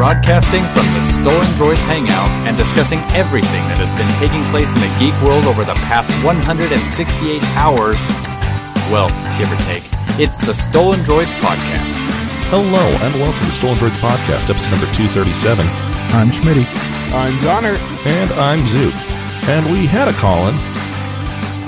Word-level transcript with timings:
broadcasting 0.00 0.64
from 0.72 0.88
the 0.96 1.02
Stolen 1.04 1.44
Droids 1.60 1.84
Hangout 1.84 2.32
and 2.48 2.56
discussing 2.56 3.00
everything 3.12 3.60
that 3.68 3.76
has 3.76 3.92
been 4.00 4.08
taking 4.16 4.40
place 4.48 4.72
in 4.72 4.80
the 4.80 4.88
geek 4.96 5.12
world 5.20 5.44
over 5.44 5.60
the 5.60 5.76
past 5.84 6.08
168 6.24 6.72
hours. 7.60 8.00
Well, 8.88 9.12
give 9.36 9.52
or 9.52 9.60
take. 9.68 9.84
It's 10.16 10.40
the 10.40 10.56
Stolen 10.56 11.04
Droids 11.04 11.36
Podcast. 11.44 11.92
Hello, 12.48 12.80
and 13.04 13.12
welcome 13.20 13.44
to 13.44 13.52
Stolen 13.52 13.76
Droids 13.76 14.00
Podcast, 14.00 14.48
episode 14.48 14.72
number 14.72 14.88
237. 14.96 15.68
I'm 16.16 16.32
Schmitty. 16.32 16.64
I'm 17.12 17.36
Zonner. 17.36 17.76
And 18.08 18.32
I'm 18.40 18.64
Zook. 18.72 18.96
And 19.52 19.68
we 19.68 19.84
had 19.84 20.08
a 20.08 20.16
Colin, 20.16 20.56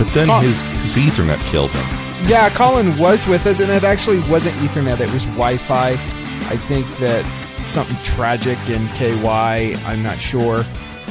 but 0.00 0.08
then 0.16 0.32
Col- 0.32 0.40
his, 0.40 0.64
his 0.80 0.96
Ethernet 0.96 1.36
killed 1.52 1.68
him. 1.68 1.84
Yeah, 2.24 2.48
Colin 2.56 2.96
was 2.96 3.28
with 3.28 3.44
us, 3.44 3.60
and 3.60 3.68
it 3.68 3.84
actually 3.84 4.24
wasn't 4.24 4.56
Ethernet; 4.64 5.04
it 5.04 5.12
was 5.12 5.28
Wi-Fi. 5.36 6.00
I 6.48 6.56
think 6.56 6.88
that 6.96 7.28
something 7.66 7.96
tragic 8.04 8.58
in 8.68 8.86
KY. 8.88 9.74
I'm 9.84 10.02
not 10.02 10.20
sure. 10.20 10.64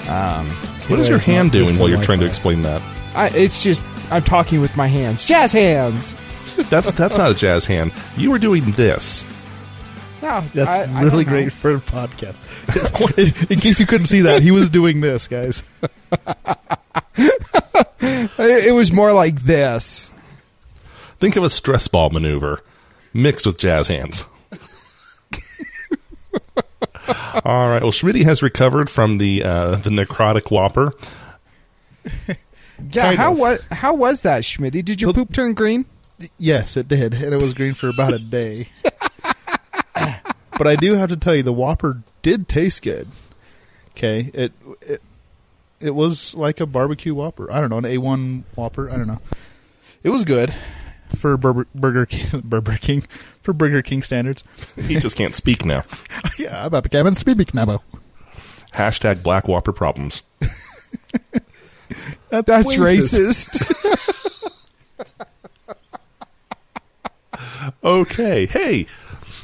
Um, 0.10 0.48
What 0.88 1.00
is 1.00 1.06
Yeah, 1.06 1.12
your 1.12 1.18
it's 1.18 1.26
hand 1.26 1.52
doing 1.52 1.78
while 1.78 1.90
you're 1.90 2.02
trying 2.02 2.20
to 2.20 2.26
explain 2.26 2.62
that? 2.64 2.82
I, 3.16 3.30
it's 3.30 3.62
just 3.64 3.84
I'm 4.10 4.24
talking 4.24 4.62
with 4.62 4.76
my 4.78 4.88
hands, 4.88 5.26
jazz 5.26 5.54
hands. 5.54 6.16
That's 6.70 6.90
that's 6.92 7.18
not 7.18 7.32
a 7.32 7.34
jazz 7.36 7.66
hand. 7.66 7.92
You 8.18 8.32
were 8.32 8.40
doing 8.40 8.72
this. 8.72 9.26
No, 10.22 10.42
That's 10.54 10.70
I- 10.70 10.84
I 10.84 11.02
really 11.02 11.24
don't 11.24 11.34
know. 11.34 11.40
great 11.40 11.52
for 11.54 11.76
a 11.76 11.80
podcast. 11.80 13.18
in, 13.18 13.48
in 13.54 13.60
case 13.60 13.80
you 13.80 13.88
couldn't 13.88 14.08
see 14.08 14.22
that, 14.22 14.44
he 14.44 14.52
was 14.52 14.70
doing 14.70 15.02
this, 15.02 15.28
guys. 15.28 15.64
It, 18.04 18.68
it 18.68 18.72
was 18.74 18.92
more 18.92 19.14
like 19.14 19.42
this. 19.44 20.12
Think 21.20 21.36
of 21.36 21.44
a 21.44 21.50
stress 21.50 21.88
ball 21.88 22.10
maneuver 22.10 22.64
mixed 23.14 23.46
with 23.46 23.58
jazz 23.60 23.88
hands. 23.88 24.26
All 27.46 27.70
right. 27.70 27.82
Well, 27.82 27.92
Schmitty 27.92 28.24
has 28.24 28.42
recovered 28.44 28.90
from 28.90 29.18
the 29.18 29.44
uh, 29.44 29.76
the 29.78 29.90
necrotic 29.90 30.52
whopper. 30.52 30.94
Yeah, 32.06 32.36
Kind 33.06 33.18
how 33.18 33.32
of. 33.34 33.40
what? 33.40 33.62
How 33.72 33.94
was 33.96 34.22
that, 34.24 34.42
Schmitty? 34.44 34.84
Did 34.84 35.02
your 35.02 35.10
Well- 35.10 35.26
poop 35.26 35.34
turn 35.34 35.54
green? 35.54 35.86
Yes, 36.38 36.78
it 36.78 36.88
did, 36.88 37.14
and 37.16 37.34
it 37.34 37.42
was 37.42 37.54
green 37.56 37.74
for 37.74 37.90
about 37.90 38.14
a 38.14 38.20
day. 38.20 38.68
but 40.58 40.68
I 40.68 40.76
do 40.76 40.94
have 40.94 41.10
to 41.10 41.18
tell 41.18 41.36
you, 41.36 41.42
the 41.44 41.54
Whopper 41.54 42.02
did 42.22 42.48
taste 42.48 42.82
good. 42.84 43.08
Okay, 43.92 44.30
it 44.34 44.52
it 44.82 45.02
it 45.80 45.96
was 45.96 46.36
like 46.36 46.60
a 46.60 46.66
barbecue 46.66 47.14
Whopper. 47.16 47.52
I 47.52 47.60
don't 47.60 47.70
know, 47.70 47.80
an 47.80 47.86
A 47.86 47.98
one 47.98 48.44
Whopper. 48.56 48.90
I 48.90 48.98
don't 48.98 49.08
know. 49.08 49.20
It 50.04 50.10
was 50.10 50.26
good 50.26 50.54
for 51.16 51.38
Burger, 51.38 51.68
Burger 51.76 52.06
King, 52.06 52.42
Burger 52.42 52.78
King 52.80 53.04
for 53.42 53.54
Burger 53.54 53.82
King 53.82 54.04
standards. 54.04 54.44
He 54.76 54.96
just 54.98 55.18
can't 55.18 55.36
speak 55.36 55.66
now. 55.66 55.84
yeah, 56.38 56.66
I'm 56.66 56.82
became 56.82 57.08
and 57.08 57.18
speak 57.18 57.54
now. 57.54 57.82
Hashtag 58.74 59.24
Black 59.24 59.48
Whopper 59.48 59.74
problems. 59.74 60.24
That's 62.30 62.76
racist. 62.76 63.68
Okay. 67.84 68.46
Hey, 68.46 68.88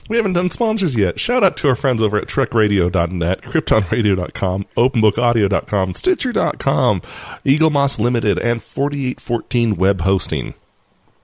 we 0.10 0.18
haven't 0.18 0.34
done 0.34 0.50
sponsors 0.50 0.96
yet. 0.96 1.20
Shout 1.20 1.44
out 1.44 1.58
to 1.58 1.70
our 1.70 1.76
friends 1.76 2.02
over 2.02 2.18
at 2.18 2.28
TrekRadio.net, 2.28 3.42
KryptonRadio.com, 3.42 4.66
OpenBookAudio.com, 4.76 5.96
Stitcher.com, 5.96 7.02
Eaglemoss 7.46 8.00
Limited, 8.00 8.40
and 8.40 8.62
4814 8.64 9.76
Web 9.76 10.02
Hosting. 10.02 10.54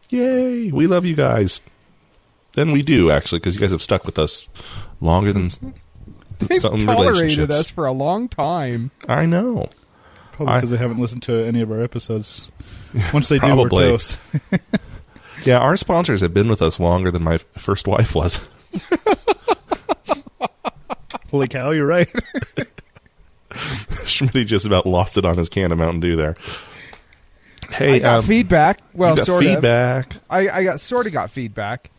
Yay! 0.09 0.71
We 0.71 0.87
love 0.87 1.05
you 1.05 1.15
guys. 1.15 1.61
And 2.55 2.71
we 2.73 2.81
do, 2.83 3.09
actually, 3.11 3.39
because 3.39 3.55
you 3.55 3.61
guys 3.61 3.71
have 3.71 3.81
stuck 3.81 4.05
with 4.05 4.19
us 4.19 4.47
longer 5.01 5.33
than 5.33 5.49
They've 6.39 6.59
some 6.61 6.79
tolerated 6.79 7.13
relationships. 7.21 7.55
us 7.55 7.69
for 7.71 7.85
a 7.85 7.91
long 7.91 8.27
time. 8.29 8.91
I 9.07 9.25
know. 9.25 9.69
Probably 10.33 10.53
I- 10.53 10.57
because 10.57 10.71
they 10.71 10.77
haven't 10.77 10.99
listened 10.99 11.23
to 11.23 11.33
any 11.45 11.61
of 11.61 11.71
our 11.71 11.81
episodes. 11.81 12.49
Once 13.13 13.29
they 13.29 13.35
do, 13.39 13.47
Probably. 13.47 13.85
we're 13.85 13.91
toast. 13.91 14.17
Yeah, 15.45 15.57
our 15.57 15.75
sponsors 15.75 16.21
have 16.21 16.33
been 16.33 16.47
with 16.47 16.61
us 16.61 16.79
longer 16.79 17.11
than 17.11 17.21
my 17.21 17.37
first 17.57 17.85
wife 17.85 18.15
was. 18.15 18.39
Holy 21.31 21.47
cow, 21.49 21.71
you're 21.71 21.87
right. 21.87 22.09
Schmitty 23.49 24.45
just 24.45 24.65
about 24.65 24.85
lost 24.85 25.17
it 25.17 25.25
on 25.25 25.37
his 25.37 25.49
can 25.49 25.71
of 25.71 25.77
Mountain 25.79 25.99
Dew 25.99 26.15
there. 26.15 26.35
Hey, 27.71 27.95
I 27.95 27.99
got 27.99 28.19
um, 28.19 28.25
feedback. 28.25 28.79
Well, 28.93 29.11
you 29.11 29.17
got 29.17 29.25
sort 29.25 29.43
of. 29.45 29.51
feedback. 29.51 30.13
I, 30.29 30.47
I 30.49 30.63
got 30.63 30.79
sort 30.79 31.07
of 31.07 31.13
got 31.13 31.29
feedback. 31.31 31.89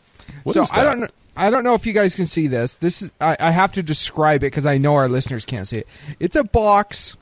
What 0.43 0.55
so 0.55 0.65
I 0.73 0.85
don't 0.85 1.01
know. 1.01 1.09
I 1.37 1.51
don't 1.51 1.65
know 1.65 1.75
if 1.75 1.87
you 1.87 1.93
guys 1.93 2.15
can 2.15 2.27
see 2.27 2.47
this. 2.47 2.75
This 2.77 3.03
is 3.03 3.11
I, 3.21 3.37
I 3.41 3.51
have 3.51 3.73
to 3.73 3.83
describe 3.83 4.43
it 4.43 4.47
because 4.47 4.67
I 4.67 4.79
know 4.79 4.95
our 4.95 5.09
listeners 5.09 5.45
can't 5.45 5.67
see 5.67 5.79
it. 5.79 5.89
It's 6.21 6.37
a 6.37 6.45
box, 6.45 7.17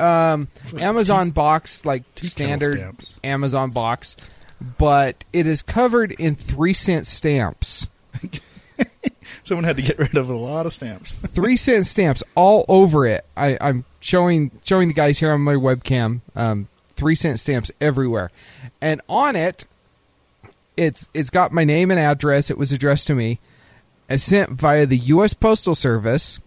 um, 0.00 0.48
Amazon 0.78 1.30
box, 1.30 1.84
like 1.84 2.04
standard 2.22 2.78
stamps. 2.78 3.14
Amazon 3.22 3.70
box, 3.70 4.16
but 4.78 5.24
it 5.32 5.46
is 5.46 5.62
covered 5.62 6.12
in 6.12 6.34
three 6.34 6.72
cent 6.72 7.06
stamps. 7.06 7.88
Someone 9.44 9.64
had 9.64 9.76
to 9.76 9.82
get 9.82 9.98
rid 9.98 10.16
of 10.16 10.28
a 10.28 10.34
lot 10.34 10.66
of 10.66 10.72
stamps. 10.72 11.12
Three 11.12 11.56
cent 11.56 11.86
stamps 11.86 12.22
all 12.34 12.64
over 12.68 13.06
it. 13.06 13.24
I, 13.36 13.56
I'm 13.60 13.84
showing 14.00 14.50
showing 14.64 14.88
the 14.88 14.94
guys 14.94 15.18
here 15.18 15.32
on 15.32 15.40
my 15.40 15.54
webcam. 15.54 16.20
Um, 16.34 16.68
three 16.94 17.14
cent 17.14 17.38
stamps 17.38 17.70
everywhere, 17.80 18.30
and 18.80 19.00
on 19.08 19.36
it, 19.36 19.64
it's 20.76 21.08
it's 21.14 21.30
got 21.30 21.52
my 21.52 21.64
name 21.64 21.90
and 21.90 21.98
address. 22.00 22.50
It 22.50 22.58
was 22.58 22.72
addressed 22.72 23.06
to 23.08 23.14
me. 23.14 23.40
It's 24.08 24.24
sent 24.24 24.50
via 24.50 24.86
the 24.86 24.98
U.S. 24.98 25.34
Postal 25.34 25.74
Service, 25.74 26.38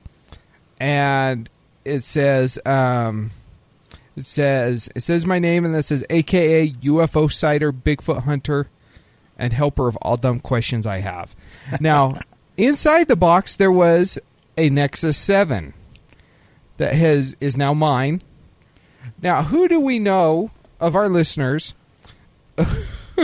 and 0.80 1.50
it 1.84 2.04
says 2.04 2.60
um, 2.66 3.32
it 4.16 4.24
says 4.24 4.90
it 4.96 5.02
says 5.02 5.26
my 5.26 5.40
name 5.40 5.66
and 5.66 5.74
this 5.74 5.88
says 5.88 6.06
AKA 6.10 6.72
UFO 6.72 7.32
Sighter, 7.32 7.72
Bigfoot 7.72 8.24
Hunter, 8.24 8.68
and 9.38 9.54
helper 9.54 9.88
of 9.88 9.98
all 9.98 10.18
dumb 10.18 10.40
questions 10.40 10.86
I 10.86 11.00
have. 11.00 11.36
Now, 11.80 12.16
inside 12.58 13.08
the 13.08 13.16
box 13.16 13.56
there 13.56 13.72
was 13.72 14.18
a 14.58 14.70
Nexus 14.70 15.18
Seven 15.18 15.74
that 16.78 16.96
has 16.96 17.36
is 17.40 17.56
now 17.58 17.74
mine. 17.74 18.22
Now, 19.22 19.44
who 19.44 19.68
do 19.68 19.82
we 19.82 20.00
know 20.00 20.52
of 20.80 20.96
our 20.96 21.10
listeners 21.10 21.74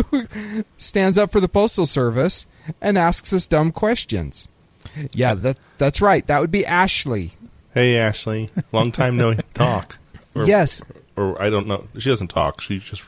who 0.03 0.63
stands 0.77 1.17
up 1.17 1.31
for 1.31 1.39
the 1.39 1.47
postal 1.49 1.85
service 1.85 2.45
and 2.81 2.97
asks 2.97 3.33
us 3.33 3.47
dumb 3.47 3.71
questions? 3.71 4.47
Yeah, 5.13 5.33
that 5.35 5.57
that's 5.77 6.01
right. 6.01 6.25
That 6.27 6.41
would 6.41 6.51
be 6.51 6.65
Ashley. 6.65 7.33
Hey, 7.73 7.97
Ashley. 7.97 8.49
Long 8.71 8.91
time 8.91 9.17
no 9.17 9.33
talk. 9.53 9.97
Or, 10.33 10.45
Yes, 10.47 10.81
Or 11.15 11.41
I 11.41 11.49
don't 11.49 11.67
know. 11.67 11.87
She 11.97 12.09
doesn't 12.09 12.27
talk. 12.29 12.61
She 12.61 12.79
just. 12.79 13.05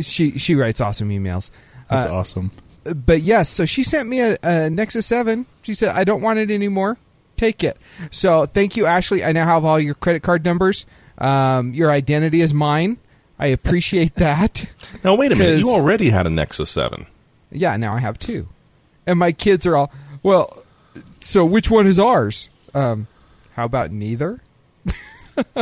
she 0.00 0.38
she 0.38 0.54
writes 0.54 0.80
awesome 0.80 1.10
emails. 1.10 1.50
That's 1.90 2.06
Uh, 2.06 2.14
awesome. 2.14 2.50
but 2.84 3.20
yes, 3.22 3.48
so 3.50 3.64
she 3.66 3.84
sent 3.84 4.08
me 4.08 4.20
a, 4.20 4.38
a 4.42 4.70
Nexus 4.70 5.06
7. 5.06 5.46
She 5.62 5.74
said, 5.74 5.90
I 5.90 6.04
don't 6.04 6.22
want 6.22 6.38
it 6.38 6.50
anymore. 6.50 6.98
Take 7.36 7.62
it. 7.62 7.76
So 8.10 8.46
thank 8.46 8.76
you, 8.76 8.86
Ashley. 8.86 9.22
I 9.24 9.32
now 9.32 9.44
have 9.44 9.64
all 9.64 9.78
your 9.78 9.94
credit 9.94 10.22
card 10.22 10.44
numbers. 10.44 10.86
Um, 11.18 11.74
your 11.74 11.90
identity 11.90 12.40
is 12.40 12.52
mine. 12.54 12.98
I 13.38 13.46
appreciate 13.48 14.14
that. 14.16 14.66
Now, 15.04 15.14
wait 15.16 15.32
a 15.32 15.36
minute. 15.36 15.60
You 15.60 15.70
already 15.70 16.10
had 16.10 16.26
a 16.26 16.30
Nexus 16.30 16.70
7. 16.70 17.06
Yeah, 17.50 17.76
now 17.76 17.94
I 17.94 18.00
have 18.00 18.18
two. 18.18 18.48
And 19.06 19.18
my 19.18 19.32
kids 19.32 19.66
are 19.66 19.76
all, 19.76 19.92
well, 20.22 20.64
so 21.20 21.44
which 21.44 21.70
one 21.70 21.86
is 21.86 21.98
ours? 21.98 22.48
Um, 22.74 23.06
how 23.54 23.64
about 23.64 23.90
neither? 23.90 24.40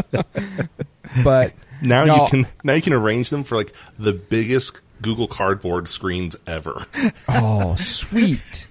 but 1.25 1.53
Now 1.83 2.05
No. 2.05 2.17
you 2.25 2.29
can 2.29 2.47
now 2.65 2.75
you 2.75 2.83
can 2.83 2.93
arrange 2.93 3.31
them 3.31 3.45
for 3.45 3.56
like 3.56 3.73
the 3.99 4.12
biggest 4.12 4.81
Google 5.03 5.27
Cardboard 5.27 5.89
screens 5.89 6.37
ever. 6.47 6.87
oh, 7.29 7.75
sweet. 7.77 8.67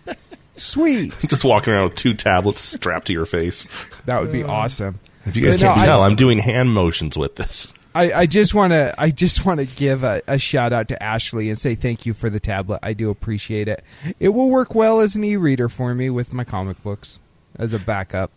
Sweet. 0.55 1.13
just 1.27 1.43
walking 1.43 1.73
around 1.73 1.85
with 1.89 1.95
two 1.95 2.13
tablets 2.13 2.61
strapped 2.61 3.07
to 3.07 3.13
your 3.13 3.25
face. 3.25 3.67
That 4.05 4.21
would 4.21 4.31
be 4.31 4.43
awesome. 4.43 4.99
If 5.25 5.35
you 5.35 5.45
guys 5.45 5.59
But 5.59 5.65
can't 5.67 5.79
I- 5.81 5.85
tell, 5.85 6.03
I'm 6.03 6.15
doing 6.15 6.39
hand 6.39 6.71
motions 6.73 7.17
with 7.17 7.35
this. 7.35 7.73
I, 7.95 8.11
I 8.13 8.25
just 8.27 8.53
want 8.53 8.71
to 8.71 8.93
I 8.97 9.09
just 9.09 9.45
want 9.45 9.59
to 9.59 9.65
give 9.65 10.03
a, 10.03 10.21
a 10.27 10.37
shout 10.37 10.73
out 10.73 10.87
to 10.89 11.01
Ashley 11.01 11.49
and 11.49 11.57
say 11.57 11.75
thank 11.75 12.05
you 12.05 12.13
for 12.13 12.29
the 12.29 12.39
tablet. 12.39 12.79
I 12.83 12.93
do 12.93 13.09
appreciate 13.09 13.67
it. 13.67 13.83
It 14.19 14.29
will 14.29 14.49
work 14.49 14.75
well 14.75 14.99
as 14.99 15.15
an 15.15 15.23
e-reader 15.23 15.69
for 15.69 15.95
me 15.95 16.09
with 16.09 16.33
my 16.33 16.43
comic 16.43 16.81
books 16.83 17.19
as 17.55 17.73
a 17.73 17.79
backup. 17.79 18.31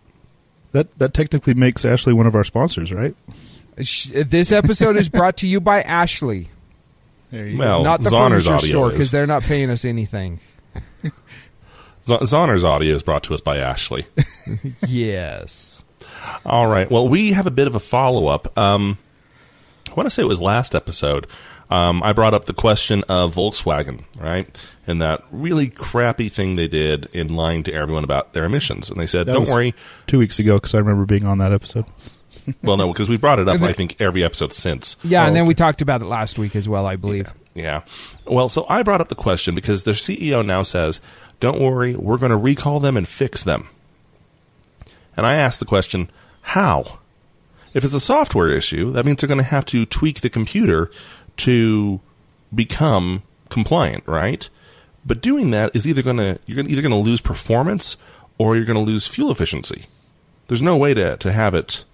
That 0.73 0.99
that 0.99 1.13
technically 1.13 1.55
makes 1.55 1.85
Ashley 1.85 2.13
one 2.15 2.27
of 2.27 2.35
our 2.35 2.45
sponsors, 2.45 2.93
right? 2.93 3.15
This 3.77 4.53
episode 4.53 4.97
is 4.97 5.09
brought 5.09 5.39
to 5.39 5.49
you 5.49 5.61
by 5.61 5.81
Ashley, 5.83 6.49
There 7.31 7.47
you 7.47 7.59
Well, 7.59 7.83
not 7.83 8.03
the 8.03 8.11
Zonner's 8.11 8.47
furniture 8.47 8.55
audio 8.55 8.71
store 8.71 8.91
because 8.91 9.11
they're 9.11 9.27
not 9.27 9.43
paying 9.43 9.71
us 9.71 9.85
anything. 9.85 10.41
Z- 12.05 12.19
Zonner's 12.23 12.65
audio 12.65 12.95
is 12.95 13.03
brought 13.03 13.23
to 13.25 13.35
us 13.35 13.41
by 13.41 13.59
Ashley. 13.59 14.07
yes. 14.87 15.85
All 16.45 16.67
right. 16.67 16.91
Well, 16.91 17.09
we 17.09 17.33
have 17.33 17.47
a 17.47 17.51
bit 17.51 17.67
of 17.67 17.75
a 17.75 17.81
follow 17.81 18.27
up. 18.27 18.57
Um, 18.59 18.99
I 19.93 19.95
want 19.95 20.07
to 20.07 20.11
say 20.11 20.23
it 20.23 20.27
was 20.27 20.41
last 20.41 20.75
episode. 20.75 21.27
um, 21.71 22.03
I 22.03 22.13
brought 22.15 22.33
up 22.35 22.47
the 22.47 22.55
question 22.55 23.05
of 23.09 23.35
Volkswagen, 23.35 24.05
right? 24.19 24.49
And 24.87 25.01
that 25.03 25.23
really 25.31 25.69
crappy 25.69 26.29
thing 26.31 26.57
they 26.57 26.67
did 26.67 27.09
in 27.13 27.35
lying 27.35 27.63
to 27.65 27.73
everyone 27.73 28.03
about 28.03 28.33
their 28.33 28.45
emissions. 28.45 28.91
And 28.91 28.99
they 28.99 29.07
said, 29.07 29.27
That 29.27 29.35
don't 29.35 29.43
was 29.43 29.51
worry. 29.51 29.75
Two 30.07 30.19
weeks 30.19 30.39
ago, 30.39 30.57
because 30.57 30.75
I 30.75 30.79
remember 30.79 31.05
being 31.05 31.25
on 31.27 31.39
that 31.39 31.53
episode. 31.53 31.85
Well, 32.61 32.77
no, 32.77 32.89
because 32.93 33.09
we 33.09 33.19
brought 33.19 33.39
it 33.39 33.49
up, 33.49 33.63
I 33.63 33.73
think, 33.73 34.01
every 34.01 34.25
episode 34.25 34.53
since. 34.53 34.97
Yeah, 35.05 35.29
and 35.29 35.37
then 35.37 35.47
we 35.47 35.55
talked 35.55 35.81
about 35.81 36.01
it 36.03 36.07
last 36.07 36.41
week 36.41 36.57
as 36.57 36.69
well, 36.69 36.87
I 36.87 36.97
believe. 36.97 37.33
Yeah. 37.55 37.83
Well, 38.27 38.49
so 38.49 38.67
I 38.69 38.83
brought 38.83 39.01
up 39.01 39.11
the 39.11 39.15
question 39.15 39.55
because 39.55 39.85
their 39.85 39.95
CEO 39.95 40.45
now 40.45 40.65
says, 40.65 41.01
don't 41.39 41.61
worry, 41.61 41.95
we're 41.95 42.19
going 42.19 42.31
to 42.31 42.37
recall 42.37 42.81
them 42.81 42.97
and 42.97 43.07
fix 43.07 43.45
them. 43.45 43.69
And 45.17 45.25
I 45.25 45.37
asked 45.37 45.61
the 45.61 45.67
question, 45.67 46.11
how? 46.41 46.99
If 47.75 47.85
it's 47.85 47.95
a 47.95 48.01
software 48.01 48.51
issue, 48.51 48.91
that 48.93 49.07
means 49.07 49.21
they're 49.21 49.29
going 49.29 49.39
to 49.39 49.45
have 49.45 49.67
to 49.67 49.87
tweak 49.87 50.21
the 50.21 50.31
computer 50.31 50.91
to 51.39 52.01
become 52.55 53.23
compliant, 53.49 54.07
right? 54.07 54.49
But 55.05 55.23
doing 55.23 55.51
that 55.53 55.75
is 55.75 55.87
either 55.87 56.03
going 56.03 56.19
to 56.19 56.39
you're 56.47 56.61
either 56.61 56.83
going 56.83 56.93
to 56.93 56.97
lose 56.97 57.21
performance 57.21 57.97
or 58.39 58.57
you're 58.57 58.65
going 58.65 58.85
to 58.85 58.91
lose 58.91 59.07
fuel 59.07 59.31
efficiency. 59.31 59.87
There's 60.49 60.63
no 60.63 60.77
way 60.77 60.95
to 60.95 61.17
to 61.17 61.33
have 61.33 61.55
it 61.55 61.85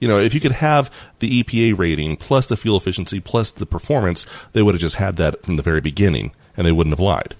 you 0.00 0.08
know, 0.08 0.18
if 0.18 0.34
you 0.34 0.40
could 0.40 0.52
have 0.52 0.90
the 1.20 1.42
EPA 1.42 1.78
rating 1.78 2.16
plus 2.16 2.46
the 2.46 2.56
fuel 2.56 2.76
efficiency 2.76 3.20
plus 3.20 3.50
the 3.50 3.66
performance, 3.66 4.26
they 4.52 4.62
would 4.62 4.74
have 4.74 4.80
just 4.80 4.96
had 4.96 5.16
that 5.16 5.42
from 5.44 5.56
the 5.56 5.62
very 5.62 5.80
beginning 5.80 6.32
and 6.56 6.66
they 6.66 6.72
wouldn't 6.72 6.92
have 6.92 7.00
lied. 7.00 7.34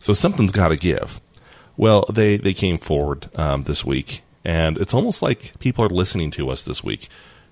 So 0.00 0.12
something's 0.12 0.52
got 0.52 0.68
to 0.68 0.76
give. 0.76 1.20
Well, 1.76 2.04
they, 2.12 2.36
they 2.36 2.54
came 2.54 2.78
forward 2.78 3.28
um, 3.36 3.64
this 3.64 3.84
week, 3.84 4.22
and 4.46 4.78
it's 4.78 4.94
almost 4.94 5.22
like 5.22 5.58
people 5.58 5.84
are 5.84 5.88
listening 5.88 6.30
to 6.30 6.50
us 6.50 6.64
this 6.64 6.84
week 6.84 7.08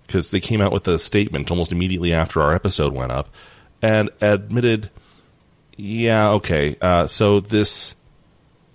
because 0.07 0.31
they 0.31 0.39
came 0.39 0.61
out 0.61 0.71
with 0.71 0.87
a 0.87 0.97
statement 0.97 1.51
almost 1.51 1.73
immediately 1.73 2.13
after 2.13 2.41
our 2.41 2.55
episode 2.55 2.93
went 2.93 3.11
up 3.11 3.29
and 3.83 4.11
admitted, 4.21 4.91
yeah, 5.77 6.31
okay, 6.31 6.77
uh, 6.81 7.09
so 7.09 7.41
this 7.41 7.97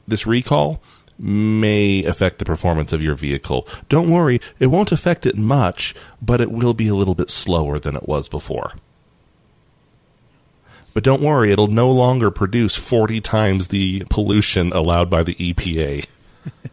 this 0.06 0.27
recall 0.27 0.81
may 1.18 2.04
affect 2.04 2.39
the 2.39 2.45
performance 2.45 2.92
of 2.92 3.01
your 3.01 3.16
vehicle. 3.16 3.66
Don't 3.88 4.10
worry, 4.10 4.42
it 4.60 4.68
won't 4.68 4.92
affect 4.92 5.25
it 5.25 5.38
much, 5.38 5.95
but 6.22 6.42
it 6.42 6.51
will 6.51 6.74
be 6.74 6.89
a 6.89 6.95
little 6.95 7.15
bit 7.15 7.30
slower 7.30 7.80
than 7.80 7.95
it 7.95 8.07
was 8.07 8.27
before. 8.27 8.74
But 10.94 11.06
don't 11.06 11.22
worry, 11.22 11.54
it'll 11.54 11.68
no 11.68 11.89
longer 11.89 12.31
produce 12.31 12.75
40 12.75 13.22
times 13.22 13.69
the 13.69 14.04
pollution 14.10 14.74
allowed 14.74 15.10
by 15.10 15.24
the 15.24 15.36
EPA. 15.36 16.06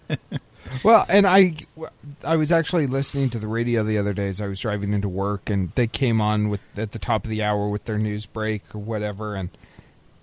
Well, 0.85 1.05
and 1.09 1.27
I, 1.27 1.55
I 2.25 2.37
was 2.37 2.53
actually 2.53 2.87
listening 2.87 3.31
to 3.31 3.39
the 3.39 3.49
radio 3.49 3.83
the 3.83 3.99
other 3.99 4.13
day 4.13 4.29
as 4.29 4.41
I 4.41 4.47
was 4.47 4.61
driving 4.61 4.93
into 4.93 5.09
work, 5.09 5.51
and 5.51 5.73
they 5.75 5.87
came 5.87 6.21
on 6.21 6.49
with 6.49 6.61
at 6.77 6.93
the 6.93 6.99
top 6.99 7.25
of 7.25 7.31
the 7.31 7.43
hour 7.43 7.69
with 7.69 7.85
their 7.85 7.99
news 7.99 8.27
break 8.27 8.75
or 8.75 8.79
whatever, 8.79 9.35
and 9.35 9.51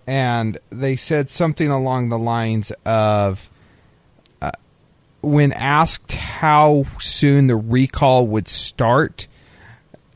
and 0.08 0.58
they 0.70 0.96
said 0.96 1.30
something 1.30 1.70
along 1.70 2.10
the 2.10 2.20
lines 2.20 2.72
of, 2.86 3.50
uh, 4.42 4.52
when 5.22 5.54
asked 5.54 6.12
how 6.12 6.86
soon 7.00 7.48
the 7.48 7.56
recall 7.56 8.28
would 8.28 8.48
start, 8.48 9.28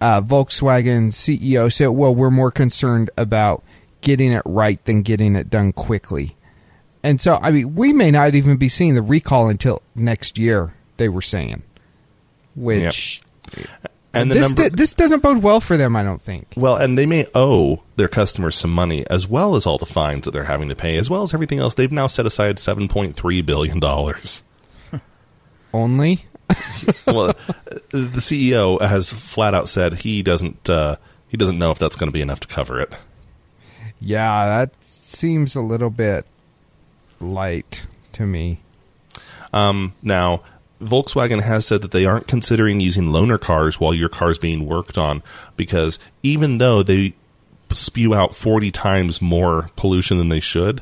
uh, 0.02 0.22
Volkswagen 0.22 1.12
CEO 1.14 1.72
said, 1.72 1.88
"Well, 1.88 2.14
we're 2.14 2.32
more 2.32 2.52
concerned 2.52 3.10
about 3.18 3.64
getting 4.02 4.32
it 4.32 4.44
right 4.46 4.84
than 4.86 5.02
getting 5.02 5.36
it 5.36 5.50
done 5.50 5.74
quickly." 5.74 6.37
And 7.08 7.22
so, 7.22 7.40
I 7.42 7.52
mean, 7.52 7.74
we 7.74 7.94
may 7.94 8.12
not 8.12 8.36
even 8.36 8.58
be 8.58 8.68
seeing 8.68 8.94
the 8.94 9.02
recall 9.02 9.48
until 9.48 9.82
next 9.96 10.38
year. 10.38 10.74
They 10.98 11.08
were 11.08 11.22
saying, 11.22 11.64
which 12.54 13.22
And 14.14 14.30
the 14.30 14.36
this 14.36 14.48
number 14.50 14.70
this 14.70 14.94
doesn't 14.94 15.24
bode 15.24 15.42
well 15.42 15.62
for 15.62 15.78
them. 15.78 15.96
I 15.96 16.04
don't 16.04 16.22
think. 16.22 16.56
Well, 16.58 16.76
and 16.76 16.98
they 16.98 17.06
may 17.06 17.26
owe 17.34 17.82
their 17.96 18.10
customers 18.10 18.58
some 18.58 18.74
money 18.74 19.08
as 19.08 19.26
well 19.26 19.56
as 19.56 19.66
all 19.66 19.78
the 19.78 19.86
fines 19.86 20.24
that 20.24 20.32
they're 20.32 20.44
having 20.44 20.68
to 20.68 20.76
pay, 20.76 20.98
as 20.98 21.10
well 21.10 21.24
as 21.24 21.34
everything 21.34 21.60
else. 21.60 21.76
They've 21.76 21.90
now 21.90 22.08
set 22.08 22.26
aside 22.26 22.60
seven 22.60 22.90
point 22.90 23.16
three 23.16 23.42
billion 23.42 23.80
dollars. 23.80 24.44
Only 25.74 26.26
well, 27.08 27.28
the 27.92 28.20
CEO 28.20 28.82
has 28.82 29.14
flat 29.14 29.54
out 29.54 29.70
said 29.70 29.94
he 29.94 30.22
doesn't 30.22 30.70
uh, 30.70 30.98
he 31.30 31.38
doesn't 31.38 31.58
know 31.58 31.72
if 31.72 31.80
that's 31.80 31.96
going 31.96 32.10
to 32.10 32.14
be 32.14 32.22
enough 32.22 32.42
to 32.42 32.48
cover 32.50 32.82
it. 32.82 32.92
Yeah, 34.02 34.46
that 34.46 34.72
seems 34.84 35.56
a 35.56 35.62
little 35.62 35.90
bit 35.90 36.26
light 37.20 37.86
to 38.14 38.26
me. 38.26 38.60
Um, 39.54 39.94
now, 40.02 40.44
Volkswagen 40.82 41.42
has 41.42 41.66
said 41.66 41.82
that 41.82 41.92
they 41.92 42.06
aren't 42.06 42.28
considering 42.28 42.80
using 42.80 43.06
loaner 43.06 43.40
cars 43.40 43.80
while 43.80 43.94
your 43.94 44.10
car's 44.10 44.38
being 44.38 44.68
worked 44.68 44.98
on 44.98 45.24
because 45.56 46.00
even 46.24 46.58
though 46.60 46.84
they 46.84 47.14
spew 47.72 48.14
out 48.14 48.36
40 48.36 48.72
times 48.72 49.22
more 49.22 49.70
pollution 49.76 50.18
than 50.18 50.30
they 50.30 50.40
should, 50.40 50.82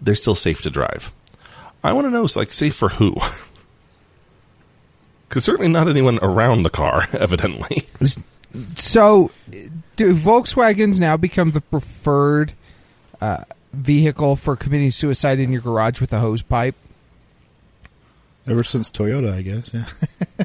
they're 0.00 0.14
still 0.14 0.34
safe 0.34 0.60
to 0.62 0.70
drive. 0.70 1.12
I 1.82 1.92
want 1.92 2.06
to 2.06 2.10
know, 2.10 2.28
like, 2.36 2.52
safe 2.52 2.74
for 2.74 2.90
who? 2.90 3.16
Because 5.28 5.46
certainly 5.46 5.70
not 5.70 5.88
anyone 5.88 6.18
around 6.20 6.62
the 6.62 6.68
car, 6.68 7.06
evidently. 7.14 7.86
So, 8.74 9.30
do 9.96 10.14
Volkswagens 10.14 11.00
now 11.00 11.16
become 11.16 11.52
the 11.52 11.62
preferred 11.62 12.52
uh, 13.18 13.44
vehicle 13.72 14.36
for 14.36 14.56
committing 14.56 14.90
suicide 14.90 15.38
in 15.38 15.52
your 15.52 15.60
garage 15.62 16.00
with 16.00 16.12
a 16.12 16.20
hose 16.20 16.42
pipe? 16.42 16.74
Ever 18.46 18.64
since 18.64 18.90
Toyota, 18.90 19.32
I 19.32 19.42
guess. 19.42 19.70
Yeah. 19.72 20.44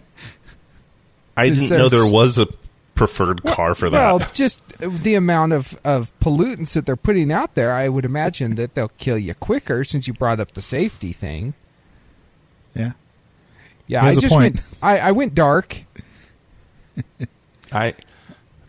I 1.35 1.49
didn't 1.49 1.69
know 1.69 1.89
there 1.89 2.11
was 2.11 2.37
a 2.37 2.47
preferred 2.95 3.43
car 3.43 3.75
for 3.75 3.89
that. 3.89 3.97
Well, 3.97 4.27
just 4.33 4.61
the 4.79 5.15
amount 5.15 5.53
of, 5.53 5.77
of 5.83 6.11
pollutants 6.19 6.73
that 6.73 6.85
they're 6.85 6.95
putting 6.95 7.31
out 7.31 7.55
there, 7.55 7.73
I 7.73 7.89
would 7.89 8.05
imagine 8.05 8.55
that 8.55 8.73
they'll 8.75 8.91
kill 8.97 9.17
you 9.17 9.33
quicker 9.35 9.83
since 9.83 10.07
you 10.07 10.13
brought 10.13 10.39
up 10.39 10.53
the 10.53 10.61
safety 10.61 11.11
thing. 11.13 11.53
Yeah. 12.75 12.93
Yeah, 13.87 14.01
He 14.01 14.07
has 14.07 14.17
I 14.17 14.19
a 14.19 14.21
just 14.21 14.33
point. 14.33 14.55
went 14.55 14.65
I, 14.81 14.99
I 14.99 15.11
went 15.11 15.33
dark. 15.35 15.83
I, 17.71 17.93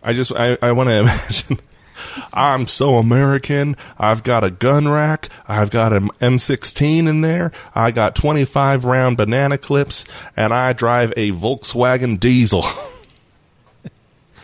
I 0.03 0.13
just 0.13 0.33
I, 0.33 0.57
I 0.63 0.73
want 0.73 0.89
to 0.91 0.99
imagine. 1.01 1.59
I'm 2.33 2.67
so 2.67 2.95
American. 2.95 3.77
I've 3.99 4.23
got 4.23 4.45
a 4.45 4.51
gun 4.51 4.89
rack. 4.89 5.29
I've 5.47 5.71
got 5.71 5.93
an 5.93 6.09
M16 6.21 7.09
in 7.09 7.21
there. 7.21 7.53
I 7.75 7.91
got 7.91 8.17
25 8.17 8.85
round 8.85 9.17
banana 9.17 9.59
clips, 9.59 10.05
and 10.37 10.53
I 10.53 10.73
drive 10.73 11.13
a 11.17 11.33
Volkswagen 11.33 12.19
diesel. 12.19 12.65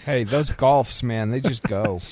Hey, 0.04 0.24
those 0.24 0.50
golfs, 0.50 1.02
man, 1.02 1.30
they 1.30 1.40
just 1.40 1.62
go. 1.62 2.02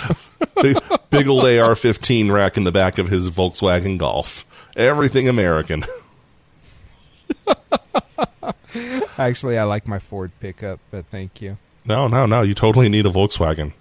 big, 0.62 0.78
big 1.10 1.28
old 1.28 1.44
AR-15 1.44 2.32
rack 2.32 2.56
in 2.56 2.64
the 2.64 2.72
back 2.72 2.96
of 2.96 3.08
his 3.08 3.28
Volkswagen 3.28 3.98
Golf. 3.98 4.46
Everything 4.74 5.28
American. 5.28 5.84
Actually, 9.18 9.58
I 9.58 9.64
like 9.64 9.86
my 9.86 9.98
Ford 9.98 10.32
pickup, 10.40 10.80
but 10.90 11.04
thank 11.06 11.42
you. 11.42 11.58
No, 11.84 12.08
no, 12.08 12.24
no. 12.24 12.40
You 12.40 12.54
totally 12.54 12.88
need 12.88 13.04
a 13.04 13.10
Volkswagen. 13.10 13.74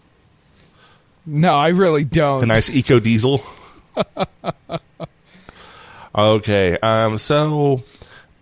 No, 1.26 1.54
I 1.54 1.70
really 1.70 2.04
don't. 2.04 2.44
A 2.44 2.46
nice 2.46 2.70
eco 2.70 3.00
diesel. 3.00 3.44
okay, 6.16 6.78
um, 6.80 7.18
so 7.18 7.84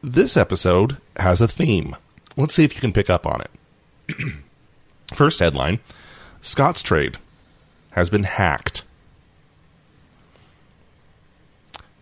this 0.01 0.37
episode 0.37 0.97
has 1.17 1.41
a 1.41 1.47
theme. 1.47 1.95
Let's 2.37 2.53
see 2.53 2.63
if 2.63 2.73
you 2.73 2.81
can 2.81 2.93
pick 2.93 3.09
up 3.09 3.25
on 3.25 3.41
it. 3.41 4.15
First 5.13 5.39
headline 5.39 5.79
Scott's 6.41 6.81
Trade 6.81 7.17
has 7.91 8.09
been 8.09 8.23
hacked. 8.23 8.83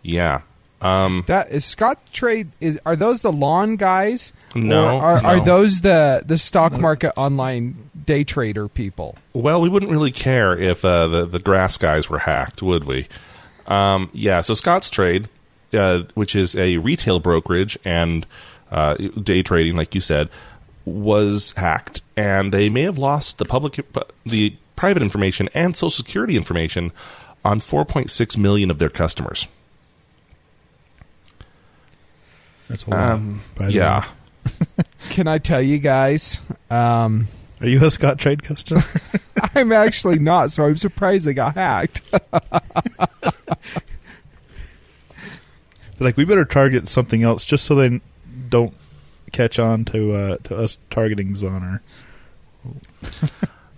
Yeah. 0.02 0.42
Um, 0.80 1.24
That 1.26 1.50
is 1.50 1.64
Scott 1.64 1.98
Trade. 2.12 2.50
Is 2.60 2.78
are 2.86 2.96
those 2.96 3.20
the 3.22 3.32
lawn 3.32 3.76
guys? 3.76 4.32
No, 4.54 4.96
or 4.98 5.02
are, 5.02 5.24
are 5.24 5.40
those 5.40 5.80
the 5.80 6.22
the 6.24 6.38
stock 6.38 6.72
market 6.72 7.12
online 7.16 7.90
day 8.06 8.24
trader 8.24 8.68
people? 8.68 9.16
Well, 9.32 9.60
we 9.60 9.68
wouldn't 9.68 9.90
really 9.90 10.12
care 10.12 10.56
if 10.56 10.84
uh, 10.84 11.08
the 11.08 11.26
the 11.26 11.38
grass 11.40 11.76
guys 11.78 12.08
were 12.08 12.20
hacked, 12.20 12.62
would 12.62 12.84
we? 12.84 13.08
Um, 13.66 14.08
yeah. 14.12 14.40
So 14.40 14.54
Scott's 14.54 14.88
Trade, 14.90 15.28
uh, 15.72 16.02
which 16.14 16.34
is 16.36 16.56
a 16.56 16.78
retail 16.78 17.18
brokerage 17.20 17.78
and 17.84 18.24
uh, 18.70 18.94
day 18.94 19.42
trading, 19.42 19.76
like 19.76 19.94
you 19.94 20.00
said, 20.00 20.30
was 20.84 21.52
hacked, 21.56 22.02
and 22.16 22.52
they 22.52 22.68
may 22.68 22.82
have 22.82 22.98
lost 22.98 23.38
the 23.38 23.44
public, 23.44 23.84
the 24.24 24.56
private 24.76 25.02
information 25.02 25.48
and 25.54 25.76
social 25.76 25.90
security 25.90 26.36
information 26.36 26.92
on 27.44 27.60
4.6 27.60 28.38
million 28.38 28.70
of 28.70 28.78
their 28.78 28.88
customers. 28.88 29.46
That's 32.68 32.84
a 32.86 32.90
lot. 32.90 33.12
Um, 33.12 33.42
yeah. 33.68 34.04
Can 35.10 35.26
I 35.28 35.38
tell 35.38 35.62
you 35.62 35.78
guys? 35.78 36.40
Um, 36.70 37.28
Are 37.60 37.68
you 37.68 37.78
a 37.78 37.82
Scottrade 37.90 38.42
customer? 38.42 38.82
I'm 39.54 39.72
actually 39.72 40.18
not, 40.18 40.50
so 40.50 40.64
I'm 40.64 40.76
surprised 40.76 41.26
they 41.26 41.34
got 41.34 41.54
hacked. 41.54 42.02
Like 46.00 46.16
we 46.16 46.24
better 46.24 46.44
target 46.44 46.88
something 46.88 47.22
else 47.22 47.44
just 47.44 47.64
so 47.64 47.74
they 47.74 48.00
don't 48.48 48.74
catch 49.32 49.58
on 49.58 49.84
to 49.86 50.14
uh, 50.14 50.36
to 50.44 50.56
us 50.56 50.78
targeting 50.90 51.34
Zonner. 51.34 51.80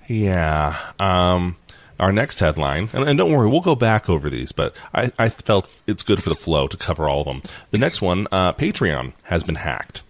Yeah. 0.07 0.77
Um, 0.99 1.57
our 2.01 2.13
next 2.13 2.41
headline, 2.41 2.89
and, 2.93 3.05
and 3.09 3.17
don't 3.19 3.31
worry, 3.31 3.49
we'll 3.49 3.61
go 3.61 3.77
back 3.77 4.11
over 4.11 4.29
these, 4.29 4.51
but 4.51 4.75
I, 4.93 5.13
I 5.19 5.29
felt 5.29 5.83
it's 5.87 6.03
good 6.03 6.23
for 6.23 6.31
the 6.31 6.35
flow 6.35 6.67
to 6.67 6.77
cover 6.77 7.09
all 7.09 7.21
of 7.21 7.27
them. 7.27 7.43
The 7.71 7.79
next 7.79 8.03
one, 8.03 8.27
uh, 8.33 8.55
Patreon 8.55 9.13
has 9.25 9.45
been 9.45 9.57
hacked. 9.57 10.03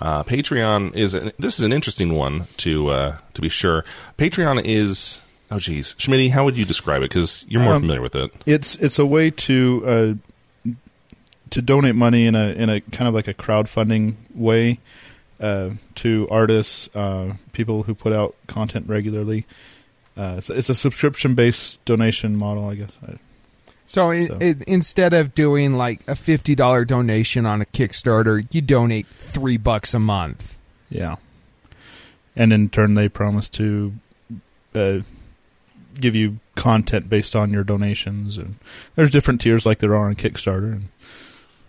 Uh, 0.00 0.22
Patreon 0.22 0.96
is 0.96 1.14
an, 1.14 1.32
this 1.38 1.58
is 1.58 1.64
an 1.64 1.72
interesting 1.72 2.14
one 2.14 2.46
to 2.58 2.88
uh, 2.88 3.16
to 3.34 3.40
be 3.40 3.48
sure. 3.48 3.84
Patreon 4.16 4.64
is 4.64 5.20
oh 5.50 5.58
geez, 5.58 5.94
Schmitty, 5.96 6.30
how 6.30 6.44
would 6.44 6.56
you 6.56 6.64
describe 6.64 7.02
it? 7.02 7.10
Because 7.10 7.44
you're 7.48 7.62
more 7.62 7.74
Um, 7.74 7.82
familiar 7.82 8.02
with 8.02 8.16
it. 8.16 8.32
It's 8.46 8.74
it's 8.76 8.98
a 8.98 9.06
way 9.06 9.30
to 9.30 10.18
uh, 10.66 10.72
to 11.50 11.62
donate 11.62 11.94
money 11.94 12.26
in 12.26 12.34
a 12.34 12.48
in 12.48 12.70
a 12.70 12.80
kind 12.80 13.06
of 13.06 13.14
like 13.14 13.28
a 13.28 13.34
crowdfunding 13.34 14.16
way 14.34 14.80
uh, 15.38 15.70
to 15.96 16.26
artists, 16.30 16.88
uh, 16.96 17.34
people 17.52 17.84
who 17.84 17.94
put 17.94 18.12
out 18.12 18.34
content 18.46 18.88
regularly. 18.88 19.46
Uh, 20.16 20.34
it's, 20.38 20.50
it's 20.50 20.68
a 20.68 20.74
subscription 20.74 21.34
based 21.34 21.84
donation 21.84 22.36
model, 22.36 22.68
I 22.68 22.74
guess. 22.74 22.90
So, 23.86 24.10
i 24.10 24.26
So. 24.26 24.38
i 24.40 24.54
instead 24.66 25.12
of 25.12 25.34
doing 25.34 25.74
like 25.74 26.00
a 26.06 26.14
fifty 26.14 26.54
dollar 26.54 26.84
donation 26.84 27.46
on 27.46 27.62
a 27.62 27.66
Kickstarter, 27.66 28.46
you 28.50 28.60
donate 28.60 29.06
three 29.20 29.56
bucks 29.56 29.94
a 29.94 29.98
month. 29.98 30.58
yeah, 30.88 31.16
and 32.36 32.52
in 32.52 32.68
turn, 32.68 32.94
they 32.94 33.08
promise 33.08 33.48
to 33.50 33.92
uh, 34.74 34.98
give 36.00 36.14
you 36.14 36.38
content 36.54 37.08
based 37.08 37.34
on 37.34 37.52
your 37.52 37.64
donations, 37.64 38.36
and 38.38 38.58
there's 38.94 39.10
different 39.10 39.40
tiers 39.40 39.64
like 39.66 39.78
there 39.78 39.94
are 39.96 40.08
on 40.08 40.14
Kickstarter, 40.14 40.72
and 40.72 40.88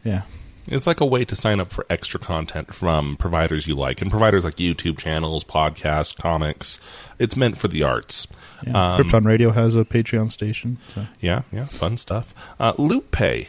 yeah. 0.03 0.23
It's 0.67 0.87
like 0.87 1.01
a 1.01 1.05
way 1.05 1.25
to 1.25 1.35
sign 1.35 1.59
up 1.59 1.71
for 1.73 1.85
extra 1.89 2.19
content 2.19 2.73
from 2.73 3.17
providers 3.17 3.67
you 3.67 3.75
like, 3.75 4.01
and 4.01 4.09
providers 4.09 4.45
like 4.45 4.55
YouTube 4.55 4.97
channels, 4.97 5.43
podcasts, 5.43 6.15
comics. 6.15 6.79
It's 7.19 7.35
meant 7.35 7.57
for 7.57 7.67
the 7.67 7.83
arts. 7.83 8.27
Yeah. 8.65 8.95
Um, 8.95 9.01
Krypton 9.03 9.25
Radio 9.25 9.51
has 9.51 9.75
a 9.75 9.83
Patreon 9.83 10.31
station. 10.31 10.77
So. 10.95 11.05
Yeah, 11.19 11.41
yeah, 11.51 11.65
fun 11.65 11.97
stuff. 11.97 12.33
Uh, 12.59 12.73
LoopPay. 12.73 13.47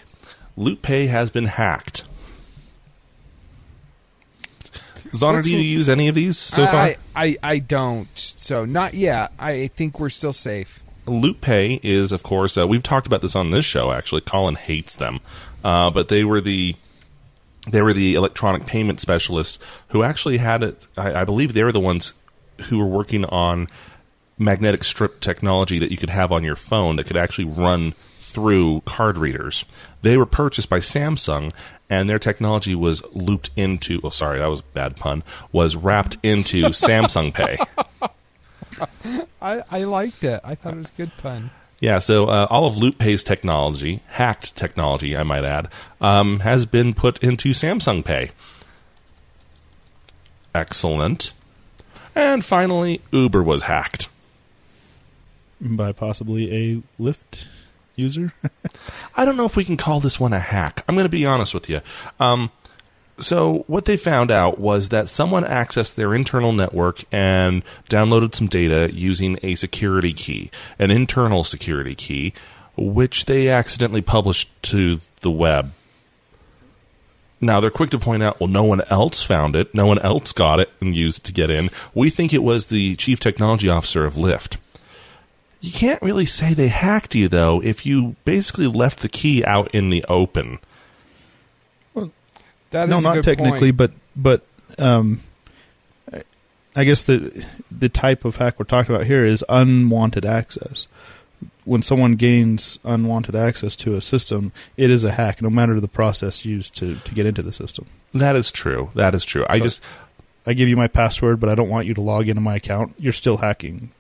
Loot 0.57 0.83
Pay 0.83 1.07
has 1.07 1.31
been 1.31 1.47
hacked. 1.47 2.05
Zonner, 5.13 5.35
What's 5.35 5.47
do 5.47 5.53
you 5.53 5.59
the- 5.59 5.65
use 5.67 5.89
any 5.89 6.09
of 6.09 6.15
these 6.17 6.37
so 6.39 6.67
far? 6.67 6.75
I, 6.75 6.97
I 7.15 7.37
I 7.43 7.59
don't. 7.61 8.09
So 8.19 8.65
not 8.65 8.95
yet. 8.95 9.33
I 9.39 9.69
think 9.69 10.01
we're 10.01 10.09
still 10.09 10.33
safe. 10.33 10.83
LoopPay 11.07 11.81
is, 11.83 12.13
of 12.13 12.23
course, 12.23 12.57
uh, 12.59 12.67
we've 12.67 12.83
talked 12.83 13.07
about 13.07 13.21
this 13.21 13.37
on 13.37 13.51
this 13.51 13.65
show. 13.65 13.93
Actually, 13.93 14.23
Colin 14.23 14.55
hates 14.57 14.97
them, 14.97 15.21
uh, 15.63 15.91
but 15.91 16.09
they 16.09 16.25
were 16.25 16.41
the 16.41 16.75
they 17.69 17.83
were 17.83 17.93
the 17.93 18.15
electronic 18.15 18.67
payment 18.67 19.01
specialists 19.01 19.59
who 19.89 20.03
actually 20.03 20.39
had 20.39 20.63
it. 20.63 20.87
I, 20.97 21.23
I 21.23 21.25
believe 21.25 21.55
they 21.55 21.65
were 21.65 21.73
the 21.73 21.81
ones 21.81 22.15
who 22.69 22.79
were 22.79 22.87
working 22.87 23.25
on 23.27 23.69
magnetic 24.39 24.85
strip 24.85 25.21
technology 25.21 25.79
that 25.79 25.91
you 25.91 25.97
could 25.97 26.11
have 26.11 26.33
on 26.33 26.45
your 26.45 26.57
phone 26.57 26.97
that 26.97 27.07
could 27.07 27.17
actually 27.17 27.47
run 27.47 27.95
through 28.19 28.83
card 28.85 29.17
readers. 29.17 29.65
They 30.03 30.17
were 30.17 30.27
purchased 30.27 30.69
by 30.69 30.81
Samsung, 30.81 31.53
and 31.89 32.11
their 32.11 32.19
technology 32.19 32.75
was 32.75 33.03
looped 33.15 33.51
into. 33.57 34.01
Oh, 34.03 34.11
sorry, 34.11 34.39
that 34.39 34.47
was 34.47 34.61
a 34.61 34.65
bad 34.75 34.97
pun. 34.97 35.23
Was 35.53 35.77
wrapped 35.77 36.19
into 36.23 36.63
Samsung 36.71 37.33
Pay. 37.33 37.59
I 39.41 39.63
I 39.71 39.85
liked 39.85 40.25
it. 40.25 40.41
I 40.45 40.55
thought 40.55 40.75
it 40.75 40.79
was 40.79 40.89
a 40.89 40.97
good 40.97 41.13
pun. 41.19 41.51
Yeah, 41.81 41.99
so 41.99 42.27
uh, 42.27 42.47
all 42.49 42.67
of 42.67 42.75
LoopPay's 42.75 43.25
technology, 43.25 44.01
hacked 44.09 44.57
technology, 44.57 45.17
I 45.17 45.23
might 45.23 45.45
add, 45.45 45.69
um, 46.01 46.41
has 46.41 46.67
been 46.67 46.95
put 46.95 47.23
into 47.23 47.51
Samsung 47.51 48.05
Pay. 48.05 48.31
Excellent. 50.55 51.33
And 52.15 52.45
finally, 52.45 53.01
Uber 53.11 53.43
was 53.43 53.65
hacked. 53.65 54.09
by 55.61 55.93
possibly 55.93 56.55
a 56.55 56.83
Lyft 57.03 57.47
user. 57.97 58.33
I 59.17 59.25
don't 59.25 59.37
know 59.37 59.47
if 59.47 59.57
we 59.57 59.65
can 59.65 59.77
call 59.77 60.01
this 60.01 60.21
one 60.21 60.33
a 60.33 60.39
hack. 60.39 60.85
I'm 60.89 60.95
going 60.95 61.07
to 61.07 61.11
be 61.11 61.27
honest 61.27 61.55
with 61.55 61.69
you. 61.69 61.81
Um, 62.21 62.51
so 63.19 63.65
what 63.67 63.85
they 63.85 63.97
found 63.97 64.31
out 64.31 64.59
was 64.59 64.89
that 64.89 65.09
someone 65.09 65.45
accessed 65.45 65.95
their 65.95 66.15
internal 66.15 66.53
network 66.53 67.05
and 67.13 67.63
downloaded 67.89 68.35
some 68.35 68.49
data 68.49 68.91
using 68.93 69.39
a 69.43 69.55
security 69.55 70.13
key, 70.13 70.51
an 70.79 70.91
internal 70.91 71.45
security 71.45 71.95
key, 71.95 72.33
which 72.77 73.27
they 73.27 73.49
accidentally 73.49 74.03
published 74.03 74.51
to 74.65 74.99
the 75.21 75.31
web. 75.31 75.73
Now 77.41 77.61
they're 77.61 77.71
quick 77.71 77.91
to 77.91 77.99
point 77.99 78.23
out, 78.23 78.41
well, 78.41 78.49
no 78.49 78.65
one 78.65 78.81
else 78.89 79.23
found 79.23 79.55
it, 79.55 79.75
no 79.75 79.87
one 79.87 79.99
else 80.01 80.33
got 80.33 80.59
it 80.61 80.71
and 80.81 80.97
used 80.97 81.19
it 81.19 81.25
to 81.25 81.33
get 81.33 81.51
in. 81.51 81.71
We 81.95 82.11
think 82.11 82.33
it 82.33 82.43
was 82.43 82.67
the 82.67 82.97
chief 82.97 83.21
technology 83.21 83.69
officer 83.69 84.05
of 84.05 84.15
Lyft. 84.15 84.57
You 85.61 85.73
can't 85.73 86.03
really 86.03 86.27
say 86.27 86.53
they 86.53 86.69
hacked 86.69 87.15
you 87.15 87.29
though 87.29 87.63
if 87.63 87.87
you 87.87 88.17
basically 88.25 88.67
left 88.67 89.01
the 89.01 89.09
key 89.09 89.45
out 89.45 89.73
in 89.75 89.91
the 89.91 90.05
open. 90.09 90.59
That 92.75 92.89
no, 92.89 92.99
a 92.99 93.01
not 93.01 93.15
good 93.15 93.25
technically, 93.25 93.73
point. 93.73 93.93
but 94.17 94.43
but 94.79 94.85
um, 94.85 95.21
I- 96.13 96.23
I 96.77 96.85
guess 96.85 97.03
the 97.05 97.45
the 97.71 97.89
type 97.89 98.25
of 98.25 98.37
hack 98.37 98.59
we're 98.59 98.65
talking 98.67 98.95
about 98.95 99.07
here 99.07 99.25
is 99.25 99.45
unwanted 99.49 100.25
access. 100.27 100.87
When 101.65 101.81
someone 101.83 102.17
gains 102.17 102.79
unwanted 102.85 103.35
access 103.35 103.75
to 103.77 103.95
a 103.97 104.01
system, 104.03 104.53
it 104.77 104.91
is 104.91 105.03
a 105.05 105.13
hack, 105.13 105.41
no 105.41 105.49
matter 105.49 105.81
the 105.81 105.89
process 105.89 106.45
used 106.45 106.77
to, 106.77 106.97
to 106.97 107.15
get 107.15 107.25
into 107.25 107.43
the 107.43 107.53
system. 107.53 107.87
That 108.13 108.37
is 108.37 108.51
true. 108.53 108.91
That 108.95 109.15
is 109.15 109.25
true. 109.25 109.47
I 109.49 109.59
just 109.61 109.81
I 110.47 110.53
give 110.53 110.69
you 110.69 110.77
my 110.77 110.89
password, 110.89 111.41
but 111.41 111.49
I 111.49 111.55
don't 111.55 111.71
want 111.71 111.87
you 111.87 111.95
to 111.95 112.03
log 112.03 112.29
into 112.29 112.43
my 112.43 112.57
account. 112.57 112.95
You're 112.99 113.15
still 113.15 113.39
hacking, 113.39 113.93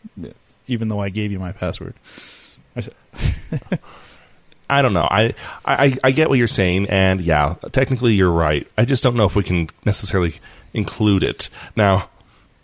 even 0.66 0.88
though 0.88 1.00
I 1.00 1.08
gave 1.08 1.32
you 1.32 1.38
my 1.38 1.52
password. 1.52 1.94
I 4.68 4.82
don't 4.82 4.94
know. 4.94 5.06
I, 5.10 5.34
I 5.64 5.96
I 6.02 6.10
get 6.10 6.28
what 6.28 6.38
you're 6.38 6.46
saying, 6.46 6.86
and 6.88 7.20
yeah, 7.20 7.56
technically 7.72 8.14
you're 8.14 8.30
right. 8.30 8.66
I 8.78 8.84
just 8.84 9.02
don't 9.02 9.16
know 9.16 9.26
if 9.26 9.36
we 9.36 9.42
can 9.42 9.68
necessarily 9.84 10.34
include 10.72 11.22
it 11.22 11.50
now. 11.76 12.08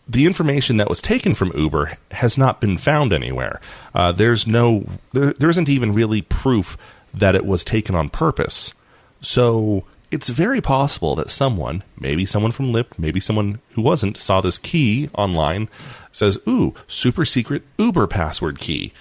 The 0.09 0.27
information 0.27 0.79
that 0.79 0.89
was 0.89 1.01
taken 1.01 1.35
from 1.35 1.53
Uber 1.55 1.97
has 2.11 2.37
not 2.37 2.61
been 2.61 2.79
found 2.79 3.13
anywhere. 3.13 3.61
Uh, 3.95 4.11
there's 4.11 4.45
no, 4.45 4.85
there, 5.13 5.33
there 5.35 5.51
isn't 5.51 5.69
even 5.69 5.95
really 5.95 6.23
proof 6.23 6.77
that 7.15 7.37
it 7.37 7.47
was 7.47 7.65
taken 7.65 7.95
on 7.95 8.09
purpose. 8.09 8.75
So 9.21 9.85
it's 10.11 10.29
very 10.29 10.61
possible 10.61 11.15
that 11.15 11.31
someone, 11.31 11.85
maybe 11.99 12.27
someone 12.27 12.51
from 12.51 12.67
Lyft, 12.73 12.99
maybe 12.99 13.21
someone 13.21 13.61
who 13.75 13.83
wasn't, 13.83 14.17
saw 14.17 14.41
this 14.41 14.59
key 14.59 15.09
online, 15.15 15.69
says, 16.11 16.39
"Ooh, 16.49 16.75
super 16.89 17.25
secret 17.25 17.63
Uber 17.79 18.09
password 18.09 18.59
key." 18.59 18.93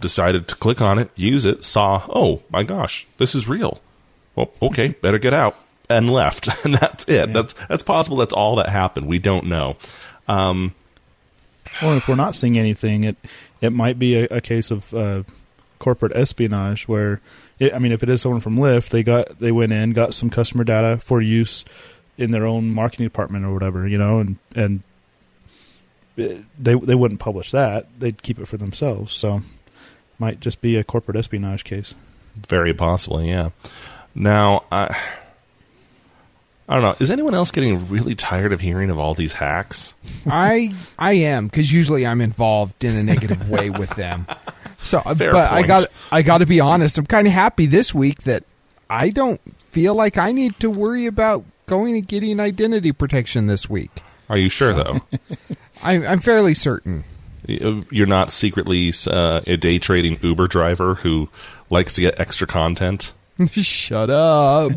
Decided 0.00 0.48
to 0.48 0.54
click 0.54 0.80
on 0.80 0.98
it, 0.98 1.10
use 1.16 1.44
it, 1.44 1.64
saw, 1.64 2.04
oh 2.08 2.42
my 2.50 2.62
gosh, 2.62 3.06
this 3.18 3.34
is 3.34 3.48
real. 3.48 3.80
Well, 4.36 4.50
okay, 4.62 4.88
better 4.88 5.18
get 5.18 5.32
out, 5.34 5.56
and 5.90 6.10
left, 6.10 6.48
and 6.64 6.74
that's 6.74 7.04
it. 7.08 7.32
That's 7.32 7.54
that's 7.68 7.82
possible. 7.82 8.16
That's 8.18 8.34
all 8.34 8.56
that 8.56 8.68
happened. 8.68 9.06
We 9.06 9.18
don't 9.18 9.46
know. 9.46 9.76
Um, 10.28 10.74
Well, 11.82 11.96
if 11.96 12.08
we're 12.08 12.14
not 12.14 12.36
seeing 12.36 12.58
anything, 12.58 13.04
it 13.04 13.16
it 13.60 13.70
might 13.70 13.98
be 13.98 14.16
a, 14.16 14.24
a 14.30 14.40
case 14.40 14.70
of 14.70 14.94
uh, 14.94 15.22
corporate 15.78 16.12
espionage, 16.14 16.86
where 16.86 17.20
it, 17.58 17.74
I 17.74 17.78
mean, 17.78 17.92
if 17.92 18.02
it 18.02 18.08
is 18.08 18.22
someone 18.22 18.40
from 18.40 18.56
Lyft, 18.56 18.90
they 18.90 19.02
got 19.02 19.38
they 19.40 19.50
went 19.52 19.72
in, 19.72 19.92
got 19.92 20.14
some 20.14 20.30
customer 20.30 20.64
data 20.64 20.98
for 20.98 21.20
use 21.20 21.64
in 22.16 22.30
their 22.30 22.46
own 22.46 22.70
marketing 22.70 23.06
department 23.06 23.44
or 23.44 23.52
whatever, 23.52 23.86
you 23.88 23.98
know, 23.98 24.20
and 24.20 24.36
and 24.54 24.82
they 26.16 26.74
they 26.74 26.94
wouldn't 26.94 27.20
publish 27.20 27.50
that; 27.52 27.86
they'd 27.98 28.22
keep 28.22 28.38
it 28.38 28.46
for 28.46 28.56
themselves. 28.56 29.12
So, 29.12 29.42
might 30.18 30.40
just 30.40 30.60
be 30.60 30.76
a 30.76 30.84
corporate 30.84 31.16
espionage 31.16 31.64
case. 31.64 31.94
very 32.48 32.74
possibly, 32.74 33.28
yeah. 33.30 33.50
Now, 34.14 34.64
I 34.72 34.96
I 36.68 36.74
don't 36.74 36.82
know. 36.82 36.96
Is 37.00 37.10
anyone 37.10 37.34
else 37.34 37.50
getting 37.50 37.86
really 37.86 38.14
tired 38.14 38.52
of 38.52 38.60
hearing 38.60 38.90
of 38.90 38.98
all 38.98 39.14
these 39.14 39.32
hacks? 39.32 39.94
I 40.26 40.74
I 40.98 41.12
am 41.14 41.46
because 41.46 41.72
usually 41.72 42.06
I'm 42.06 42.20
involved 42.20 42.84
in 42.84 42.94
a 42.94 43.02
negative 43.02 43.48
way 43.48 43.70
with 43.80 43.90
them. 43.90 44.26
So, 44.82 44.98
uh, 44.98 45.14
Fair 45.14 45.32
but 45.32 45.50
I 45.50 45.62
got 45.62 45.86
I 46.12 46.22
got 46.22 46.38
to 46.38 46.46
be 46.46 46.60
honest. 46.60 46.98
I'm 46.98 47.06
kind 47.06 47.26
of 47.26 47.32
happy 47.32 47.66
this 47.66 47.94
week 47.94 48.24
that 48.24 48.44
I 48.90 49.10
don't 49.10 49.40
feel 49.58 49.94
like 49.94 50.18
I 50.18 50.32
need 50.32 50.60
to 50.60 50.68
worry 50.68 51.06
about 51.06 51.44
going 51.66 51.96
and 51.96 52.06
getting 52.06 52.38
identity 52.38 52.92
protection 52.92 53.46
this 53.46 53.68
week. 53.70 54.02
Are 54.28 54.36
you 54.38 54.50
sure 54.50 54.74
though? 54.74 55.00
I, 55.82 56.04
I'm 56.06 56.20
fairly 56.20 56.52
certain. 56.54 57.04
You're 57.48 58.06
not 58.06 58.30
secretly 58.30 58.92
uh, 59.06 59.40
a 59.46 59.56
day 59.56 59.78
trading 59.78 60.18
Uber 60.22 60.48
driver 60.48 60.96
who 60.96 61.30
likes 61.70 61.94
to 61.94 62.02
get 62.02 62.20
extra 62.20 62.46
content. 62.46 63.14
Shut 63.52 64.10
up. 64.10 64.72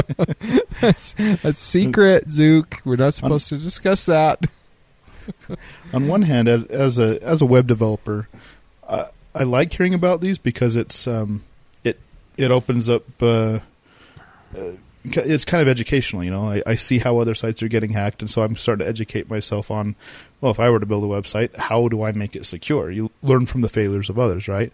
that's 0.80 1.14
a 1.18 1.52
secret, 1.52 2.30
Zook. 2.30 2.80
We're 2.84 2.96
not 2.96 3.14
supposed 3.14 3.48
to 3.48 3.58
discuss 3.58 4.06
that. 4.06 4.46
on 5.92 6.06
one 6.06 6.22
hand, 6.22 6.46
as 6.46 6.64
as 6.66 6.98
a 6.98 7.22
as 7.22 7.42
a 7.42 7.46
web 7.46 7.66
developer, 7.66 8.28
uh, 8.86 9.06
I 9.34 9.42
like 9.44 9.72
hearing 9.72 9.94
about 9.94 10.20
these 10.20 10.38
because 10.38 10.76
it's 10.76 11.08
um, 11.08 11.42
it 11.82 11.98
it 12.36 12.50
opens 12.50 12.88
up 12.88 13.04
uh, 13.20 13.60
uh, 14.56 14.72
it's 15.04 15.44
kind 15.44 15.62
of 15.62 15.68
educational. 15.68 16.22
You 16.22 16.30
know, 16.30 16.50
I, 16.50 16.62
I 16.66 16.74
see 16.74 16.98
how 16.98 17.18
other 17.18 17.34
sites 17.34 17.62
are 17.62 17.68
getting 17.68 17.92
hacked, 17.92 18.22
and 18.22 18.30
so 18.30 18.42
I'm 18.42 18.56
starting 18.56 18.84
to 18.84 18.88
educate 18.88 19.28
myself 19.28 19.70
on. 19.70 19.96
Well, 20.42 20.50
if 20.50 20.60
I 20.60 20.68
were 20.68 20.80
to 20.80 20.86
build 20.86 21.04
a 21.04 21.06
website, 21.06 21.56
how 21.56 21.88
do 21.88 22.02
I 22.02 22.12
make 22.12 22.36
it 22.36 22.44
secure? 22.44 22.90
You 22.90 23.10
learn 23.22 23.46
from 23.46 23.62
the 23.62 23.68
failures 23.68 24.10
of 24.10 24.18
others, 24.18 24.48
right? 24.48 24.72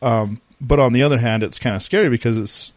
Um, 0.00 0.40
but 0.60 0.78
on 0.78 0.92
the 0.92 1.02
other 1.02 1.18
hand, 1.18 1.42
it's 1.42 1.58
kind 1.58 1.76
of 1.76 1.82
scary 1.82 2.08
because 2.08 2.38
it's 2.38 2.72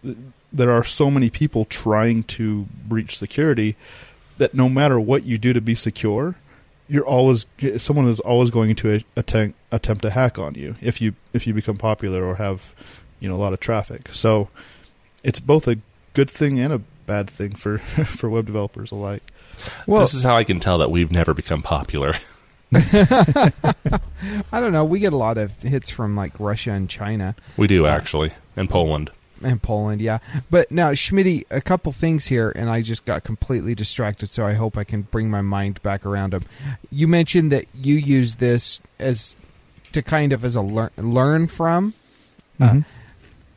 there 0.51 0.71
are 0.71 0.83
so 0.83 1.11
many 1.11 1.29
people 1.29 1.65
trying 1.65 2.23
to 2.23 2.65
breach 2.87 3.17
security 3.17 3.75
that 4.37 4.55
no 4.55 4.67
matter 4.67 4.99
what 4.99 5.23
you 5.23 5.37
do 5.37 5.53
to 5.53 5.61
be 5.61 5.75
secure, 5.75 6.35
you're 6.87 7.05
always 7.05 7.45
someone 7.77 8.07
is 8.07 8.19
always 8.19 8.49
going 8.49 8.75
to 8.75 9.01
attempt 9.15 9.57
attempt 9.71 10.01
to 10.01 10.09
hack 10.09 10.39
on 10.39 10.55
you 10.55 10.75
if 10.81 11.01
you 11.01 11.13
if 11.33 11.45
you 11.45 11.53
become 11.53 11.77
popular 11.77 12.23
or 12.25 12.35
have 12.35 12.75
you 13.19 13.29
know 13.29 13.35
a 13.35 13.37
lot 13.37 13.53
of 13.53 13.59
traffic. 13.59 14.09
So 14.13 14.49
it's 15.23 15.39
both 15.39 15.67
a 15.67 15.77
good 16.13 16.29
thing 16.29 16.59
and 16.59 16.73
a 16.73 16.79
bad 16.79 17.29
thing 17.29 17.53
for 17.53 17.77
for 18.05 18.29
web 18.29 18.47
developers 18.47 18.91
alike. 18.91 19.31
Well, 19.87 20.01
this 20.01 20.13
is 20.13 20.23
how 20.23 20.35
I 20.35 20.43
can 20.43 20.59
tell 20.59 20.77
that 20.79 20.91
we've 20.91 21.11
never 21.11 21.33
become 21.33 21.61
popular. 21.61 22.15
I 22.73 23.51
don't 24.51 24.73
know. 24.73 24.83
We 24.83 24.99
get 24.99 25.13
a 25.13 25.17
lot 25.17 25.37
of 25.37 25.61
hits 25.61 25.89
from 25.89 26.15
like 26.15 26.39
Russia 26.39 26.71
and 26.71 26.89
China. 26.89 27.35
We 27.57 27.67
do 27.67 27.85
actually, 27.85 28.31
and 28.55 28.69
Poland. 28.69 29.11
And 29.43 29.61
Poland, 29.61 30.01
yeah. 30.01 30.19
But 30.49 30.71
now, 30.71 30.91
Schmitty, 30.93 31.43
a 31.51 31.61
couple 31.61 31.91
things 31.91 32.27
here, 32.27 32.51
and 32.55 32.69
I 32.69 32.81
just 32.81 33.05
got 33.05 33.23
completely 33.23 33.75
distracted. 33.75 34.29
So 34.29 34.45
I 34.45 34.53
hope 34.53 34.77
I 34.77 34.83
can 34.83 35.03
bring 35.03 35.29
my 35.29 35.41
mind 35.41 35.83
back 35.83 36.05
around 36.05 36.33
them. 36.33 36.45
You 36.89 37.07
mentioned 37.07 37.51
that 37.51 37.65
you 37.73 37.95
use 37.95 38.35
this 38.35 38.81
as 38.97 39.35
to 39.91 40.01
kind 40.01 40.33
of 40.33 40.43
as 40.43 40.55
a 40.55 40.61
learn 40.61 40.89
learn 40.97 41.47
from. 41.47 41.93
Mm-hmm. 42.59 42.79
Uh, 42.79 42.83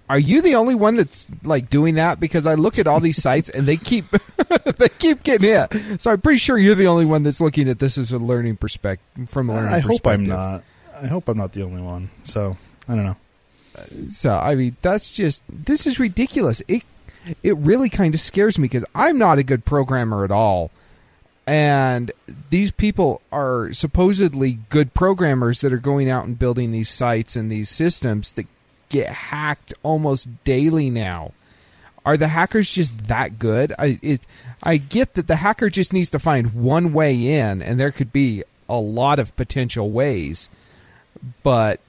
are 0.08 0.18
you 0.18 0.40
the 0.40 0.54
only 0.54 0.74
one 0.74 0.96
that's 0.96 1.26
like 1.44 1.68
doing 1.68 1.96
that? 1.96 2.18
Because 2.18 2.46
I 2.46 2.54
look 2.54 2.78
at 2.78 2.86
all 2.86 3.00
these 3.00 3.20
sites 3.20 3.48
and 3.48 3.66
they 3.66 3.76
keep 3.76 4.06
they 4.78 4.88
keep 4.88 5.22
getting 5.22 5.48
hit. 5.48 6.00
So 6.00 6.10
I'm 6.10 6.20
pretty 6.20 6.38
sure 6.38 6.58
you're 6.58 6.74
the 6.74 6.86
only 6.86 7.04
one 7.04 7.22
that's 7.22 7.40
looking 7.40 7.68
at 7.68 7.78
this 7.78 7.98
as 7.98 8.10
a 8.10 8.18
learning 8.18 8.56
perspective 8.56 9.28
from 9.28 9.50
a 9.50 9.54
learning. 9.54 9.74
I 9.74 9.80
hope 9.80 10.06
I'm 10.06 10.24
not. 10.24 10.62
I 11.00 11.06
hope 11.06 11.28
I'm 11.28 11.38
not 11.38 11.52
the 11.52 11.62
only 11.62 11.82
one. 11.82 12.10
So 12.24 12.56
I 12.88 12.94
don't 12.94 13.04
know. 13.04 13.16
So 14.08 14.36
I 14.36 14.54
mean, 14.54 14.76
that's 14.82 15.10
just 15.10 15.42
this 15.48 15.86
is 15.86 16.00
ridiculous. 16.00 16.62
It 16.68 16.82
it 17.42 17.56
really 17.58 17.90
kind 17.90 18.14
of 18.14 18.20
scares 18.20 18.58
me 18.58 18.64
because 18.64 18.84
I'm 18.94 19.18
not 19.18 19.38
a 19.38 19.42
good 19.42 19.64
programmer 19.64 20.24
at 20.24 20.30
all. 20.30 20.70
And 21.46 22.12
these 22.50 22.70
people 22.72 23.22
are 23.32 23.72
supposedly 23.72 24.58
good 24.68 24.92
programmers 24.92 25.62
that 25.62 25.72
are 25.72 25.78
going 25.78 26.10
out 26.10 26.26
and 26.26 26.38
building 26.38 26.72
these 26.72 26.90
sites 26.90 27.36
and 27.36 27.50
these 27.50 27.70
systems 27.70 28.32
that 28.32 28.46
get 28.88 29.08
hacked 29.08 29.74
almost 29.82 30.28
daily 30.44 30.90
now. 30.90 31.32
Are 32.04 32.16
the 32.16 32.28
hackers 32.28 32.70
just 32.70 33.08
that 33.08 33.38
good? 33.38 33.72
I 33.78 33.98
it, 34.00 34.22
I 34.62 34.78
get 34.78 35.14
that 35.14 35.26
the 35.26 35.36
hacker 35.36 35.68
just 35.68 35.92
needs 35.92 36.10
to 36.10 36.18
find 36.18 36.54
one 36.54 36.92
way 36.92 37.14
in, 37.14 37.60
and 37.60 37.78
there 37.78 37.90
could 37.90 38.12
be 38.12 38.44
a 38.68 38.78
lot 38.78 39.18
of 39.18 39.36
potential 39.36 39.90
ways. 39.90 40.48
But 41.42 41.80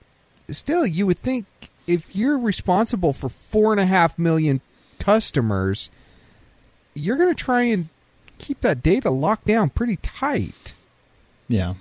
still, 0.50 0.86
you 0.86 1.06
would 1.06 1.20
think 1.20 1.46
if 1.88 2.16
you're 2.16 2.38
responsible 2.38 3.14
for 3.14 3.30
four 3.30 3.72
and 3.72 3.80
a 3.80 3.86
half 3.86 4.20
million 4.20 4.62
customers, 5.00 5.90
you're 6.94 7.18
going 7.18 7.34
to 7.34 7.44
try 7.44 7.64
and 7.64 7.90
keep 8.38 8.62
that 8.62 8.84
data 8.84 9.10
locked 9.10 9.46
down 9.46 9.70
pretty 9.70 9.98
tight. 9.98 10.74
Yeah. 11.48 11.76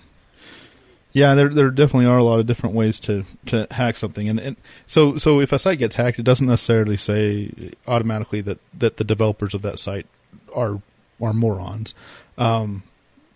Yeah, 1.18 1.34
there 1.34 1.48
there 1.48 1.70
definitely 1.70 2.06
are 2.06 2.18
a 2.18 2.22
lot 2.22 2.38
of 2.38 2.46
different 2.46 2.76
ways 2.76 3.00
to, 3.00 3.24
to 3.46 3.66
hack 3.72 3.96
something, 3.96 4.28
and, 4.28 4.38
and 4.38 4.56
so 4.86 5.18
so 5.18 5.40
if 5.40 5.50
a 5.50 5.58
site 5.58 5.80
gets 5.80 5.96
hacked, 5.96 6.20
it 6.20 6.22
doesn't 6.22 6.46
necessarily 6.46 6.96
say 6.96 7.72
automatically 7.88 8.40
that, 8.42 8.60
that 8.78 8.98
the 8.98 9.04
developers 9.04 9.52
of 9.52 9.62
that 9.62 9.80
site 9.80 10.06
are 10.54 10.80
are 11.20 11.32
morons, 11.32 11.92
um, 12.38 12.84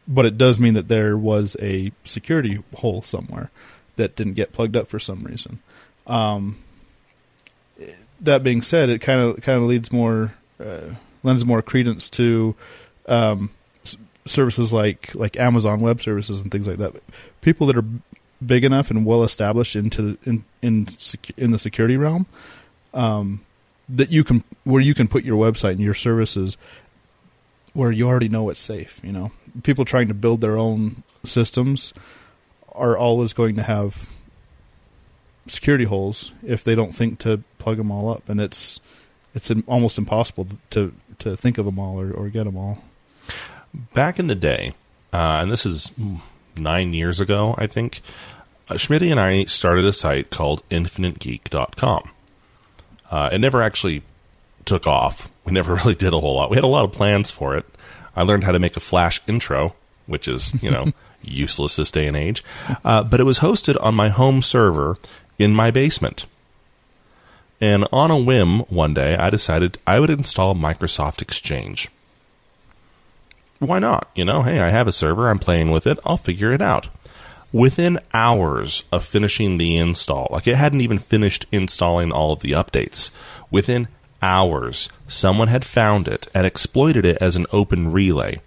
but 0.06 0.24
it 0.24 0.38
does 0.38 0.60
mean 0.60 0.74
that 0.74 0.86
there 0.86 1.18
was 1.18 1.56
a 1.60 1.90
security 2.04 2.62
hole 2.76 3.02
somewhere 3.02 3.50
that 3.96 4.14
didn't 4.14 4.34
get 4.34 4.52
plugged 4.52 4.76
up 4.76 4.86
for 4.86 5.00
some 5.00 5.24
reason. 5.24 5.58
Um, 6.06 6.62
that 8.20 8.44
being 8.44 8.62
said, 8.62 8.90
it 8.90 9.00
kind 9.00 9.20
of 9.20 9.42
kind 9.42 9.60
of 9.60 9.64
leads 9.64 9.90
more 9.90 10.34
uh, 10.60 10.94
lends 11.24 11.44
more 11.44 11.62
credence 11.62 12.08
to 12.10 12.54
um, 13.08 13.50
services 14.26 14.72
like 14.72 15.14
like 15.14 15.38
Amazon 15.38 15.80
Web 15.80 16.00
Services 16.00 16.40
and 16.40 16.50
things 16.50 16.66
like 16.66 16.78
that. 16.78 16.94
People 17.40 17.66
that 17.66 17.76
are 17.76 17.84
big 18.44 18.64
enough 18.64 18.90
and 18.90 19.04
well 19.04 19.22
established 19.22 19.76
into 19.76 20.18
in 20.24 20.44
in 20.60 20.88
in 21.36 21.50
the 21.50 21.58
security 21.58 21.96
realm, 21.96 22.26
um, 22.94 23.40
that 23.88 24.10
you 24.10 24.24
can 24.24 24.44
where 24.64 24.80
you 24.80 24.94
can 24.94 25.08
put 25.08 25.24
your 25.24 25.42
website 25.42 25.72
and 25.72 25.80
your 25.80 25.94
services 25.94 26.56
where 27.72 27.90
you 27.90 28.06
already 28.06 28.28
know 28.28 28.50
it's 28.50 28.62
safe. 28.62 29.00
You 29.02 29.12
know, 29.12 29.32
people 29.62 29.84
trying 29.84 30.08
to 30.08 30.14
build 30.14 30.40
their 30.40 30.56
own 30.56 31.02
systems 31.24 31.92
are 32.72 32.96
always 32.96 33.32
going 33.32 33.56
to 33.56 33.62
have 33.62 34.08
security 35.46 35.84
holes 35.84 36.32
if 36.42 36.62
they 36.64 36.74
don't 36.74 36.92
think 36.92 37.18
to 37.20 37.42
plug 37.58 37.76
them 37.76 37.90
all 37.90 38.10
up, 38.10 38.28
and 38.28 38.40
it's 38.40 38.80
it's 39.34 39.50
almost 39.66 39.98
impossible 39.98 40.46
to 40.70 40.92
to 41.18 41.36
think 41.36 41.58
of 41.58 41.66
them 41.66 41.78
all 41.78 42.00
or, 42.00 42.12
or 42.12 42.28
get 42.28 42.44
them 42.44 42.56
all. 42.56 42.82
Back 43.94 44.18
in 44.18 44.26
the 44.26 44.34
day, 44.34 44.74
uh, 45.12 45.40
and 45.40 45.50
this 45.50 45.64
is 45.64 45.92
nine 46.56 46.92
years 46.92 47.20
ago, 47.20 47.54
I 47.56 47.66
think, 47.66 48.00
uh, 48.68 48.74
Schmitty 48.74 49.10
and 49.10 49.18
I 49.18 49.44
started 49.44 49.84
a 49.84 49.92
site 49.92 50.30
called 50.30 50.66
InfiniteGeek.com. 50.70 52.10
Uh, 53.10 53.30
it 53.32 53.38
never 53.38 53.62
actually 53.62 54.02
took 54.64 54.86
off. 54.86 55.30
We 55.44 55.52
never 55.52 55.74
really 55.76 55.94
did 55.94 56.12
a 56.12 56.20
whole 56.20 56.36
lot. 56.36 56.50
We 56.50 56.56
had 56.56 56.64
a 56.64 56.68
lot 56.68 56.84
of 56.84 56.92
plans 56.92 57.30
for 57.30 57.56
it. 57.56 57.66
I 58.14 58.22
learned 58.22 58.44
how 58.44 58.52
to 58.52 58.58
make 58.58 58.76
a 58.76 58.80
Flash 58.80 59.20
intro, 59.26 59.74
which 60.06 60.28
is, 60.28 60.60
you 60.62 60.70
know, 60.70 60.92
useless 61.22 61.76
this 61.76 61.92
day 61.92 62.06
and 62.06 62.16
age. 62.16 62.44
Uh, 62.84 63.02
but 63.02 63.20
it 63.20 63.24
was 63.24 63.38
hosted 63.38 63.76
on 63.80 63.94
my 63.94 64.08
home 64.08 64.42
server 64.42 64.98
in 65.38 65.54
my 65.54 65.70
basement. 65.70 66.26
And 67.60 67.86
on 67.92 68.10
a 68.10 68.18
whim, 68.18 68.60
one 68.68 68.92
day, 68.92 69.16
I 69.16 69.30
decided 69.30 69.78
I 69.86 70.00
would 70.00 70.10
install 70.10 70.54
Microsoft 70.54 71.22
Exchange 71.22 71.88
why 73.68 73.78
not? 73.78 74.08
You 74.14 74.24
know, 74.24 74.42
hey, 74.42 74.60
I 74.60 74.70
have 74.70 74.88
a 74.88 74.92
server, 74.92 75.28
I'm 75.28 75.38
playing 75.38 75.70
with 75.70 75.86
it, 75.86 75.98
I'll 76.04 76.16
figure 76.16 76.52
it 76.52 76.62
out. 76.62 76.88
Within 77.52 78.00
hours 78.14 78.82
of 78.90 79.04
finishing 79.04 79.58
the 79.58 79.76
install, 79.76 80.28
like 80.30 80.46
it 80.46 80.56
hadn't 80.56 80.80
even 80.80 80.98
finished 80.98 81.44
installing 81.52 82.10
all 82.10 82.32
of 82.32 82.40
the 82.40 82.52
updates, 82.52 83.10
within 83.50 83.88
hours, 84.22 84.88
someone 85.06 85.48
had 85.48 85.64
found 85.64 86.08
it 86.08 86.28
and 86.34 86.46
exploited 86.46 87.04
it 87.04 87.18
as 87.20 87.36
an 87.36 87.44
open 87.52 87.92
relay. 87.92 88.40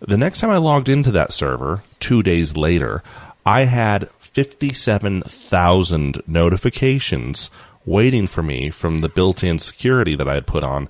The 0.00 0.18
next 0.18 0.40
time 0.40 0.50
I 0.50 0.58
logged 0.58 0.90
into 0.90 1.10
that 1.12 1.32
server, 1.32 1.82
two 2.00 2.22
days 2.22 2.54
later, 2.56 3.02
I 3.46 3.62
had 3.62 4.10
57,000 4.18 6.22
notifications 6.26 7.50
waiting 7.86 8.26
for 8.26 8.42
me 8.42 8.70
from 8.70 9.00
the 9.00 9.08
built 9.08 9.44
in 9.44 9.58
security 9.58 10.14
that 10.16 10.28
I 10.28 10.34
had 10.34 10.46
put 10.46 10.64
on 10.64 10.88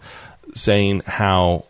saying 0.54 1.02
how 1.06 1.66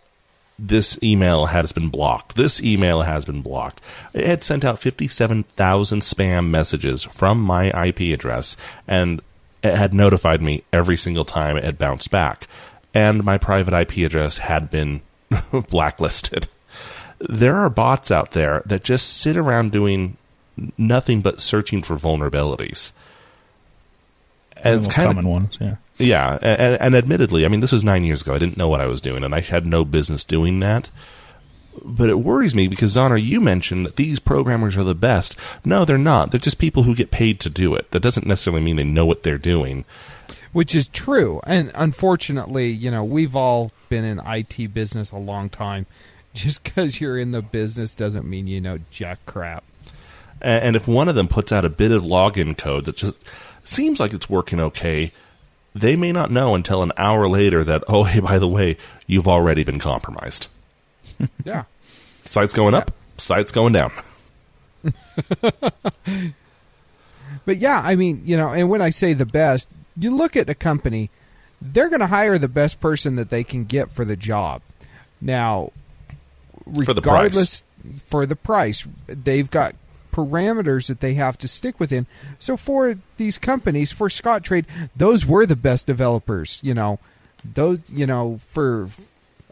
this 0.59 0.99
email 1.03 1.47
has 1.47 1.73
been 1.73 1.89
blocked. 1.89 2.37
This 2.37 2.63
email 2.63 3.03
has 3.03 3.25
been 3.25 3.43
blocked. 3.43 3.81
It 4.13 4.27
had 4.27 4.43
sent 4.43 4.65
out 4.65 4.79
57,000 4.79 6.01
spam 6.01 6.49
messages 6.49 7.03
from 7.03 7.41
my 7.41 7.87
IP 7.87 8.13
address 8.13 8.57
and 8.87 9.21
it 9.63 9.75
had 9.75 9.95
notified 9.95 10.43
me 10.43 10.63
every 10.73 10.97
single 10.97 11.25
time 11.25 11.57
it 11.57 11.65
had 11.65 11.79
bounced 11.79 12.11
back. 12.11 12.47
And 12.93 13.25
my 13.25 13.39
private 13.39 13.75
IP 13.75 14.05
address 14.07 14.39
had 14.39 14.71
been 14.71 15.01
blacklisted. 15.71 16.49
There 17.19 17.57
are 17.57 17.71
bots 17.71 18.11
out 18.11 18.33
there 18.33 18.63
that 18.67 18.85
just 18.85 19.17
sit 19.17 19.37
around 19.37 19.73
doing 19.73 20.17
nothing 20.79 21.21
but 21.21 21.41
searching 21.41 21.83
for 21.83 21.97
vulnerabilities. 21.97 22.93
And 24.57 24.85
the 24.85 24.91
kind 24.91 25.09
common 25.09 25.27
of, 25.27 25.33
ones, 25.33 25.59
yeah. 25.61 25.77
Yeah, 25.97 26.39
and, 26.43 26.81
and 26.81 26.95
admittedly, 26.95 27.45
I 27.45 27.49
mean, 27.49 27.61
this 27.61 27.73
was 27.73 27.85
nine 27.85 28.05
years 28.05 28.23
ago. 28.23 28.35
I 28.35 28.39
didn't 28.39 28.57
know 28.57 28.69
what 28.69 28.81
I 28.81 28.87
was 28.87 29.01
doing, 29.01 29.23
and 29.23 29.35
I 29.35 29.41
had 29.41 29.67
no 29.67 29.85
business 29.85 30.25
doing 30.25 30.61
that. 30.61 30.91
But 31.83 32.09
it 32.09 32.21
worries 32.21 32.55
me 32.55 32.69
because, 32.69 32.95
Zonner, 32.95 33.23
you 33.23 33.41
mentioned 33.41 33.87
that 33.87 33.97
these 33.97 34.19
programmers 34.19 34.77
are 34.77 34.85
the 34.85 34.95
best. 34.95 35.37
No, 35.65 35.85
they're 35.85 35.99
not. 35.99 36.31
They're 36.31 36.41
just 36.41 36.59
people 36.59 36.85
who 36.85 36.95
get 36.95 37.11
paid 37.11 37.41
to 37.41 37.51
do 37.51 37.75
it. 37.75 37.91
That 37.91 38.03
doesn't 38.03 38.27
necessarily 38.27 38.63
mean 38.63 38.77
they 38.77 38.85
know 38.85 39.07
what 39.07 39.23
they're 39.23 39.39
doing. 39.39 39.85
Which 40.53 40.75
is 40.75 40.87
true. 40.89 41.41
And 41.45 41.73
unfortunately, 41.75 42.71
you 42.71 42.91
know, 42.91 43.03
we've 43.03 43.35
all 43.35 43.73
been 43.89 44.05
in 44.05 44.21
IT 44.25 44.73
business 44.73 45.11
a 45.11 45.17
long 45.17 45.49
time. 45.49 45.87
Just 46.35 46.65
because 46.65 47.01
you're 47.01 47.19
in 47.19 47.31
the 47.31 47.43
business 47.43 47.95
doesn't 47.95 48.29
mean 48.29 48.49
you 48.49 48.61
know 48.61 48.79
jack 48.91 49.25
crap. 49.25 49.63
And 50.41 50.75
if 50.75 50.89
one 50.89 51.09
of 51.09 51.15
them 51.15 51.29
puts 51.29 51.53
out 51.53 51.65
a 51.65 51.69
bit 51.69 51.93
of 51.93 52.03
login 52.03 52.59
code 52.59 52.87
that 52.87 52.97
just 52.97 53.15
seems 53.63 54.01
like 54.01 54.13
it's 54.13 54.29
working 54.29 54.59
okay, 54.59 55.13
they 55.75 55.97
may 55.97 56.13
not 56.13 56.31
know 56.31 56.55
until 56.55 56.83
an 56.83 56.93
hour 56.97 57.29
later 57.29 57.65
that, 57.65 57.83
oh, 57.89 58.05
hey, 58.05 58.21
by 58.21 58.39
the 58.39 58.49
way, 58.49 58.77
you've 59.07 59.29
already 59.29 59.65
been 59.65 59.79
compromised. 59.79 60.49
Yeah. 61.45 61.65
Site's 62.25 62.55
going 62.55 62.75
up, 62.75 62.91
site's 63.19 63.53
going 63.53 63.73
down. 63.75 63.93
but 67.45 67.59
yeah, 67.59 67.81
I 67.85 67.95
mean, 67.95 68.23
you 68.25 68.37
know, 68.37 68.53
and 68.53 68.69
when 68.69 68.83
I 68.83 68.91
say 68.91 69.13
the 69.13 69.27
best, 69.27 69.69
you 69.97 70.15
look 70.15 70.37
at 70.37 70.49
a 70.51 70.55
company 70.55 71.11
they're 71.65 71.89
going 71.89 72.01
to 72.01 72.07
hire 72.07 72.39
the 72.39 72.49
best 72.49 72.81
person 72.81 73.17
that 73.17 73.31
they 73.31 73.43
can 73.43 73.65
get 73.65 73.91
for 73.91 74.05
the 74.05 74.17
job. 74.17 74.61
Now, 75.21 75.71
For 76.85 76.93
the 76.93 77.01
regardless 77.01 77.63
for 78.07 78.27
the 78.27 78.37
price, 78.37 78.87
they've 79.07 79.51
got 79.51 79.75
parameters 80.15 80.87
that 80.87 81.01
they 81.01 81.15
have 81.15 81.37
to 81.39 81.49
stick 81.49 81.81
within. 81.81 82.07
So 82.39 82.57
for 82.57 82.99
these 83.17 83.37
companies, 83.37 83.91
for 83.91 84.09
Scottrade, 84.09 84.67
those 84.95 85.27
were 85.27 85.45
the 85.45 85.57
best 85.57 85.87
developers. 85.87 86.61
You 86.63 86.75
know, 86.75 87.01
those 87.45 87.81
you 87.91 88.07
know 88.07 88.39
for 88.47 88.91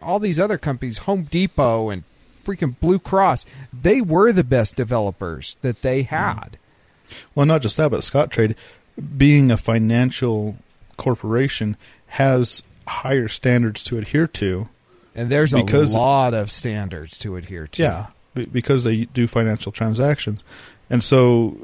all 0.00 0.20
these 0.20 0.38
other 0.38 0.58
companies, 0.58 0.98
Home 0.98 1.24
Depot 1.24 1.90
and 1.90 2.04
freaking 2.44 2.78
Blue 2.80 2.98
Cross, 2.98 3.44
they 3.72 4.00
were 4.00 4.32
the 4.32 4.44
best 4.44 4.76
developers 4.76 5.56
that 5.62 5.82
they 5.82 6.02
had. 6.02 6.58
Well, 7.34 7.46
not 7.46 7.62
just 7.62 7.76
that, 7.76 7.90
but 7.90 8.00
Scottrade, 8.00 8.56
being 9.16 9.50
a 9.50 9.56
financial 9.56 10.56
corporation, 10.96 11.76
has 12.06 12.64
higher 12.86 13.28
standards 13.28 13.84
to 13.84 13.98
adhere 13.98 14.26
to. 14.26 14.68
And 15.14 15.30
there's 15.30 15.52
a 15.52 15.62
lot 15.62 16.34
of 16.34 16.50
standards 16.50 17.18
to 17.18 17.36
adhere 17.36 17.66
to. 17.66 17.82
Yeah, 17.82 18.06
because 18.34 18.84
they 18.84 19.04
do 19.06 19.26
financial 19.26 19.72
transactions, 19.72 20.42
and 20.90 21.02
so 21.02 21.56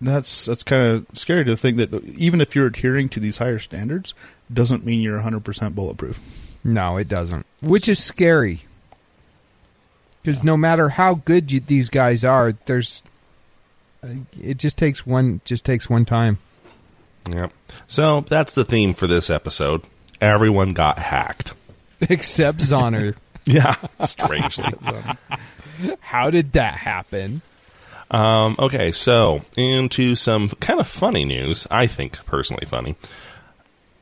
that's 0.00 0.46
that's 0.46 0.64
kind 0.64 0.82
of 0.82 1.06
scary 1.18 1.44
to 1.44 1.56
think 1.56 1.76
that 1.78 1.92
even 2.16 2.40
if 2.40 2.54
you're 2.54 2.66
adhering 2.66 3.08
to 3.10 3.20
these 3.20 3.38
higher 3.38 3.58
standards, 3.58 4.14
doesn't 4.52 4.84
mean 4.84 5.00
you're 5.00 5.16
100 5.16 5.44
percent 5.44 5.74
bulletproof. 5.74 6.20
No, 6.64 6.96
it 6.96 7.08
doesn't. 7.08 7.46
Which 7.62 7.88
is 7.88 8.02
scary. 8.02 8.62
Because 10.22 10.44
no 10.44 10.56
matter 10.56 10.90
how 10.90 11.14
good 11.14 11.50
you, 11.50 11.58
these 11.58 11.88
guys 11.90 12.24
are, 12.24 12.54
there's 12.66 13.02
uh, 14.04 14.08
it 14.40 14.58
just 14.58 14.78
takes 14.78 15.04
one 15.04 15.40
just 15.44 15.64
takes 15.64 15.90
one 15.90 16.04
time. 16.04 16.38
Yep. 17.30 17.52
So 17.86 18.20
that's 18.22 18.54
the 18.54 18.64
theme 18.64 18.94
for 18.94 19.06
this 19.06 19.30
episode. 19.30 19.82
Everyone 20.20 20.72
got 20.72 20.98
hacked. 20.98 21.54
Except 22.00 22.58
Zonner. 22.58 23.16
Yeah, 23.44 23.74
strangely. 24.06 24.72
How 26.00 26.30
did 26.30 26.52
that 26.52 26.74
happen? 26.74 27.42
Um, 28.12 28.56
okay, 28.58 28.92
so 28.92 29.42
into 29.56 30.14
some 30.14 30.50
kind 30.60 30.78
of 30.78 30.86
funny 30.86 31.24
news. 31.24 31.66
I 31.70 31.86
think 31.86 32.24
personally 32.26 32.66
funny. 32.66 32.94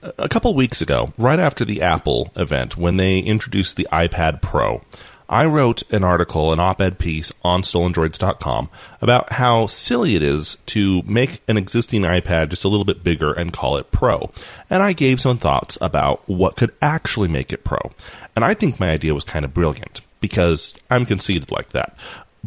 A- 0.03 0.29
couple 0.29 0.53
weeks 0.55 0.83
ago, 0.83 1.13
right 1.17 1.39
after 1.39 1.65
the 1.65 1.81
Apple 1.83 2.33
event, 2.35 2.77
when 2.77 2.97
they 2.97 3.19
introduced 3.19 3.77
the 3.77 3.87
iPad 3.93 4.43
Pro, 4.43 4.83
I 5.29 5.45
wrote 5.45 5.85
an 5.93 6.03
article, 6.03 6.53
an 6.53 6.59
op-ed 6.59 6.99
piece 6.99 7.33
on 7.45 7.63
stolendroids.com 7.63 8.69
about 9.01 9.35
how 9.35 9.69
silly 9.69 10.17
it 10.17 10.23
is 10.23 10.57
to 10.67 11.03
make 11.03 11.41
an 11.47 11.57
existing 11.57 12.03
iPad 12.03 12.49
just 12.49 12.65
a 12.65 12.69
little 12.69 12.85
bit 12.85 13.05
bigger 13.05 13.33
and 13.33 13.53
call 13.53 13.77
it 13.77 13.93
Pro. 13.93 14.33
And 14.69 14.83
I 14.83 14.93
gave 14.93 15.21
some 15.21 15.37
thoughts 15.37 15.79
about 15.81 16.29
what 16.29 16.57
could 16.57 16.75
actually 16.83 17.29
make 17.29 17.53
it 17.53 17.63
Pro. 17.63 17.93
And 18.35 18.45
I 18.45 18.55
think 18.55 18.81
my 18.81 18.91
idea 18.91 19.15
was 19.15 19.23
kind 19.23 19.45
of 19.45 19.55
brilliant 19.55 20.01
because 20.21 20.75
I'm 20.91 21.07
conceited 21.07 21.51
like 21.51 21.71
that. 21.71 21.97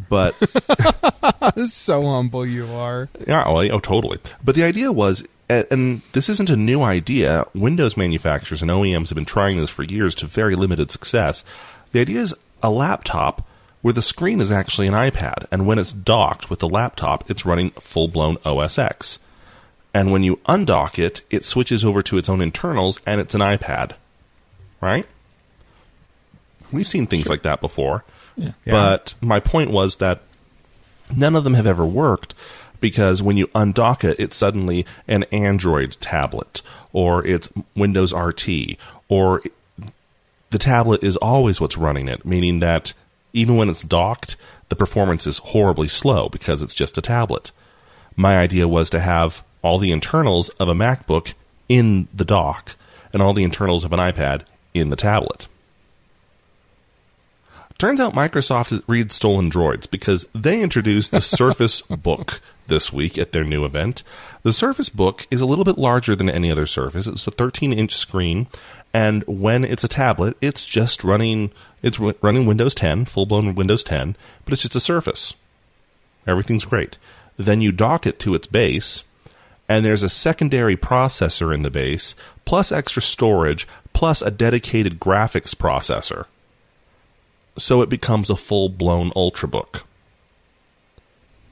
But 0.09 0.33
so 1.67 2.03
humble 2.03 2.45
you 2.45 2.67
are. 2.71 3.09
yeah, 3.27 3.43
oh, 3.45 3.55
well, 3.55 3.71
oh, 3.73 3.79
totally. 3.79 4.19
But 4.43 4.55
the 4.55 4.63
idea 4.63 4.91
was, 4.91 5.23
and 5.49 6.01
this 6.13 6.29
isn't 6.29 6.49
a 6.49 6.55
new 6.55 6.81
idea. 6.81 7.45
Windows 7.53 7.95
manufacturers 7.95 8.61
and 8.61 8.71
OEMs 8.71 9.09
have 9.09 9.15
been 9.15 9.25
trying 9.25 9.57
this 9.57 9.69
for 9.69 9.83
years 9.83 10.15
to 10.15 10.25
very 10.25 10.55
limited 10.55 10.89
success. 10.89 11.43
The 11.91 11.99
idea 12.01 12.21
is 12.21 12.35
a 12.63 12.71
laptop 12.71 13.47
where 13.81 13.93
the 13.93 14.01
screen 14.01 14.39
is 14.39 14.51
actually 14.51 14.87
an 14.87 14.93
iPad, 14.93 15.45
and 15.51 15.67
when 15.67 15.77
it's 15.77 15.91
docked 15.91 16.49
with 16.49 16.59
the 16.59 16.69
laptop, 16.69 17.29
it's 17.29 17.45
running 17.45 17.71
full 17.71 18.07
blown 18.07 18.37
OS 18.45 18.79
X. 18.79 19.19
And 19.93 20.11
when 20.11 20.23
you 20.23 20.37
undock 20.47 20.97
it, 20.97 21.21
it 21.29 21.45
switches 21.45 21.85
over 21.85 22.01
to 22.01 22.17
its 22.17 22.29
own 22.29 22.41
internals, 22.41 22.99
and 23.05 23.21
it's 23.21 23.35
an 23.35 23.41
iPad. 23.41 23.91
Right? 24.81 25.05
We've 26.73 26.87
seen 26.87 27.05
things 27.05 27.29
like 27.29 27.43
that 27.43 27.61
before. 27.61 28.03
But 28.65 29.15
my 29.21 29.39
point 29.39 29.71
was 29.71 29.97
that 29.97 30.21
none 31.15 31.35
of 31.35 31.43
them 31.43 31.53
have 31.53 31.67
ever 31.67 31.85
worked 31.85 32.33
because 32.79 33.21
when 33.23 33.37
you 33.37 33.47
undock 33.47 34.03
it, 34.03 34.19
it's 34.19 34.35
suddenly 34.35 34.85
an 35.07 35.23
Android 35.31 35.95
tablet 36.01 36.61
or 36.91 37.25
it's 37.25 37.49
Windows 37.75 38.13
RT 38.13 38.77
or 39.07 39.41
the 40.49 40.57
tablet 40.59 41.03
is 41.03 41.17
always 41.17 41.61
what's 41.61 41.77
running 41.77 42.07
it, 42.07 42.25
meaning 42.25 42.59
that 42.59 42.93
even 43.33 43.55
when 43.55 43.69
it's 43.69 43.83
docked, 43.83 44.35
the 44.69 44.75
performance 44.75 45.25
is 45.25 45.39
horribly 45.39 45.87
slow 45.87 46.29
because 46.29 46.61
it's 46.61 46.73
just 46.73 46.97
a 46.97 47.01
tablet. 47.01 47.51
My 48.15 48.37
idea 48.37 48.67
was 48.67 48.89
to 48.91 48.99
have 48.99 49.43
all 49.61 49.79
the 49.79 49.91
internals 49.91 50.49
of 50.49 50.67
a 50.67 50.73
MacBook 50.73 51.33
in 51.69 52.07
the 52.13 52.25
dock 52.25 52.75
and 53.11 53.21
all 53.21 53.33
the 53.33 53.43
internals 53.43 53.83
of 53.83 53.93
an 53.93 53.99
iPad 53.99 54.43
in 54.73 54.89
the 54.89 54.95
tablet. 54.95 55.47
Turns 57.83 57.99
out 57.99 58.13
Microsoft 58.13 58.81
reads 58.87 59.13
stolen 59.13 59.51
droids 59.51 59.91
because 59.91 60.25
they 60.33 60.61
introduced 60.61 61.11
the 61.11 61.19
Surface 61.41 61.81
Book 61.81 62.39
this 62.67 62.93
week 62.93 63.17
at 63.17 63.33
their 63.33 63.43
new 63.43 63.65
event. 63.65 64.03
The 64.43 64.53
Surface 64.53 64.87
Book 64.87 65.27
is 65.29 65.41
a 65.41 65.45
little 65.45 65.65
bit 65.65 65.77
larger 65.77 66.15
than 66.15 66.29
any 66.29 66.49
other 66.49 66.65
Surface. 66.65 67.07
It's 67.07 67.27
a 67.27 67.31
13 67.31 67.73
inch 67.73 67.93
screen, 67.93 68.47
and 68.93 69.21
when 69.23 69.65
it's 69.65 69.83
a 69.83 69.89
tablet, 69.89 70.37
it's 70.39 70.65
just 70.65 71.03
running 71.03 71.51
it's 71.81 71.99
ru- 71.99 72.15
running 72.21 72.45
Windows 72.45 72.73
10, 72.73 73.03
full 73.03 73.25
blown 73.25 73.53
Windows 73.53 73.83
10, 73.83 74.15
but 74.45 74.53
it's 74.53 74.61
just 74.61 74.77
a 74.77 74.79
Surface. 74.79 75.33
Everything's 76.25 76.63
great. 76.63 76.97
Then 77.35 77.59
you 77.59 77.73
dock 77.73 78.07
it 78.07 78.17
to 78.19 78.33
its 78.33 78.47
base, 78.47 79.03
and 79.67 79.83
there's 79.83 80.03
a 80.03 80.07
secondary 80.07 80.77
processor 80.77 81.53
in 81.53 81.63
the 81.63 81.69
base, 81.69 82.15
plus 82.45 82.71
extra 82.71 83.01
storage, 83.01 83.67
plus 83.91 84.21
a 84.21 84.31
dedicated 84.31 85.01
graphics 85.01 85.53
processor 85.53 86.27
so 87.57 87.81
it 87.81 87.89
becomes 87.89 88.29
a 88.29 88.35
full 88.35 88.69
blown 88.69 89.11
Ultrabook. 89.11 89.83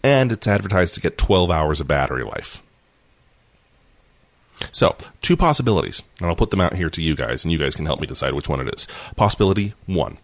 And 0.04 0.32
it's 0.32 0.48
advertised 0.48 0.96
to 0.96 1.02
get 1.02 1.18
12 1.18 1.52
hours 1.52 1.80
of 1.80 1.88
battery 1.88 2.24
life. 2.24 2.64
So, 4.72 4.96
two 5.22 5.36
possibilities, 5.36 6.04
and 6.20 6.30
I'll 6.30 6.36
put 6.36 6.52
them 6.52 6.62
out 6.62 6.76
here 6.76 6.90
to 6.90 7.02
you 7.02 7.16
guys, 7.16 7.44
and 7.44 7.52
you 7.52 7.58
guys 7.58 7.76
can 7.76 7.86
help 7.86 8.00
me 8.00 8.08
decide 8.08 8.34
which 8.34 8.50
one 8.50 8.66
it 8.66 8.74
is. 8.74 8.88
Possibility 9.16 9.74
one 9.88 10.18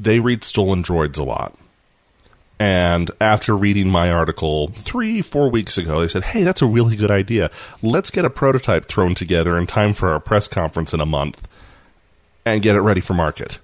they 0.00 0.18
read 0.18 0.42
Stolen 0.42 0.82
Droids 0.82 1.18
a 1.18 1.22
lot. 1.22 1.54
And 2.58 3.10
after 3.20 3.56
reading 3.56 3.90
my 3.90 4.10
article 4.10 4.68
three, 4.68 5.22
four 5.22 5.50
weeks 5.50 5.78
ago, 5.78 6.00
they 6.00 6.08
said, 6.08 6.24
hey, 6.24 6.42
that's 6.42 6.62
a 6.62 6.66
really 6.66 6.96
good 6.96 7.10
idea. 7.10 7.50
Let's 7.82 8.10
get 8.10 8.24
a 8.24 8.30
prototype 8.30 8.86
thrown 8.86 9.14
together 9.14 9.56
in 9.56 9.66
time 9.66 9.92
for 9.92 10.10
our 10.10 10.20
press 10.20 10.48
conference 10.48 10.92
in 10.92 11.00
a 11.00 11.06
month 11.06 11.46
and 12.44 12.62
get 12.62 12.76
it 12.76 12.80
ready 12.80 13.00
for 13.00 13.14
market 13.14 13.58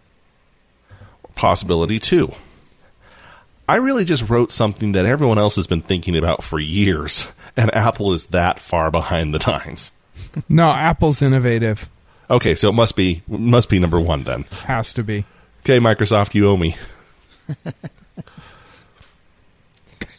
possibility 1.36 2.00
too. 2.00 2.32
I 3.68 3.76
really 3.76 4.04
just 4.04 4.28
wrote 4.28 4.50
something 4.50 4.92
that 4.92 5.06
everyone 5.06 5.38
else 5.38 5.56
has 5.56 5.66
been 5.66 5.80
thinking 5.80 6.16
about 6.16 6.42
for 6.42 6.58
years, 6.58 7.32
and 7.56 7.72
Apple 7.74 8.12
is 8.12 8.26
that 8.26 8.58
far 8.58 8.90
behind 8.90 9.32
the 9.32 9.38
times. 9.38 9.92
No, 10.48 10.70
Apple's 10.70 11.22
innovative. 11.22 11.88
Okay, 12.28 12.54
so 12.54 12.68
it 12.68 12.72
must 12.72 12.96
be 12.96 13.22
must 13.28 13.68
be 13.68 13.78
number 13.78 14.00
one 14.00 14.24
then. 14.24 14.42
Has 14.64 14.92
to 14.94 15.04
be. 15.04 15.24
Okay, 15.60 15.78
Microsoft, 15.78 16.34
you 16.34 16.48
owe 16.48 16.56
me. 16.56 16.76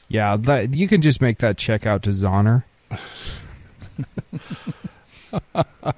Yeah, 0.10 0.38
that, 0.38 0.76
you 0.76 0.88
can 0.88 1.02
just 1.02 1.22
make 1.22 1.40
that 1.40 1.58
check 1.58 1.86
out 1.86 2.04
to 2.04 2.12
Zonner. 2.12 2.64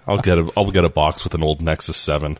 I'll 0.08 0.18
get 0.18 0.40
a 0.40 0.52
I'll 0.58 0.72
get 0.72 0.84
a 0.84 0.90
box 0.90 1.24
with 1.24 1.36
an 1.36 1.44
old 1.44 1.62
Nexus 1.62 1.98
Seven. 1.98 2.40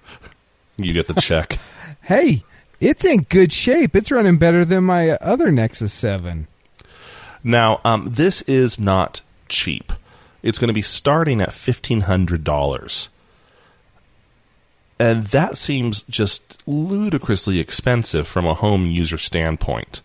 You 0.78 0.94
get 0.94 1.08
the 1.08 1.16
check. 1.16 1.60
Hey, 2.02 2.44
it's 2.80 3.04
in 3.06 3.24
good 3.24 3.52
shape. 3.54 3.96
It's 3.96 4.12
running 4.12 4.38
better 4.38 4.64
than 4.66 4.84
my 4.84 5.12
other 5.12 5.52
Nexus 5.52 5.94
7. 5.94 6.48
now, 7.44 7.80
um, 7.84 8.10
this 8.12 8.42
is 8.44 8.80
not 8.80 9.22
cheap. 9.48 9.92
It's 10.42 10.60
going 10.60 10.70
to 10.70 10.74
be 10.74 10.82
starting 10.82 11.42
at 11.42 11.52
fifteen 11.54 12.02
hundred 12.02 12.44
dollars, 12.46 13.10
and 14.98 15.28
that 15.28 15.58
seems 15.58 16.02
just 16.04 16.64
ludicrously 16.68 17.60
expensive 17.60 18.28
from 18.28 18.46
a 18.46 18.54
home 18.54 18.86
user 18.88 19.18
standpoint. 19.18 20.02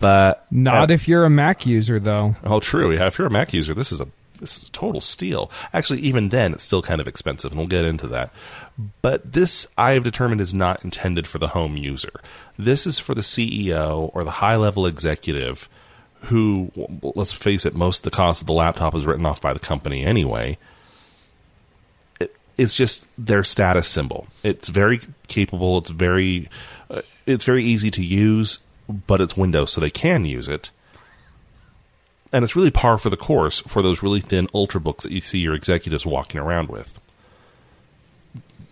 But 0.00 0.46
Not 0.50 0.90
uh, 0.90 0.94
if 0.94 1.08
you're 1.08 1.24
a 1.24 1.30
Mac 1.30 1.66
user, 1.66 1.98
though. 1.98 2.36
Oh, 2.44 2.60
true. 2.60 2.92
Yeah, 2.92 3.06
if 3.08 3.18
you're 3.18 3.26
a 3.26 3.30
Mac 3.30 3.52
user, 3.52 3.74
this 3.74 3.90
is 3.90 4.00
a 4.00 4.06
this 4.40 4.56
is 4.56 4.68
a 4.68 4.72
total 4.72 5.00
steal. 5.00 5.50
Actually, 5.72 6.00
even 6.00 6.28
then, 6.28 6.52
it's 6.52 6.62
still 6.62 6.82
kind 6.82 7.00
of 7.00 7.08
expensive, 7.08 7.50
and 7.50 7.58
we'll 7.58 7.66
get 7.66 7.84
into 7.84 8.06
that. 8.08 8.30
But 9.02 9.32
this, 9.32 9.66
I 9.76 9.92
have 9.92 10.04
determined, 10.04 10.40
is 10.40 10.54
not 10.54 10.84
intended 10.84 11.26
for 11.26 11.38
the 11.38 11.48
home 11.48 11.76
user. 11.76 12.20
This 12.56 12.86
is 12.86 12.98
for 12.98 13.14
the 13.14 13.22
CEO 13.22 14.10
or 14.14 14.22
the 14.22 14.30
high 14.30 14.56
level 14.56 14.86
executive 14.86 15.68
who, 16.22 16.70
let's 17.02 17.32
face 17.32 17.66
it, 17.66 17.74
most 17.74 17.98
of 17.98 18.10
the 18.10 18.16
cost 18.16 18.40
of 18.40 18.46
the 18.46 18.52
laptop 18.52 18.94
is 18.94 19.06
written 19.06 19.26
off 19.26 19.40
by 19.40 19.52
the 19.52 19.58
company 19.58 20.04
anyway. 20.04 20.58
It, 22.20 22.34
it's 22.56 22.74
just 22.74 23.06
their 23.16 23.42
status 23.42 23.88
symbol. 23.88 24.28
It's 24.42 24.68
very 24.68 25.00
capable. 25.26 25.78
It's 25.78 25.90
very, 25.90 26.48
uh, 26.90 27.02
it's 27.26 27.44
very 27.44 27.64
easy 27.64 27.90
to 27.92 28.04
use, 28.04 28.60
but 28.88 29.20
it's 29.20 29.36
Windows, 29.36 29.72
so 29.72 29.80
they 29.80 29.90
can 29.90 30.24
use 30.24 30.48
it 30.48 30.70
and 32.32 32.42
it's 32.42 32.54
really 32.54 32.70
par 32.70 32.98
for 32.98 33.10
the 33.10 33.16
course 33.16 33.60
for 33.60 33.82
those 33.82 34.02
really 34.02 34.20
thin 34.20 34.46
ultrabooks 34.48 35.02
that 35.02 35.12
you 35.12 35.20
see 35.20 35.38
your 35.38 35.54
executives 35.54 36.04
walking 36.04 36.40
around 36.40 36.68
with. 36.68 37.00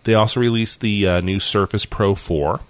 They 0.07 0.13
also 0.13 0.39
released 0.39 0.79
the 0.79 1.05
uh, 1.05 1.19
new 1.19 1.37
Surface 1.41 1.83
Pro 1.85 2.15
4. 2.15 2.61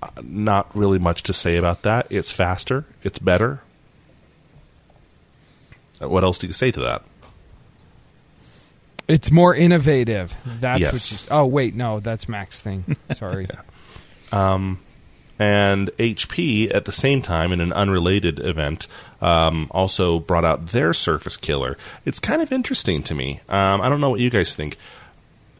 Uh, 0.00 0.08
not 0.22 0.70
really 0.76 1.00
much 1.00 1.24
to 1.24 1.32
say 1.32 1.56
about 1.56 1.82
that. 1.82 2.06
It's 2.08 2.30
faster, 2.30 2.84
it's 3.02 3.18
better. 3.18 3.62
Uh, 6.00 6.08
What 6.08 6.22
else 6.22 6.38
do 6.38 6.46
you 6.46 6.52
say 6.52 6.70
to 6.70 6.78
that? 6.82 7.02
It's 9.08 9.32
more 9.32 9.56
innovative. 9.56 10.36
That's 10.60 10.80
Yes. 10.82 10.92
what 10.92 11.10
you. 11.10 11.18
Oh 11.32 11.46
wait, 11.46 11.74
no, 11.74 11.98
that's 11.98 12.28
Mac's 12.28 12.60
thing. 12.60 12.96
Sorry. 13.12 13.48
and 14.32 14.78
HP 15.98 16.72
at 16.72 16.84
the 16.84 16.92
same 16.92 17.22
time 17.22 17.50
in 17.50 17.60
an 17.60 17.72
unrelated 17.72 18.38
event 18.38 18.86
um, 19.20 19.66
also 19.72 20.20
brought 20.20 20.44
out 20.44 20.68
their 20.68 20.94
Surface 20.94 21.36
Killer. 21.36 21.76
It's 22.04 22.20
kind 22.20 22.40
of 22.40 22.52
interesting 22.52 23.02
to 23.02 23.16
me. 23.16 23.40
Um, 23.48 23.80
I 23.80 23.88
don't 23.88 24.00
know 24.00 24.10
what 24.10 24.20
you 24.20 24.30
guys 24.30 24.54
think. 24.54 24.76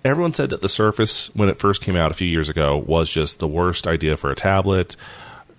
Everyone 0.07 0.35
said 0.35 0.51
that 0.51 0.61
the 0.61 0.69
Surface, 0.69 1.35
when 1.35 1.49
it 1.49 1.59
first 1.59 1.83
came 1.83 1.97
out 1.97 2.13
a 2.13 2.15
few 2.15 2.29
years 2.29 2.49
ago, 2.49 2.77
was 2.77 3.11
just 3.11 3.41
the 3.41 3.49
worst 3.49 3.89
idea 3.89 4.17
for 4.17 4.31
a 4.31 4.37
tablet. 4.37 4.95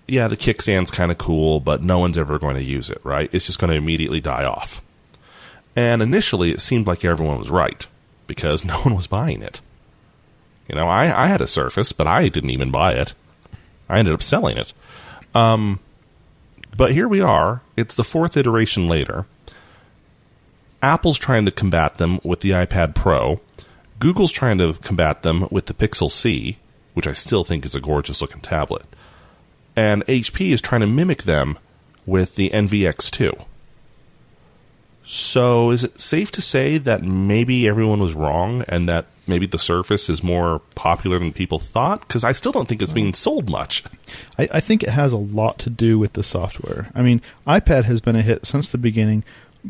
Yeah, 0.07 0.29
the 0.29 0.37
kickstand's 0.37 0.89
kind 0.89 1.11
of 1.11 1.17
cool, 1.17 1.59
but 1.59 1.83
no 1.83 1.99
one's 1.99 2.17
ever 2.17 2.39
going 2.39 2.55
to 2.55 2.63
use 2.63 2.89
it, 2.89 3.01
right? 3.03 3.29
It's 3.33 3.45
just 3.45 3.59
going 3.59 3.71
to 3.71 3.77
immediately 3.77 4.21
die 4.21 4.45
off. 4.45 4.81
And 5.75 6.01
initially, 6.01 6.51
it 6.51 6.61
seemed 6.61 6.87
like 6.87 7.03
everyone 7.03 7.39
was 7.39 7.49
right 7.49 7.85
because 8.25 8.63
no 8.65 8.77
one 8.79 8.95
was 8.95 9.05
buying 9.07 9.41
it. 9.41 9.59
You 10.69 10.75
know, 10.75 10.87
I, 10.87 11.25
I 11.25 11.27
had 11.27 11.41
a 11.41 11.47
Surface, 11.47 11.91
but 11.91 12.07
I 12.07 12.29
didn't 12.29 12.49
even 12.49 12.71
buy 12.71 12.93
it. 12.93 13.13
I 13.89 13.99
ended 13.99 14.13
up 14.13 14.23
selling 14.23 14.57
it. 14.57 14.71
Um, 15.35 15.79
but 16.77 16.93
here 16.93 17.09
we 17.09 17.19
are. 17.19 17.61
It's 17.75 17.95
the 17.95 18.03
fourth 18.05 18.37
iteration 18.37 18.87
later. 18.87 19.25
Apple's 20.81 21.17
trying 21.17 21.43
to 21.43 21.51
combat 21.51 21.97
them 21.97 22.21
with 22.23 22.39
the 22.39 22.51
iPad 22.51 22.95
Pro. 22.95 23.41
Google's 23.99 24.31
trying 24.31 24.57
to 24.59 24.73
combat 24.73 25.23
them 25.23 25.47
with 25.49 25.65
the 25.65 25.73
Pixel 25.73 26.11
C, 26.11 26.57
which 26.93 27.07
I 27.07 27.13
still 27.13 27.43
think 27.43 27.65
is 27.65 27.75
a 27.75 27.79
gorgeous 27.81 28.21
looking 28.21 28.41
tablet. 28.41 28.85
And 29.75 30.05
HP 30.07 30.51
is 30.51 30.61
trying 30.61 30.81
to 30.81 30.87
mimic 30.87 31.23
them 31.23 31.57
with 32.05 32.35
the 32.35 32.51
Envy 32.51 32.81
x2. 32.81 33.45
So, 35.09 35.71
is 35.71 35.85
it 35.85 36.01
safe 36.01 36.33
to 36.33 36.41
say 36.41 36.77
that 36.79 37.01
maybe 37.01 37.65
everyone 37.65 37.99
was 37.99 38.13
wrong 38.13 38.65
and 38.67 38.89
that 38.89 39.05
maybe 39.25 39.45
the 39.45 39.57
Surface 39.57 40.09
is 40.09 40.21
more 40.21 40.59
popular 40.75 41.17
than 41.17 41.31
people 41.31 41.59
thought? 41.59 42.01
Because 42.01 42.25
I 42.25 42.33
still 42.33 42.51
don't 42.51 42.67
think 42.67 42.81
it's 42.81 42.91
being 42.91 43.13
sold 43.13 43.49
much. 43.49 43.85
I, 44.37 44.49
I 44.55 44.59
think 44.59 44.83
it 44.83 44.89
has 44.89 45.13
a 45.13 45.17
lot 45.17 45.59
to 45.59 45.69
do 45.69 45.97
with 45.97 46.13
the 46.13 46.23
software. 46.23 46.91
I 46.93 47.03
mean, 47.03 47.21
iPad 47.47 47.85
has 47.85 48.01
been 48.01 48.17
a 48.17 48.21
hit 48.21 48.45
since 48.45 48.69
the 48.69 48.77
beginning 48.77 49.23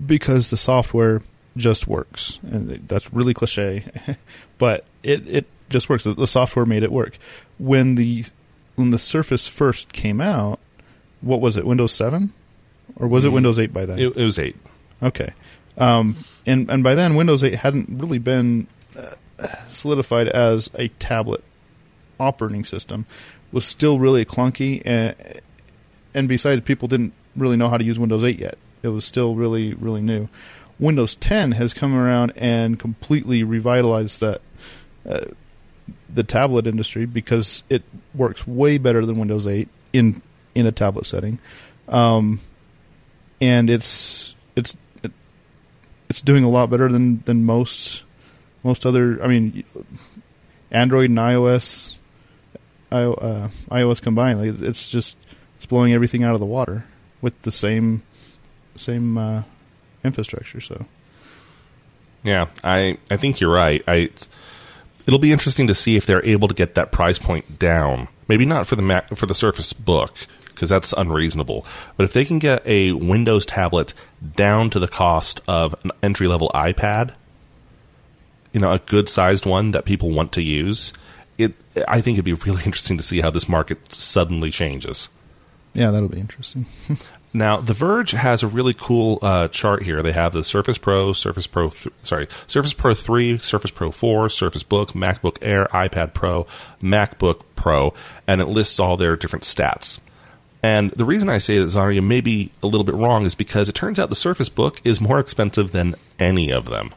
because 0.07 0.49
the 0.49 0.57
software 0.57 1.21
just 1.57 1.87
works, 1.87 2.39
and 2.43 2.69
that's 2.87 3.11
really 3.13 3.33
cliche, 3.33 3.83
but 4.57 4.85
it 5.03 5.27
it 5.27 5.45
just 5.69 5.89
works. 5.89 6.05
The 6.05 6.27
software 6.27 6.65
made 6.65 6.83
it 6.83 6.91
work. 6.91 7.17
When 7.59 7.95
the 7.95 8.23
when 8.75 8.91
the 8.91 8.97
Surface 8.97 9.47
first 9.47 9.91
came 9.91 10.21
out, 10.21 10.59
what 11.21 11.41
was 11.41 11.57
it? 11.57 11.65
Windows 11.65 11.91
Seven, 11.91 12.33
or 12.95 13.07
was 13.07 13.25
it 13.25 13.29
Mm. 13.29 13.33
Windows 13.33 13.59
Eight 13.59 13.73
by 13.73 13.85
then? 13.85 13.99
It, 13.99 14.15
it 14.15 14.23
was 14.23 14.39
eight. 14.39 14.55
Okay. 15.03 15.33
Um, 15.77 16.17
and 16.45 16.69
and 16.71 16.83
by 16.83 16.95
then, 16.95 17.15
Windows 17.15 17.43
8 17.43 17.53
hadn't 17.53 17.99
really 18.01 18.17
been 18.17 18.65
uh, 18.97 19.47
solidified 19.69 20.27
as 20.27 20.71
a 20.73 20.87
tablet 20.87 21.43
operating 22.19 22.63
system. 22.65 23.05
It 23.51 23.53
Was 23.53 23.65
still 23.65 23.99
really 23.99 24.25
clunky, 24.25 24.81
and 24.85 25.15
and 26.15 26.27
besides, 26.27 26.61
people 26.61 26.87
didn't 26.87 27.13
really 27.35 27.57
know 27.57 27.69
how 27.69 27.77
to 27.77 27.83
use 27.83 27.99
Windows 27.99 28.23
8 28.23 28.39
yet. 28.39 28.57
It 28.81 28.87
was 28.87 29.05
still 29.05 29.35
really 29.35 29.75
really 29.75 30.01
new. 30.01 30.29
Windows 30.79 31.15
10 31.15 31.53
has 31.53 31.73
come 31.73 31.95
around 31.95 32.33
and 32.35 32.77
completely 32.79 33.43
revitalized 33.43 34.19
that 34.19 34.41
uh, 35.07 35.25
the 36.13 36.23
tablet 36.23 36.67
industry 36.67 37.05
because 37.05 37.63
it 37.69 37.83
works 38.13 38.45
way 38.45 38.77
better 38.77 39.05
than 39.05 39.17
Windows 39.17 39.47
8 39.47 39.67
in 39.93 40.21
in 40.53 40.65
a 40.65 40.71
tablet 40.71 41.05
setting. 41.05 41.39
Um, 41.87 42.41
and 43.39 43.69
it's 43.69 44.35
it's 44.55 44.75
it, 45.03 45.11
it's 46.09 46.21
doing 46.21 46.43
a 46.43 46.49
lot 46.49 46.69
better 46.69 46.91
than 46.91 47.21
than 47.25 47.45
most 47.45 48.03
most 48.63 48.85
other. 48.85 49.23
I 49.23 49.27
mean, 49.27 49.63
Android 50.71 51.09
and 51.09 51.19
iOS, 51.19 51.97
I, 52.91 53.03
uh, 53.03 53.49
iOS 53.69 54.01
combined. 54.01 54.39
Like 54.39 54.61
it's 54.61 54.89
just 54.89 55.17
it's 55.57 55.65
blowing 55.65 55.93
everything 55.93 56.23
out 56.23 56.33
of 56.33 56.39
the 56.39 56.45
water 56.45 56.85
with 57.21 57.39
the 57.43 57.51
same 57.51 58.03
same 58.75 59.17
uh, 59.17 59.43
infrastructure. 60.07 60.59
So 60.59 60.85
Yeah, 62.23 62.47
I, 62.63 62.97
I 63.11 63.17
think 63.17 63.39
you're 63.39 63.53
right. 63.53 63.83
I, 63.87 63.95
it's, 63.95 64.27
it'll 65.05 65.19
be 65.19 65.31
interesting 65.31 65.67
to 65.67 65.75
see 65.75 65.95
if 65.95 66.05
they're 66.05 66.25
able 66.25 66.47
to 66.47 66.55
get 66.55 66.75
that 66.75 66.91
price 66.91 67.19
point 67.19 67.59
down. 67.59 68.07
Maybe 68.27 68.45
not 68.45 68.67
for 68.67 68.75
the 68.75 68.81
Mac, 68.81 69.15
for 69.15 69.25
the 69.25 69.35
Surface 69.35 69.71
Book 69.73 70.27
because 70.57 70.69
that's 70.69 70.91
unreasonable. 70.97 71.67
But 71.97 72.05
if 72.05 72.13
they 72.13 72.25
can 72.25 72.39
get 72.39 72.65
a 72.65 72.93
Windows 72.93 73.45
tablet 73.45 73.93
down 74.35 74.71
to 74.71 74.79
the 74.79 74.87
cost 74.87 75.39
of 75.47 75.75
an 75.83 75.91
entry 76.01 76.27
level 76.27 76.49
iPad, 76.55 77.13
you 78.53 78.59
know, 78.59 78.71
a 78.71 78.79
good 78.79 79.07
sized 79.07 79.45
one 79.45 79.69
that 79.71 79.85
people 79.85 80.09
want 80.09 80.31
to 80.31 80.41
use, 80.41 80.93
it 81.37 81.53
I 81.87 82.01
think 82.01 82.15
it'd 82.15 82.25
be 82.25 82.33
really 82.33 82.63
interesting 82.65 82.97
to 82.97 83.03
see 83.03 83.21
how 83.21 83.29
this 83.29 83.47
market 83.47 83.93
suddenly 83.93 84.49
changes. 84.49 85.09
yeah, 85.75 85.91
that'll 85.91 86.09
be 86.09 86.19
interesting. 86.19 86.65
Now, 87.37 87.57
The 87.57 87.73
Verge 87.73 88.11
has 88.11 88.41
a 88.41 88.47
really 88.47 88.73
cool 88.73 89.19
uh, 89.21 89.47
chart 89.49 89.83
here. 89.83 90.01
They 90.01 90.11
have 90.11 90.33
the 90.33 90.43
Surface 90.43 90.79
Pro, 90.79 91.13
Surface 91.13 91.45
Pro, 91.45 91.69
th- 91.69 91.93
sorry, 92.01 92.27
Surface 92.47 92.73
Pro 92.73 92.95
3, 92.95 93.37
Surface 93.37 93.69
Pro 93.69 93.91
4, 93.91 94.27
Surface 94.29 94.63
Book, 94.63 94.93
MacBook 94.93 95.37
Air, 95.43 95.67
iPad 95.71 96.15
Pro, 96.15 96.47
MacBook 96.81 97.43
Pro, 97.55 97.93
and 98.25 98.41
it 98.41 98.47
lists 98.47 98.79
all 98.79 98.97
their 98.97 99.15
different 99.15 99.43
stats. 99.43 99.99
And 100.63 100.89
the 100.93 101.05
reason 101.05 101.29
I 101.29 101.37
say 101.37 101.59
that 101.59 101.65
Zarya 101.65 102.03
may 102.03 102.21
be 102.21 102.49
a 102.63 102.67
little 102.67 102.83
bit 102.83 102.95
wrong 102.95 103.23
is 103.27 103.35
because 103.35 103.69
it 103.69 103.75
turns 103.75 103.99
out 103.99 104.09
the 104.09 104.15
Surface 104.15 104.49
Book 104.49 104.81
is 104.83 104.99
more 104.99 105.19
expensive 105.19 105.71
than 105.71 105.93
any 106.17 106.51
of 106.51 106.65
them. 106.65 106.91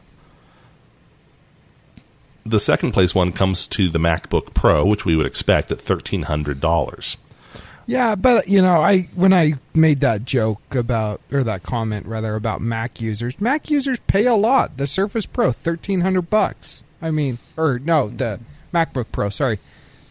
The 2.47 2.59
second 2.59 2.93
place 2.93 3.13
one 3.13 3.31
comes 3.31 3.67
to 3.67 3.89
the 3.89 3.99
MacBook 3.99 4.55
Pro, 4.55 4.83
which 4.87 5.05
we 5.05 5.15
would 5.15 5.27
expect 5.27 5.71
at 5.71 5.77
$1,300. 5.77 7.15
Yeah, 7.87 8.15
but 8.15 8.47
you 8.47 8.61
know, 8.61 8.79
I 8.81 9.03
when 9.15 9.33
I 9.33 9.55
made 9.73 9.99
that 10.01 10.23
joke 10.25 10.75
about 10.75 11.21
or 11.31 11.43
that 11.43 11.63
comment 11.63 12.05
rather 12.05 12.35
about 12.35 12.61
Mac 12.61 13.01
users, 13.01 13.39
Mac 13.41 13.69
users 13.69 13.99
pay 14.07 14.25
a 14.25 14.35
lot. 14.35 14.77
The 14.77 14.87
Surface 14.87 15.25
Pro, 15.25 15.51
thirteen 15.51 16.01
hundred 16.01 16.29
bucks. 16.29 16.83
I 17.01 17.11
mean, 17.11 17.39
or 17.57 17.79
no, 17.79 18.09
the 18.09 18.39
MacBook 18.73 19.07
Pro, 19.11 19.29
sorry, 19.29 19.59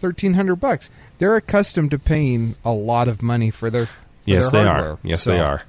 thirteen 0.00 0.34
hundred 0.34 0.56
bucks. 0.56 0.90
They're 1.18 1.36
accustomed 1.36 1.90
to 1.92 1.98
paying 1.98 2.56
a 2.64 2.72
lot 2.72 3.06
of 3.08 3.22
money 3.22 3.50
for 3.50 3.70
their 3.70 3.86
for 3.86 3.92
Yes, 4.24 4.50
their 4.50 4.62
they 4.62 4.68
hardware. 4.68 4.92
are. 4.92 4.98
Yes, 5.02 5.22
So- 5.22 5.30
they 5.32 5.38
are. 5.40 5.62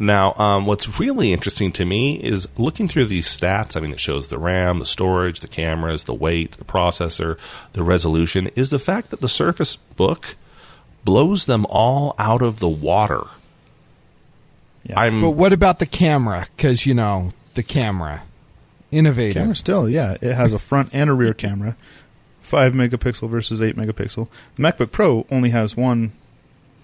Now, 0.00 0.34
um, 0.34 0.64
what's 0.66 1.00
really 1.00 1.32
interesting 1.32 1.72
to 1.72 1.84
me 1.84 2.14
is 2.14 2.46
looking 2.56 2.86
through 2.86 3.06
these 3.06 3.26
stats. 3.26 3.76
I 3.76 3.80
mean, 3.80 3.90
it 3.92 3.98
shows 3.98 4.28
the 4.28 4.38
RAM, 4.38 4.78
the 4.78 4.86
storage, 4.86 5.40
the 5.40 5.48
cameras, 5.48 6.04
the 6.04 6.14
weight, 6.14 6.52
the 6.52 6.64
processor, 6.64 7.36
the 7.72 7.82
resolution. 7.82 8.48
Is 8.54 8.70
the 8.70 8.78
fact 8.78 9.10
that 9.10 9.20
the 9.20 9.28
Surface 9.28 9.74
Book 9.74 10.36
blows 11.08 11.46
them 11.46 11.64
all 11.70 12.14
out 12.18 12.42
of 12.42 12.58
the 12.58 12.68
water. 12.68 13.24
Yeah. 14.84 15.00
I'm 15.00 15.22
But 15.22 15.30
what 15.30 15.54
about 15.54 15.78
the 15.78 15.86
camera? 15.86 16.46
Because 16.54 16.84
you 16.84 16.92
know 16.92 17.30
the 17.54 17.62
camera, 17.62 18.24
innovative. 18.90 19.40
Camera 19.40 19.56
still, 19.56 19.88
yeah, 19.88 20.18
it 20.20 20.34
has 20.34 20.52
a 20.52 20.58
front 20.58 20.90
and 20.92 21.08
a 21.08 21.14
rear 21.14 21.32
camera, 21.32 21.76
five 22.42 22.74
megapixel 22.74 23.30
versus 23.30 23.62
eight 23.62 23.74
megapixel. 23.74 24.28
The 24.56 24.62
MacBook 24.62 24.92
Pro 24.92 25.26
only 25.30 25.48
has 25.48 25.74
one 25.78 26.12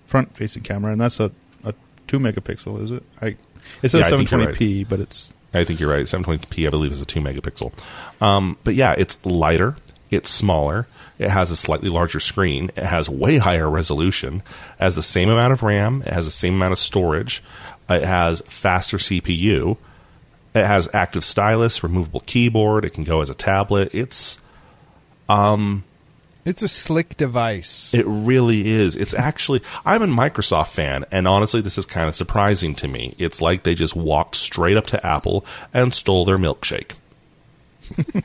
front-facing 0.06 0.62
camera, 0.62 0.92
and 0.92 1.00
that's 1.02 1.20
a, 1.20 1.30
a 1.62 1.74
two 2.06 2.18
megapixel. 2.18 2.80
Is 2.80 2.92
it? 2.92 3.02
I 3.20 3.37
it 3.82 3.90
says 3.90 3.94
Yeah, 3.94 4.06
I 4.06 4.10
think 4.10 4.30
you're 4.30 4.40
720p, 4.40 4.88
but 4.88 5.00
it's 5.00 5.34
I 5.52 5.64
think 5.64 5.80
you're 5.80 5.90
right. 5.90 6.06
720p, 6.06 6.66
I 6.66 6.70
believe, 6.70 6.92
is 6.92 7.00
a 7.02 7.06
2 7.06 7.20
megapixel. 7.20 7.72
Um, 8.20 8.56
but 8.64 8.74
yeah, 8.74 8.94
it's 8.96 9.24
lighter, 9.24 9.76
it's 10.10 10.30
smaller, 10.30 10.86
it 11.18 11.30
has 11.30 11.50
a 11.50 11.56
slightly 11.56 11.88
larger 11.88 12.20
screen, 12.20 12.70
it 12.76 12.84
has 12.84 13.08
way 13.08 13.38
higher 13.38 13.68
resolution, 13.68 14.42
it 14.78 14.82
has 14.82 14.94
the 14.94 15.02
same 15.02 15.28
amount 15.28 15.52
of 15.52 15.62
RAM, 15.62 16.02
it 16.02 16.12
has 16.12 16.24
the 16.24 16.30
same 16.30 16.54
amount 16.54 16.72
of 16.72 16.78
storage, 16.78 17.42
it 17.88 18.04
has 18.04 18.40
faster 18.42 18.98
CPU, 18.98 19.76
it 20.54 20.64
has 20.64 20.88
active 20.94 21.24
stylus, 21.24 21.82
removable 21.82 22.20
keyboard, 22.20 22.84
it 22.84 22.90
can 22.90 23.04
go 23.04 23.20
as 23.20 23.30
a 23.30 23.34
tablet. 23.34 23.90
It's 23.92 24.40
um 25.28 25.84
It's 26.44 26.62
a 26.62 26.68
slick 26.68 27.16
device. 27.16 27.94
It 27.94 28.06
really 28.06 28.68
is. 28.68 28.94
It's 28.96 29.14
actually, 29.14 29.62
I'm 29.86 30.02
a 30.02 30.06
Microsoft 30.06 30.68
fan, 30.68 31.06
and 31.10 31.26
honestly, 31.26 31.62
this 31.62 31.78
is 31.78 31.86
kind 31.86 32.06
of 32.08 32.14
surprising 32.14 32.74
to 32.76 32.86
me. 32.86 33.14
It's 33.18 33.40
like 33.40 33.62
they 33.62 33.74
just 33.74 33.96
walked 33.96 34.36
straight 34.36 34.76
up 34.76 34.86
to 34.88 35.04
Apple 35.04 35.46
and 35.72 35.94
stole 35.94 36.24
their 36.26 36.38
milkshake. 36.38 36.92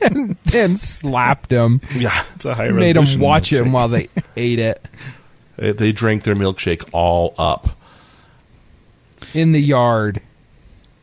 and 0.54 0.78
slapped 0.78 1.50
him, 1.50 1.80
Yeah. 1.94 2.22
it's 2.34 2.44
a 2.44 2.54
high 2.54 2.64
resolution. 2.64 2.76
made 2.80 2.96
them 2.96 3.02
resolution 3.02 3.20
watch 3.20 3.52
him 3.52 3.72
while 3.72 3.88
they 3.88 4.08
ate 4.36 4.58
it. 4.58 4.86
They 5.56 5.72
they 5.72 5.92
drank 5.92 6.22
their 6.24 6.34
milkshake 6.36 6.88
all 6.92 7.34
up. 7.38 7.70
in 9.34 9.52
the 9.52 9.60
yard. 9.60 10.22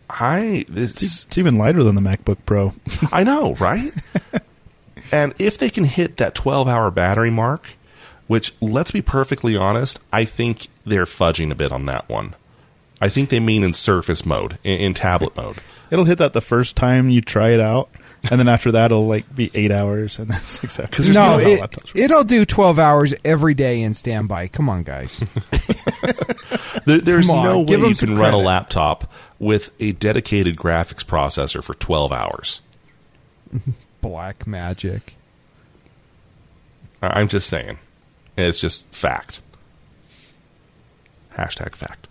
I 0.10 0.66
this 0.70 1.24
It's 1.26 1.38
even 1.38 1.58
lighter 1.58 1.84
than 1.84 1.96
the 1.96 2.02
MacBook 2.02 2.38
Pro. 2.46 2.74
I 3.12 3.24
know, 3.24 3.56
right? 3.56 3.92
and 5.12 5.34
if 5.38 5.58
they 5.58 5.70
can 5.70 5.84
hit 5.84 6.18
that 6.18 6.34
12 6.34 6.68
hour 6.68 6.90
battery 6.92 7.30
mark, 7.30 7.70
which 8.28 8.54
let's 8.62 8.92
be 8.92 9.02
perfectly 9.02 9.56
honest, 9.58 10.00
I 10.12 10.26
think 10.26 10.68
they're 10.86 11.06
fudging 11.06 11.52
a 11.52 11.56
bit 11.56 11.72
on 11.72 11.86
that 11.88 12.08
one. 12.10 12.36
I 13.00 13.10
think 13.10 13.30
they 13.30 13.40
mean 13.40 13.64
in 13.64 13.74
surface 13.74 14.26
mode, 14.26 14.58
in, 14.64 14.80
in 14.80 14.94
tablet 14.94 15.36
mode. 15.36 15.58
It'll 15.92 16.06
hit 16.06 16.18
that 16.18 16.34
the 16.34 16.42
first 16.42 16.76
time 16.76 17.10
you 17.10 17.22
try 17.22 17.50
it 17.50 17.60
out, 17.60 17.90
and 18.32 18.40
then 18.40 18.48
after 18.48 18.72
that, 18.74 18.86
it'll 18.86 19.08
like 19.08 19.34
be 19.36 19.52
eight 19.54 19.72
hours, 19.72 20.20
and 20.20 20.30
that's 20.30 20.64
exactly 20.64 20.96
'Cause 20.96 21.06
there's 21.06 21.16
No, 21.16 21.38
no 21.38 21.40
it, 21.40 21.92
it'll 21.96 22.24
do 22.24 22.46
12 22.46 22.80
hours 22.80 23.14
every 23.26 23.54
day 23.54 23.82
in 23.82 23.94
standby. 23.94 24.48
Come 24.48 24.70
on, 24.70 24.84
guys. 24.84 25.24
There, 26.86 27.00
there's 27.00 27.28
Come 27.28 27.38
on, 27.38 27.44
no 27.44 27.66
give 27.66 27.82
way 27.82 27.90
you 27.90 27.96
can 27.96 28.18
run 28.18 28.34
a 28.34 28.38
laptop 28.38 29.12
with 29.40 29.72
a 29.80 29.92
dedicated 29.92 30.56
graphics 30.56 31.04
processor 31.04 31.62
for 31.62 31.74
12 31.74 32.14
hours. 32.14 32.62
Black 34.00 34.48
magic. 34.48 35.16
I- 37.02 37.20
I'm 37.20 37.28
just 37.28 37.50
saying. 37.50 37.80
It's 38.38 38.62
just 38.62 38.88
fact. 38.96 39.42
Hashtag 41.36 41.76
fact. 41.76 42.08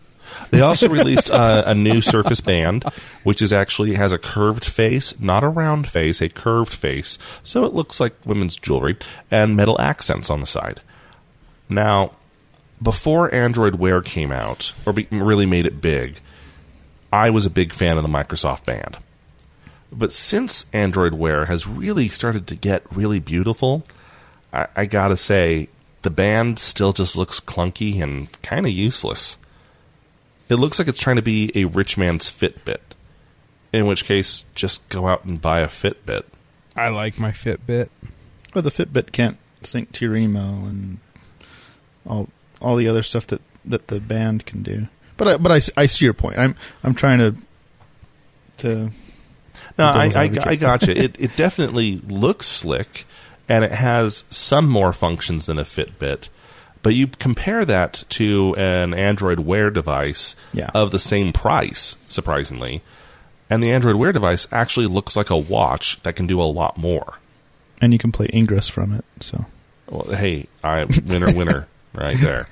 They 0.51 0.61
also 0.61 0.89
released 0.89 1.31
a 1.33 1.75
new 1.75 2.01
Surface 2.01 2.41
Band, 2.41 2.85
which 3.25 3.43
is 3.43 3.53
actually 3.53 3.95
has 3.95 4.13
a 4.13 4.19
curved 4.19 4.65
face, 4.65 5.19
not 5.21 5.45
a 5.45 5.49
round 5.49 5.89
face, 5.89 6.21
a 6.21 6.29
curved 6.29 6.73
face, 6.73 7.19
so 7.43 7.65
it 7.65 7.73
looks 7.75 8.01
like 8.01 8.15
women's 8.25 8.57
jewelry, 8.57 8.97
and 9.31 9.57
metal 9.57 9.81
accents 9.81 10.31
on 10.31 10.41
the 10.41 10.47
side. 10.47 10.81
Now, 11.69 12.13
before 12.83 13.35
Android 13.35 13.77
Wear 13.77 14.03
came 14.03 14.31
out, 14.31 14.73
or 14.85 14.93
be, 14.93 15.09
really 15.11 15.47
made 15.47 15.67
it 15.67 15.81
big, 15.81 16.21
I 17.13 17.31
was 17.31 17.47
a 17.47 17.51
big 17.51 17.73
fan 17.73 17.97
of 17.97 18.03
the 18.03 18.09
Microsoft 18.09 18.65
Band. 18.65 18.99
But 19.91 20.13
since 20.13 20.67
Android 20.73 21.15
Wear 21.15 21.47
has 21.47 21.67
really 21.67 22.09
started 22.09 22.47
to 22.49 22.55
get 22.57 22.83
really 22.95 23.19
beautiful, 23.19 23.85
I, 24.53 24.67
I 24.77 24.87
gotta 24.87 25.17
say, 25.17 25.69
the 26.03 26.11
band 26.11 26.59
still 26.59 26.93
just 26.93 27.17
looks 27.17 27.41
clunky 27.41 28.03
and 28.03 28.31
kind 28.43 28.67
of 28.67 28.73
useless. 28.73 29.39
It 30.49 30.57
looks 30.57 30.79
like 30.79 30.89
it's 30.89 30.99
trying 30.99 31.17
to 31.17 31.23
be 31.23 31.51
a 31.55 31.65
rich 31.65 31.97
man's 31.99 32.31
Fitbit. 32.31 32.79
In 33.73 33.87
which 33.87 34.05
case, 34.05 34.47
just 34.55 34.89
go 34.89 35.07
out 35.09 35.25
and 35.25 35.41
buy 35.41 35.61
a 35.61 35.67
Fitbit. 35.67 36.23
I 36.77 36.89
like 36.89 37.19
my 37.19 37.31
Fitbit. 37.33 37.89
But 38.55 38.65
the 38.65 38.71
Fitbit 38.71 39.13
can't 39.13 39.37
sync 39.63 39.93
to 39.93 40.05
your 40.05 40.17
email 40.17 40.45
and 40.67 40.99
all 42.07 42.29
all 42.61 42.77
the 42.77 42.89
other 42.89 43.03
stuff 43.03 43.27
that, 43.27 43.43
that 43.65 43.89
the 43.89 44.01
band 44.01 44.47
can 44.47 44.63
do. 44.63 44.87
But 45.19 45.29
I, 45.29 45.37
but 45.37 45.53
I, 45.53 45.57
s- 45.57 45.71
I 45.77 45.87
see 45.87 46.05
your 46.05 46.15
point. 46.15 46.39
I'm 46.39 46.55
I'm 46.85 46.95
trying 46.95 47.19
to 47.19 47.35
to 48.59 48.91
No, 49.79 49.85
I, 49.87 50.09
Devil's 50.09 50.17
I, 50.17 50.25
advocate. 50.25 50.47
I 50.47 50.57
gotcha. 50.57 51.03
it, 51.05 51.17
it 51.21 51.37
definitely 51.37 51.97
looks 52.09 52.47
slick, 52.47 53.05
and 53.49 53.65
it 53.65 53.73
has 53.73 54.25
some 54.31 54.69
more 54.69 54.93
functions 54.93 55.47
than 55.47 55.59
a 55.59 55.65
Fitbit. 55.65 56.29
But 56.87 56.95
you 56.95 57.09
compare 57.09 57.65
that 57.65 58.05
to 58.11 58.55
an 58.57 58.95
Android 58.95 59.41
Wear 59.41 59.71
device 59.73 60.37
Yeah. 60.53 60.71
of 60.73 60.93
the 60.93 61.01
same 61.01 61.33
price, 61.33 61.97
surprisingly, 62.07 62.81
and 63.51 63.61
the 63.61 63.73
Android 63.73 63.97
Wear 63.97 64.13
device 64.13 64.47
actually 64.53 64.87
looks 64.87 65.17
like 65.17 65.29
a 65.29 65.37
watch 65.37 66.01
that 66.05 66.15
can 66.15 66.29
do 66.29 66.41
a 66.41 66.45
lot 66.47 66.79
more. 66.79 67.15
and 67.83 67.93
you 67.93 67.99
can 67.99 68.13
play 68.13 68.29
Ingress 68.33 68.69
from 68.69 68.93
it. 68.95 69.05
So 69.19 69.47
Well, 69.91 70.15
hey, 70.17 70.47
I 70.63 70.85
winner, 70.85 71.35
winner, 71.35 71.67
right 71.93 72.17
there. 72.21 72.47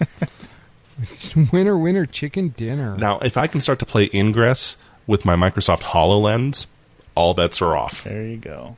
Winner, 1.53 1.79
winner, 1.79 2.05
chicken 2.07 2.49
dinner. 2.49 2.97
Now, 2.97 3.19
if 3.21 3.37
I 3.37 3.47
can 3.47 3.61
start 3.61 3.79
to 3.81 3.87
play 3.87 4.11
Ingress 4.13 4.77
with 5.07 5.25
my 5.25 5.35
Microsoft 5.37 5.83
HoloLens, 5.83 6.67
all 7.15 7.35
bets 7.35 7.63
are 7.63 7.77
off. 7.77 8.03
there 8.05 8.25
you 8.27 8.37
go. 8.37 8.77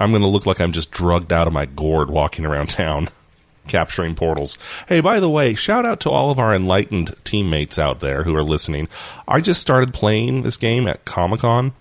I'm 0.00 0.10
going 0.10 0.22
to 0.22 0.28
look 0.28 0.46
like 0.46 0.60
I'm 0.60 0.72
just 0.72 0.90
drugged 0.92 1.32
out 1.32 1.46
of 1.48 1.52
my 1.52 1.66
gourd 1.66 2.10
walking 2.10 2.44
around 2.46 2.68
town, 2.70 3.08
capturing 3.66 4.14
portals. 4.14 4.58
Hey, 4.88 5.00
by 5.00 5.20
the 5.20 5.30
way, 5.30 5.54
shout 5.54 5.86
out 5.86 6.00
to 6.00 6.10
all 6.10 6.30
of 6.30 6.38
our 6.38 6.54
enlightened 6.54 7.14
teammates 7.24 7.78
out 7.78 8.00
there 8.00 8.24
who 8.24 8.34
are 8.34 8.42
listening. 8.42 8.88
I 9.26 9.40
just 9.40 9.60
started 9.60 9.94
playing 9.94 10.42
this 10.42 10.56
game 10.56 10.86
at 10.86 11.04
Comic 11.04 11.40
Con, 11.40 11.72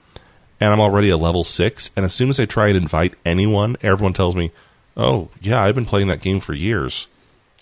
and 0.60 0.74
I'm 0.74 0.80
already 0.80 1.10
a 1.10 1.17
level 1.17 1.44
six. 1.44 1.91
And 1.96 2.06
as 2.06 2.13
soon 2.13 2.30
as 2.30 2.39
I 2.39 2.46
try 2.46 2.67
and 2.67 2.78
invite 2.78 3.15
anyone, 3.26 3.78
everyone 3.82 4.13
tells 4.13 4.36
me, 4.36 4.52
"Oh, 4.96 5.30
yeah, 5.41 5.62
I've 5.62 5.76
been 5.76 5.86
playing 5.86 6.08
that 6.08 6.22
game 6.22 6.39
for 6.39 6.54
years." 6.54 7.08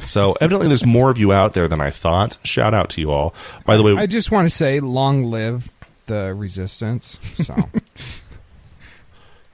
So 0.05 0.37
evidently, 0.39 0.67
there's 0.67 0.85
more 0.85 1.09
of 1.09 1.17
you 1.17 1.31
out 1.33 1.53
there 1.53 1.67
than 1.67 1.81
I 1.81 1.89
thought. 1.89 2.37
Shout 2.43 2.73
out 2.73 2.89
to 2.91 3.01
you 3.01 3.11
all. 3.11 3.33
By 3.65 3.77
the 3.77 3.83
way, 3.83 3.93
I 3.95 4.05
just 4.05 4.31
want 4.31 4.47
to 4.47 4.55
say, 4.55 4.79
long 4.79 5.25
live 5.25 5.69
the 6.05 6.33
resistance. 6.33 7.19
So 7.35 7.55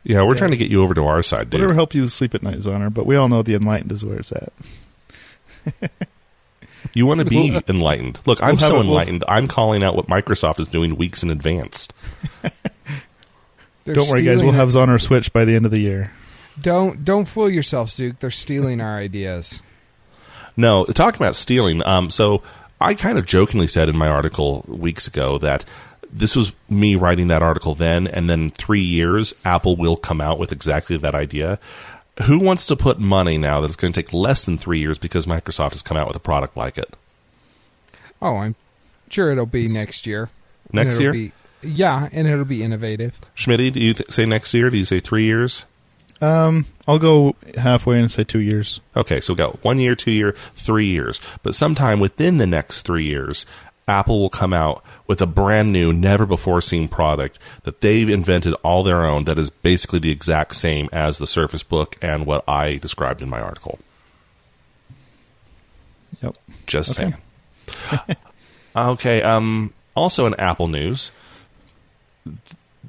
yeah, 0.05 0.23
we're 0.23 0.35
trying 0.37 0.51
to 0.51 0.57
get 0.57 0.71
you 0.71 0.81
over 0.83 0.93
to 0.93 1.03
our 1.05 1.21
side, 1.21 1.49
dude. 1.49 1.59
Whatever 1.59 1.73
help 1.73 1.93
you 1.93 2.07
sleep 2.07 2.33
at 2.33 2.41
night, 2.43 2.59
Zonner. 2.59 2.93
But 2.93 3.05
we 3.05 3.17
all 3.17 3.27
know 3.27 3.41
the 3.41 3.55
Enlightened 3.55 3.91
is 3.91 4.05
where 4.05 4.17
it's 4.17 4.31
at. 4.31 4.53
You 6.93 7.05
want 7.05 7.19
to 7.19 7.25
be 7.25 7.59
enlightened. 7.67 8.19
Look, 8.25 8.41
I'm 8.41 8.51
we'll 8.51 8.57
so 8.59 8.67
it- 8.67 8.71
we'll- 8.73 8.81
enlightened. 8.83 9.23
I'm 9.27 9.47
calling 9.47 9.83
out 9.83 9.95
what 9.95 10.07
Microsoft 10.07 10.59
is 10.59 10.69
doing 10.69 10.95
weeks 10.95 11.23
in 11.23 11.29
advance. 11.31 11.89
Don't 13.85 14.07
worry, 14.09 14.23
guys. 14.23 14.41
We'll 14.41 14.53
have 14.53 14.69
Zonner 14.69 14.99
switch 15.01 15.33
by 15.33 15.45
the 15.45 15.55
end 15.55 15.65
of 15.65 15.71
the 15.71 15.79
year. 15.79 16.11
Don't 16.59 17.03
don't 17.03 17.25
fool 17.25 17.49
yourself, 17.49 17.89
Zook. 17.91 18.19
They're 18.19 18.31
stealing 18.31 18.79
our 18.81 18.97
ideas. 18.97 19.61
No, 20.55 20.85
talking 20.85 21.17
about 21.21 21.35
stealing. 21.35 21.85
Um, 21.85 22.09
so 22.09 22.41
I 22.79 22.93
kind 22.93 23.17
of 23.17 23.25
jokingly 23.25 23.67
said 23.67 23.89
in 23.89 23.97
my 23.97 24.07
article 24.07 24.63
weeks 24.67 25.05
ago 25.05 25.37
that 25.39 25.65
this 26.15 26.35
was 26.35 26.53
me 26.69 26.95
writing 26.95 27.27
that 27.27 27.43
article 27.43 27.75
then, 27.75 28.07
and 28.07 28.29
then 28.29 28.49
three 28.49 28.81
years, 28.81 29.33
Apple 29.43 29.75
will 29.75 29.97
come 29.97 30.21
out 30.21 30.39
with 30.39 30.51
exactly 30.51 30.97
that 30.97 31.13
idea. 31.13 31.59
Who 32.23 32.39
wants 32.39 32.65
to 32.67 32.75
put 32.77 32.99
money 32.99 33.37
now 33.37 33.59
that 33.59 33.67
it's 33.67 33.75
going 33.75 33.91
to 33.91 34.01
take 34.01 34.13
less 34.13 34.45
than 34.45 34.57
three 34.57 34.79
years 34.79 34.97
because 34.97 35.25
Microsoft 35.25 35.71
has 35.71 35.81
come 35.81 35.97
out 35.97 36.07
with 36.07 36.15
a 36.15 36.21
product 36.21 36.55
like 36.55 36.77
it? 36.77 36.95
Oh, 38.21 38.37
I'm 38.37 38.55
sure 39.09 39.31
it'll 39.31 39.45
be 39.45 39.67
next 39.67 40.07
year. 40.07 40.29
Next 40.71 40.93
it'll 40.93 41.01
year? 41.01 41.11
be- 41.11 41.31
yeah, 41.61 42.07
and 42.11 42.27
it'll 42.27 42.45
be 42.45 42.63
innovative. 42.63 43.19
Schmitty, 43.35 43.73
do 43.73 43.81
you 43.81 43.93
th- 43.93 44.11
say 44.11 44.25
next 44.25 44.53
year? 44.53 44.69
Do 44.69 44.77
you 44.77 44.85
say 44.85 44.99
three 44.99 45.23
years? 45.23 45.65
Um, 46.21 46.65
I'll 46.87 46.99
go 46.99 47.35
halfway 47.57 47.99
and 47.99 48.09
say 48.11 48.23
two 48.23 48.39
years. 48.39 48.79
Okay, 48.95 49.19
so 49.19 49.33
we 49.33 49.37
got 49.37 49.63
one 49.63 49.79
year, 49.79 49.95
two 49.95 50.11
year, 50.11 50.33
three 50.55 50.85
years. 50.85 51.19
But 51.43 51.55
sometime 51.55 51.99
within 51.99 52.37
the 52.37 52.47
next 52.47 52.83
three 52.83 53.03
years, 53.03 53.45
Apple 53.87 54.19
will 54.19 54.29
come 54.29 54.51
out 54.53 54.83
with 55.05 55.21
a 55.21 55.27
brand 55.27 55.71
new, 55.71 55.93
never 55.93 56.25
before 56.25 56.59
seen 56.61 56.87
product 56.87 57.37
that 57.63 57.81
they've 57.81 58.09
invented 58.09 58.53
all 58.63 58.81
their 58.83 59.05
own 59.05 59.25
that 59.25 59.37
is 59.37 59.49
basically 59.51 59.99
the 59.99 60.09
exact 60.11 60.55
same 60.55 60.89
as 60.91 61.19
the 61.19 61.27
Surface 61.27 61.61
Book 61.63 61.95
and 62.01 62.25
what 62.25 62.43
I 62.47 62.77
described 62.77 63.21
in 63.21 63.29
my 63.29 63.39
article. 63.39 63.77
Yep. 66.21 66.37
Just 66.65 66.99
Okay. 66.99 67.13
saying. 68.07 68.17
okay, 68.75 69.21
um, 69.21 69.73
also 69.95 70.25
in 70.25 70.33
Apple 70.35 70.67
news, 70.67 71.11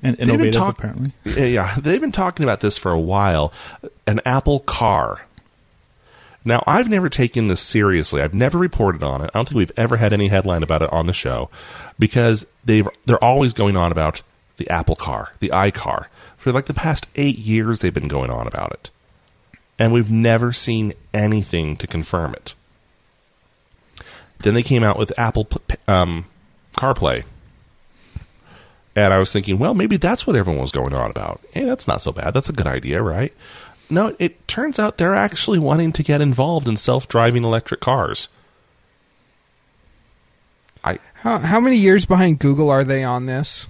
And 0.02 0.18
innovative, 0.18 0.54
talk- 0.54 0.78
apparently. 0.78 1.12
Yeah, 1.24 1.44
yeah, 1.44 1.74
they've 1.78 2.00
been 2.00 2.12
talking 2.12 2.44
about 2.44 2.61
this 2.61 2.78
for 2.78 2.90
a 2.92 3.00
while. 3.00 3.52
An 4.06 4.20
Apple 4.24 4.61
car. 4.61 5.22
Now, 6.46 6.62
I've 6.64 6.88
never 6.88 7.09
taken 7.09 7.48
this 7.48 7.61
seriously. 7.61 8.22
I've 8.22 8.32
never 8.32 8.56
reported 8.56 9.02
on 9.02 9.20
it. 9.20 9.30
I 9.35 9.38
don't 9.38 9.48
think 9.48 9.56
we've 9.56 9.72
ever 9.76 9.96
had 9.96 10.12
any 10.12 10.28
headline 10.28 10.62
about 10.62 10.80
it 10.80 10.92
on 10.92 11.09
the 11.09 11.12
show 11.12 11.50
because 11.98 12.46
they've 12.64 12.88
they're 13.04 13.22
always 13.22 13.52
going 13.52 13.76
on 13.76 13.90
about 13.90 14.22
the 14.56 14.70
Apple 14.70 14.94
car, 14.94 15.32
the 15.40 15.48
iCar. 15.48 16.06
For 16.37 16.52
like 16.52 16.66
the 16.66 16.72
past 16.72 17.09
8 17.16 17.37
years 17.37 17.80
they've 17.80 17.92
been 17.92 18.06
going 18.06 18.30
on 18.30 18.46
about 18.46 18.70
it. 18.70 18.90
And 19.76 19.92
we've 19.92 20.11
never 20.11 20.52
seen 20.52 20.94
anything 21.12 21.76
to 21.78 21.87
confirm 21.88 22.32
it. 22.35 22.54
Then 24.38 24.54
they 24.54 24.62
came 24.62 24.85
out 24.85 24.98
with 24.98 25.18
Apple 25.18 25.48
um, 25.88 26.26
CarPlay. 26.76 27.24
And 28.94 29.12
I 29.12 29.18
was 29.18 29.32
thinking, 29.32 29.59
well, 29.59 29.74
maybe 29.74 29.96
that's 29.96 30.28
what 30.28 30.37
everyone 30.37 30.62
was 30.62 30.70
going 30.70 30.94
on 30.94 31.11
about. 31.11 31.40
Hey, 31.50 31.64
that's 31.64 31.88
not 31.88 32.00
so 32.02 32.12
bad. 32.12 32.35
That's 32.35 32.48
a 32.48 32.52
good 32.52 32.68
idea, 32.68 33.02
right? 33.02 33.35
No, 33.88 34.16
it 34.18 34.46
turns 34.49 34.79
out 34.79 34.99
they're 34.99 35.14
actually 35.14 35.59
wanting 35.59 35.92
to 35.92 36.03
get 36.03 36.20
involved 36.20 36.66
in 36.66 36.77
self 36.77 37.07
driving 37.07 37.44
electric 37.44 37.81
cars. 37.81 38.29
I 40.82 40.99
How 41.14 41.39
how 41.39 41.61
many 41.61 41.76
years 41.76 42.05
behind 42.05 42.39
Google 42.39 42.70
are 42.70 42.84
they 42.84 43.05
on 43.05 43.26
this? 43.26 43.66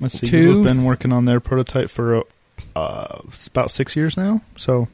Let's 0.00 0.18
see. 0.18 0.26
Two- 0.26 0.44
Google's 0.54 0.66
been 0.66 0.84
working 0.84 1.12
on 1.12 1.24
their 1.26 1.40
prototype 1.40 1.90
for 1.90 2.24
uh, 2.74 3.20
about 3.48 3.70
six 3.70 3.96
years 3.96 4.16
now. 4.16 4.42
So 4.56 4.88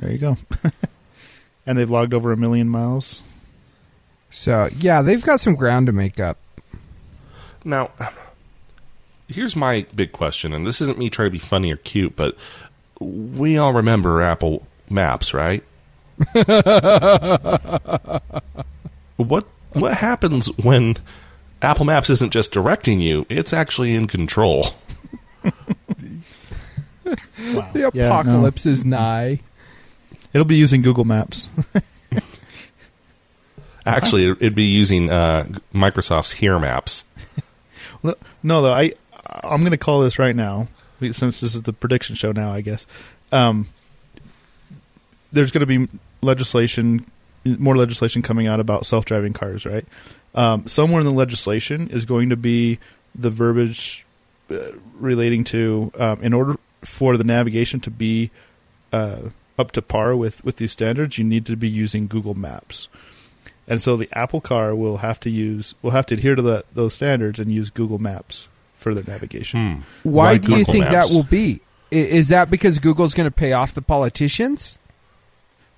there 0.00 0.10
you 0.10 0.18
go. 0.18 0.36
and 1.66 1.78
they've 1.78 1.90
logged 1.90 2.14
over 2.14 2.32
a 2.32 2.36
million 2.36 2.68
miles. 2.68 3.22
So 4.30 4.68
yeah, 4.76 5.02
they've 5.02 5.24
got 5.24 5.40
some 5.40 5.54
ground 5.54 5.86
to 5.86 5.92
make 5.92 6.18
up. 6.18 6.38
now 7.64 7.90
here's 9.28 9.56
my 9.56 9.86
big 9.94 10.12
question, 10.12 10.52
and 10.52 10.66
this 10.66 10.80
isn't 10.80 10.98
me 10.98 11.10
trying 11.10 11.26
to 11.26 11.32
be 11.32 11.38
funny 11.38 11.72
or 11.72 11.76
cute, 11.76 12.16
but 12.16 12.36
we 13.02 13.58
all 13.58 13.72
remember 13.72 14.20
Apple 14.22 14.66
Maps, 14.90 15.34
right? 15.34 15.62
what 19.16 19.46
what 19.72 19.94
happens 19.94 20.46
when 20.58 20.96
Apple 21.60 21.84
Maps 21.86 22.10
isn't 22.10 22.32
just 22.32 22.52
directing 22.52 23.00
you; 23.00 23.26
it's 23.28 23.52
actually 23.52 23.94
in 23.94 24.06
control. 24.06 24.66
Wow. 27.52 27.68
The 27.72 27.90
Yeah, 27.92 28.08
no. 28.08 28.16
apocalypse 28.20 28.66
is 28.66 28.84
nigh. 28.84 29.40
It'll 30.32 30.46
be 30.46 30.56
using 30.56 30.80
Google 30.80 31.04
Maps. 31.04 31.48
Actually, 33.86 34.30
it'd 34.30 34.54
be 34.54 34.64
using 34.64 35.10
uh, 35.10 35.44
Microsoft's 35.74 36.32
Here 36.32 36.58
Maps. 36.58 37.04
No, 38.02 38.14
no, 38.42 38.62
though 38.62 38.72
I 38.72 38.92
I'm 39.42 39.60
going 39.60 39.72
to 39.72 39.76
call 39.76 40.00
this 40.00 40.18
right 40.18 40.36
now 40.36 40.68
since 41.10 41.40
this 41.40 41.54
is 41.54 41.62
the 41.62 41.72
prediction 41.72 42.14
show 42.14 42.30
now. 42.30 42.52
I 42.52 42.60
guess 42.60 42.86
um, 43.32 43.68
there's 45.32 45.50
going 45.50 45.66
to 45.66 45.66
be 45.66 45.88
legislation, 46.20 47.10
more 47.44 47.76
legislation 47.76 48.22
coming 48.22 48.46
out 48.46 48.60
about 48.60 48.86
self-driving 48.86 49.32
cars. 49.32 49.66
Right, 49.66 49.86
um, 50.34 50.68
somewhere 50.68 51.00
in 51.00 51.06
the 51.06 51.12
legislation 51.12 51.88
is 51.88 52.04
going 52.04 52.30
to 52.30 52.36
be 52.36 52.78
the 53.14 53.30
verbiage 53.30 54.06
uh, 54.50 54.72
relating 54.98 55.44
to 55.44 55.90
um, 55.98 56.22
in 56.22 56.32
order 56.32 56.56
for 56.84 57.16
the 57.16 57.24
navigation 57.24 57.80
to 57.80 57.90
be 57.90 58.30
uh, 58.92 59.30
up 59.58 59.72
to 59.72 59.82
par 59.82 60.14
with 60.14 60.44
with 60.44 60.56
these 60.56 60.72
standards, 60.72 61.18
you 61.18 61.24
need 61.24 61.46
to 61.46 61.56
be 61.56 61.68
using 61.68 62.06
Google 62.06 62.34
Maps. 62.34 62.88
And 63.68 63.80
so 63.80 63.96
the 63.96 64.08
Apple 64.12 64.40
car 64.40 64.74
will 64.74 64.98
have 64.98 65.20
to 65.20 65.30
use 65.30 65.74
will 65.82 65.92
have 65.92 66.06
to 66.06 66.14
adhere 66.14 66.34
to 66.34 66.42
the, 66.42 66.64
those 66.72 66.94
standards 66.94 67.38
and 67.38 67.50
use 67.50 67.70
Google 67.70 67.98
Maps 67.98 68.48
for 68.82 68.94
their 68.94 69.04
navigation. 69.04 69.76
Hmm. 69.76 69.80
Why, 70.10 70.32
Why 70.32 70.38
do 70.38 70.56
you 70.58 70.64
think 70.64 70.84
Maps? 70.84 71.08
that 71.10 71.14
will 71.14 71.22
be? 71.22 71.60
Is 71.90 72.28
that 72.28 72.50
because 72.50 72.78
Google's 72.78 73.14
going 73.14 73.26
to 73.26 73.30
pay 73.34 73.52
off 73.52 73.72
the 73.74 73.82
politicians? 73.82 74.78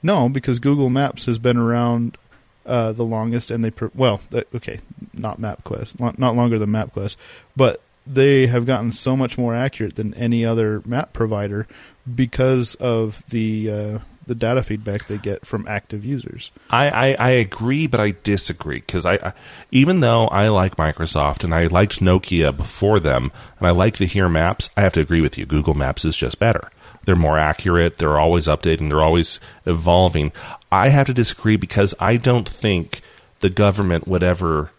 No, 0.03 0.29
because 0.29 0.59
Google 0.59 0.91
Maps 0.91 1.27
has 1.27 1.39
been 1.39 1.57
around 1.57 2.19
uh, 2.67 2.93
the 2.93 3.05
longest, 3.05 3.51
and 3.51 3.65
they 3.65 3.71
per- 3.71 3.91
well, 3.95 4.21
th- 4.31 4.47
okay, 4.55 4.81
not 5.13 5.41
MapQuest, 5.41 5.99
lo- 6.01 6.15
not 6.19 6.37
longer 6.37 6.59
than 6.59 6.71
MapQuest, 6.71 7.17
but 7.57 7.81
they 8.07 8.47
have 8.47 8.67
gotten 8.67 8.93
so 8.93 9.17
much 9.17 9.39
more 9.39 9.55
accurate 9.55 9.97
than 9.97 10.13
any 10.15 10.45
other 10.45 10.83
map 10.85 11.13
provider 11.13 11.67
because 12.15 12.75
of 12.77 13.25
the 13.31 13.71
uh, 13.71 13.99
the 14.27 14.35
data 14.35 14.62
feedback 14.62 15.07
they 15.07 15.18
get 15.18 15.47
from 15.47 15.66
active 15.68 16.05
users. 16.05 16.51
I, 16.70 16.89
I, 16.91 17.16
I 17.18 17.31
agree, 17.31 17.87
but 17.87 18.01
I 18.01 18.14
disagree 18.22 18.79
because 18.79 19.07
I, 19.07 19.14
I 19.14 19.33
even 19.70 20.01
though 20.01 20.27
I 20.29 20.49
like 20.49 20.77
Microsoft 20.77 21.45
and 21.45 21.55
I 21.55 21.66
liked 21.66 22.01
Nokia 22.01 22.57
before 22.57 23.01
them, 23.01 23.33
and 23.59 23.66
I 23.66 23.70
like 23.70 23.97
the 23.97 24.07
Here 24.07 24.29
Maps, 24.29 24.70
I 24.77 24.83
have 24.83 24.93
to 24.95 25.01
agree 25.01 25.20
with 25.20 25.39
you. 25.39 25.47
Google 25.47 25.75
Maps 25.75 26.05
is 26.05 26.16
just 26.16 26.39
better. 26.39 26.70
They're 27.05 27.16
more 27.16 27.39
accurate. 27.39 27.99
They're 27.99 28.18
always 28.18 28.47
updating. 28.47 28.89
They're 28.89 29.03
always 29.03 29.41
evolving. 29.66 30.33
I 30.72 30.89
have 30.89 31.07
to 31.07 31.14
disagree 31.14 31.57
because 31.57 31.95
I 32.01 32.16
don't 32.16 32.49
think 32.49 33.03
the 33.41 33.51
government 33.51 34.09
would 34.09 34.22
ever 34.22 34.70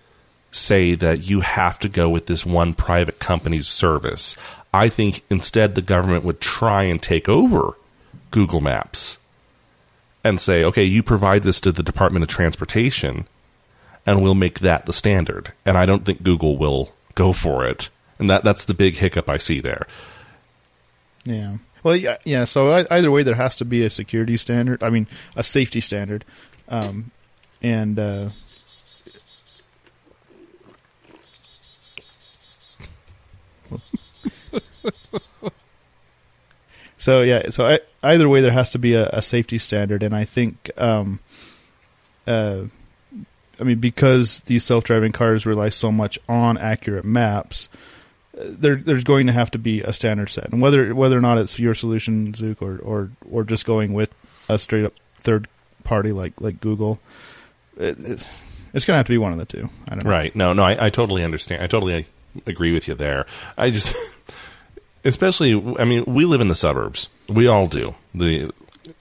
say 0.51 0.95
that 0.95 1.29
you 1.29 1.41
have 1.41 1.77
to 1.79 1.89
go 1.89 2.09
with 2.09 2.25
this 2.25 2.45
one 2.45 2.73
private 2.73 3.19
company's 3.19 3.67
service. 3.67 4.35
I 4.73 4.89
think 4.89 5.23
instead 5.29 5.75
the 5.75 5.81
government 5.81 6.23
would 6.23 6.41
try 6.41 6.83
and 6.83 7.01
take 7.01 7.29
over 7.29 7.77
Google 8.31 8.61
Maps 8.61 9.17
and 10.25 10.41
say, 10.41 10.63
okay, 10.63 10.83
you 10.83 11.03
provide 11.03 11.43
this 11.43 11.61
to 11.61 11.71
the 11.71 11.83
Department 11.83 12.23
of 12.23 12.29
Transportation, 12.29 13.27
and 14.07 14.23
we'll 14.23 14.33
make 14.33 14.59
that 14.59 14.87
the 14.87 14.93
standard. 14.93 15.53
And 15.65 15.77
I 15.77 15.85
don't 15.85 16.03
think 16.03 16.23
Google 16.23 16.57
will 16.57 16.91
go 17.13 17.31
for 17.31 17.63
it. 17.63 17.89
And 18.17 18.27
that 18.27 18.43
that's 18.43 18.65
the 18.65 18.73
big 18.73 18.95
hiccup 18.95 19.29
I 19.29 19.37
see 19.37 19.59
there. 19.59 19.85
Yeah. 21.25 21.57
Well, 21.83 21.95
yeah, 21.95 22.17
yeah. 22.25 22.45
So 22.45 22.85
either 22.89 23.11
way, 23.11 23.21
there 23.21 23.35
has 23.35 23.55
to 23.57 23.65
be 23.65 23.83
a 23.83 23.89
security 23.91 24.35
standard. 24.37 24.81
I 24.81 24.89
mean, 24.89 25.05
a 25.35 25.43
safety 25.43 25.79
standard, 25.79 26.25
um, 26.69 27.11
and 27.61 27.99
uh, 27.99 28.29
so 36.97 37.21
yeah. 37.21 37.49
So 37.49 37.67
I, 37.67 37.79
either 38.05 38.29
way, 38.29 38.41
there 38.41 38.51
has 38.51 38.69
to 38.71 38.79
be 38.79 38.93
a, 38.93 39.09
a 39.09 39.21
safety 39.21 39.57
standard, 39.57 40.03
and 40.03 40.15
I 40.15 40.23
think, 40.23 40.71
um, 40.77 41.19
uh, 42.27 42.63
I 43.59 43.63
mean, 43.63 43.79
because 43.79 44.41
these 44.41 44.63
self-driving 44.63 45.11
cars 45.11 45.45
rely 45.45 45.69
so 45.69 45.91
much 45.91 46.19
on 46.27 46.57
accurate 46.57 47.05
maps 47.05 47.69
there, 48.37 48.75
there's 48.75 49.03
going 49.03 49.27
to 49.27 49.33
have 49.33 49.51
to 49.51 49.57
be 49.57 49.81
a 49.81 49.93
standard 49.93 50.29
set, 50.29 50.49
and 50.49 50.61
whether 50.61 50.93
whether 50.93 51.17
or 51.17 51.21
not 51.21 51.37
it's 51.37 51.57
your 51.59 51.73
solution, 51.73 52.33
Zook, 52.33 52.61
or 52.61 52.77
or 52.79 53.11
or 53.29 53.43
just 53.43 53.65
going 53.65 53.93
with 53.93 54.13
a 54.49 54.59
straight 54.59 54.85
up 54.85 54.93
third 55.21 55.47
party 55.83 56.11
like 56.11 56.39
like 56.41 56.59
Google, 56.59 56.99
it, 57.77 57.97
it's, 57.99 58.85
going 58.85 58.93
to 58.93 58.97
have 58.97 59.05
to 59.05 59.13
be 59.13 59.17
one 59.17 59.31
of 59.31 59.37
the 59.37 59.45
two. 59.45 59.69
I 59.87 59.95
don't 59.95 60.03
know. 60.03 60.09
Right. 60.09 60.35
No, 60.35 60.53
no, 60.53 60.63
I, 60.63 60.87
I 60.87 60.89
totally 60.89 61.23
understand. 61.23 61.63
I 61.63 61.67
totally 61.67 62.07
agree 62.45 62.73
with 62.73 62.87
you 62.87 62.93
there. 62.93 63.25
I 63.57 63.69
just, 63.69 63.95
especially, 65.05 65.53
I 65.79 65.85
mean, 65.85 66.03
we 66.05 66.25
live 66.25 66.41
in 66.41 66.49
the 66.49 66.55
suburbs. 66.55 67.07
We 67.27 67.47
all 67.47 67.67
do. 67.67 67.95
The 68.13 68.51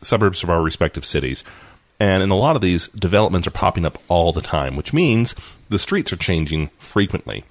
suburbs 0.03 0.43
of 0.43 0.51
our 0.51 0.62
respective 0.62 1.05
cities. 1.05 1.45
And 2.01 2.22
in 2.22 2.31
a 2.31 2.37
lot 2.37 2.57
of 2.57 2.62
these, 2.62 2.89
developments 2.89 3.47
are 3.47 3.53
popping 3.53 3.85
up 3.85 3.99
all 4.09 4.33
the 4.33 4.43
time, 4.43 4.77
which 4.77 4.93
means 4.93 5.35
the 5.68 5.79
streets 5.79 6.12
are 6.12 6.16
changing 6.16 6.68
frequently. 6.79 7.45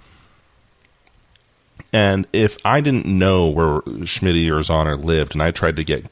And 1.92 2.28
if 2.34 2.58
I 2.66 2.82
didn't 2.82 3.06
know 3.06 3.48
where 3.48 3.82
Schmidt 4.06 4.36
or 4.50 4.60
Zonner 4.60 5.02
lived, 5.02 5.34
and 5.34 5.44
I 5.44 5.52
tried 5.52 5.76
to 5.76 5.84
get 5.84 6.08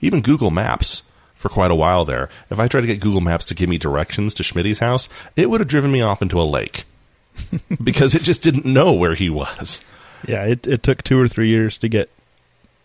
even 0.00 0.22
Google 0.22 0.50
Maps 0.50 1.02
for 1.34 1.48
quite 1.48 1.70
a 1.70 1.76
while 1.76 2.04
there, 2.04 2.28
if 2.50 2.58
I 2.58 2.66
tried 2.66 2.80
to 2.82 2.86
get 2.86 3.00
Google 3.00 3.20
Maps 3.20 3.44
to 3.46 3.54
give 3.54 3.68
me 3.68 3.78
directions 3.78 4.32
to 4.34 4.42
Schmidt's 4.42 4.78
house, 4.78 5.08
it 5.36 5.50
would 5.50 5.60
have 5.60 5.68
driven 5.68 5.92
me 5.92 6.00
off 6.00 6.22
into 6.22 6.40
a 6.40 6.44
lake 6.44 6.84
because 7.82 8.14
it 8.14 8.22
just 8.22 8.42
didn't 8.42 8.64
know 8.64 8.92
where 8.92 9.14
he 9.14 9.28
was. 9.28 9.84
Yeah, 10.26 10.44
it 10.44 10.66
it 10.66 10.82
took 10.82 11.02
two 11.02 11.20
or 11.20 11.28
three 11.28 11.48
years 11.48 11.76
to 11.78 11.88
get 11.88 12.08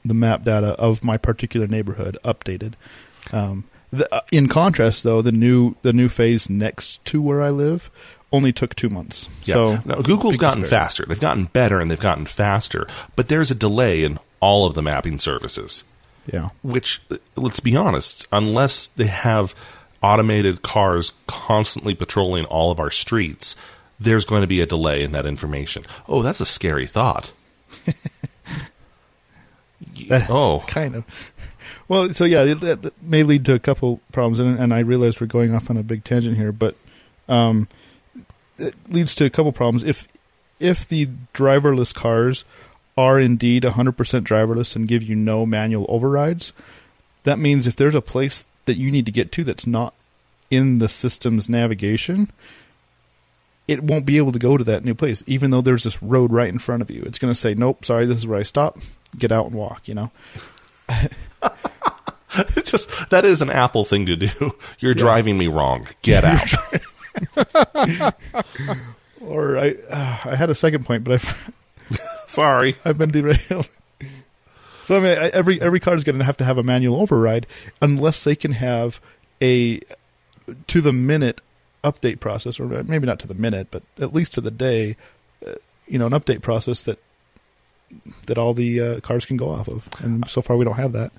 the 0.06 0.14
map 0.14 0.43
data 0.43 0.70
of 0.80 1.04
my 1.04 1.18
particular 1.18 1.68
neighborhood 1.68 2.18
updated. 2.24 2.74
Um, 3.32 3.66
the, 3.91 4.14
uh, 4.14 4.22
in 4.32 4.48
contrast, 4.48 5.04
though, 5.04 5.22
the 5.22 5.32
new 5.32 5.76
the 5.82 5.93
new 5.93 6.10
phase 6.10 6.50
next 6.50 7.04
to 7.06 7.22
where 7.22 7.41
I 7.41 7.50
live 7.50 7.89
only 8.32 8.52
took 8.52 8.76
two 8.76 8.89
months. 8.89 9.30
Yeah. 9.43 9.54
So 9.54 9.80
now, 9.86 9.95
Google's 10.02 10.38
gotten 10.38 10.66
faster. 10.66 11.06
They've 11.06 11.20
gotten 11.20 11.45
better 11.45 11.80
and 11.80 11.89
they've 11.89 12.00
gotten 12.00 12.26
faster, 12.26 12.88
but 13.16 13.30
there's 13.30 13.52
a 13.52 13.56
delay 13.56 14.04
in 14.04 14.20
all 14.39 14.66
of 14.66 14.74
the 14.74 14.82
mapping 14.82 15.20
services. 15.20 15.84
Yeah. 16.32 16.50
which 16.62 17.02
uh, 17.10 17.16
let's 17.38 17.62
be 17.62 17.78
honest 17.78 18.28
unless 18.34 18.88
they 18.88 19.06
have 19.08 19.56
automated 20.04 20.62
cars 20.62 21.14
constantly 21.26 21.95
patrolling 21.95 22.43
all 22.43 22.70
of 22.70 22.82
our 22.82 22.91
streets 22.91 23.56
there's 23.98 24.26
going 24.26 24.41
to 24.41 24.48
be 24.48 24.60
a 24.60 24.66
delay 24.66 25.04
in 25.04 25.14
that 25.14 25.26
information 25.26 25.86
oh 26.10 26.22
that's 26.22 26.41
a 26.41 26.45
scary 26.45 26.86
thought 26.86 27.32
oh 30.30 30.64
kind 30.68 30.95
of. 30.95 31.06
Well, 31.88 32.14
so 32.14 32.26
yeah, 32.26 32.43
that 32.43 32.82
that 32.82 33.04
may 33.04 33.24
lead 33.24 33.45
to 33.45 33.54
a 33.54 33.60
couple 33.60 34.02
problems, 34.12 34.39
and, 34.39 34.60
and 34.60 34.74
I 34.74 34.80
realize 34.80 35.20
we're 35.20 35.28
going 35.28 35.54
off 35.54 35.70
on 35.70 35.78
a 35.78 35.84
big 35.84 36.04
tangent 36.04 36.38
here, 36.38 36.52
but 36.52 36.76
um, 37.30 37.68
it 38.58 38.76
leads 38.89 39.16
to 39.16 39.26
a 39.26 39.30
couple 39.30 39.52
problems. 39.52 39.84
If 39.84 40.08
if 40.60 40.88
the 40.88 41.08
driverless 41.34 41.93
cars 41.93 42.45
are 42.98 43.20
indeed 43.20 43.62
100% 43.62 43.93
driverless 43.93 44.76
and 44.76 44.88
give 44.88 45.04
you 45.04 45.16
no 45.16 45.45
manual 45.45 45.86
overrides, 45.88 46.52
that 47.24 47.38
means 47.38 47.68
if 47.68 47.76
there's 47.76 47.93
a 47.93 48.02
place 48.02 48.48
that 48.66 48.78
you 48.78 48.91
need 48.91 49.06
to 49.06 49.12
get 49.12 49.32
to 49.34 49.43
that's 49.43 49.68
not 49.68 49.93
in 50.50 50.80
the 50.80 50.88
system's 50.88 51.48
navigation, 51.48 52.32
it 53.68 53.84
won't 53.84 54.05
be 54.05 54.18
able 54.18 54.32
to 54.32 54.39
go 54.39 54.57
to 54.57 54.63
that 54.63 54.86
new 54.86 54.93
place, 54.95 55.24
even 55.28 55.51
though 55.51 55.61
there's 55.61 55.84
this 55.84 56.01
road 56.01 56.32
right 56.32 56.49
in 56.49 56.59
front 56.59 56.82
of 56.82 56.89
you. 56.89 57.03
It's 57.05 57.20
going 57.20 57.32
to 57.32 57.39
say, 57.39 57.53
"Nope, 57.53 57.84
sorry, 57.86 58.05
this 58.05 58.18
is 58.18 58.28
where 58.28 58.39
I 58.39 58.43
stop. 58.43 58.78
Get 59.18 59.32
out 59.32 59.45
and 59.47 59.55
walk." 59.55 59.88
You 59.88 59.95
know. 59.95 60.11
it's 60.89 62.72
just 62.72 63.09
that 63.09 63.26
is 63.26 63.41
an 63.41 63.49
apple 63.49 63.84
thing 63.86 64.05
to 64.05 64.15
do 64.15 64.30
you're 64.80 64.93
driving 64.93 65.38
me 65.38 65.47
wrong 65.47 65.86
get 66.01 66.24
out 66.24 66.53
Or 69.22 69.57
I, 69.57 69.72
uh, 69.89 70.18
I 70.26 70.36
had 70.38 70.49
a 70.49 70.55
second 70.55 70.86
point, 70.86 71.03
but 71.03 71.15
I've 71.15 71.51
sorry 72.28 72.78
I've 72.86 72.97
been 72.97 73.11
derailed. 73.11 73.68
So 74.84 74.95
I 74.95 74.99
mean, 75.01 75.18
I- 75.18 75.30
every 75.30 75.59
every 75.61 75.80
car 75.82 75.95
is 75.95 76.03
going 76.05 76.20
to 76.20 76.24
have 76.24 76.38
to 76.38 76.45
have 76.45 76.57
a 76.57 76.63
manual 76.63 77.01
override 77.01 77.47
unless 77.82 78.24
they 78.24 78.36
can 78.36 78.53
have 78.53 79.01
a 79.41 79.82
to 80.68 80.80
the 80.82 80.93
minute 80.93 81.41
update 81.84 82.19
process, 82.19 82.59
or 82.59 82.65
maybe 82.84 83.07
not 83.07 83.19
to 83.19 83.28
the 83.28 83.34
minute, 83.34 83.67
but 83.71 83.84
at 83.99 84.13
least 84.13 84.34
to 84.36 84.41
the 84.41 84.51
day. 84.51 84.95
Uh, 85.45 85.53
you 85.88 85.97
know, 85.97 86.07
an 86.07 86.13
update 86.13 86.41
process 86.41 86.84
that 86.84 86.99
that 88.25 88.38
all 88.38 88.53
the 88.53 88.82
uh, 88.82 88.99
cars 88.99 89.25
can 89.25 89.38
go 89.38 89.49
off 89.49 89.67
of, 89.67 89.88
and 89.99 90.30
so 90.30 90.41
far 90.41 90.57
we 90.57 90.65
don't 90.65 90.75
have 90.75 90.93
that. 90.93 91.11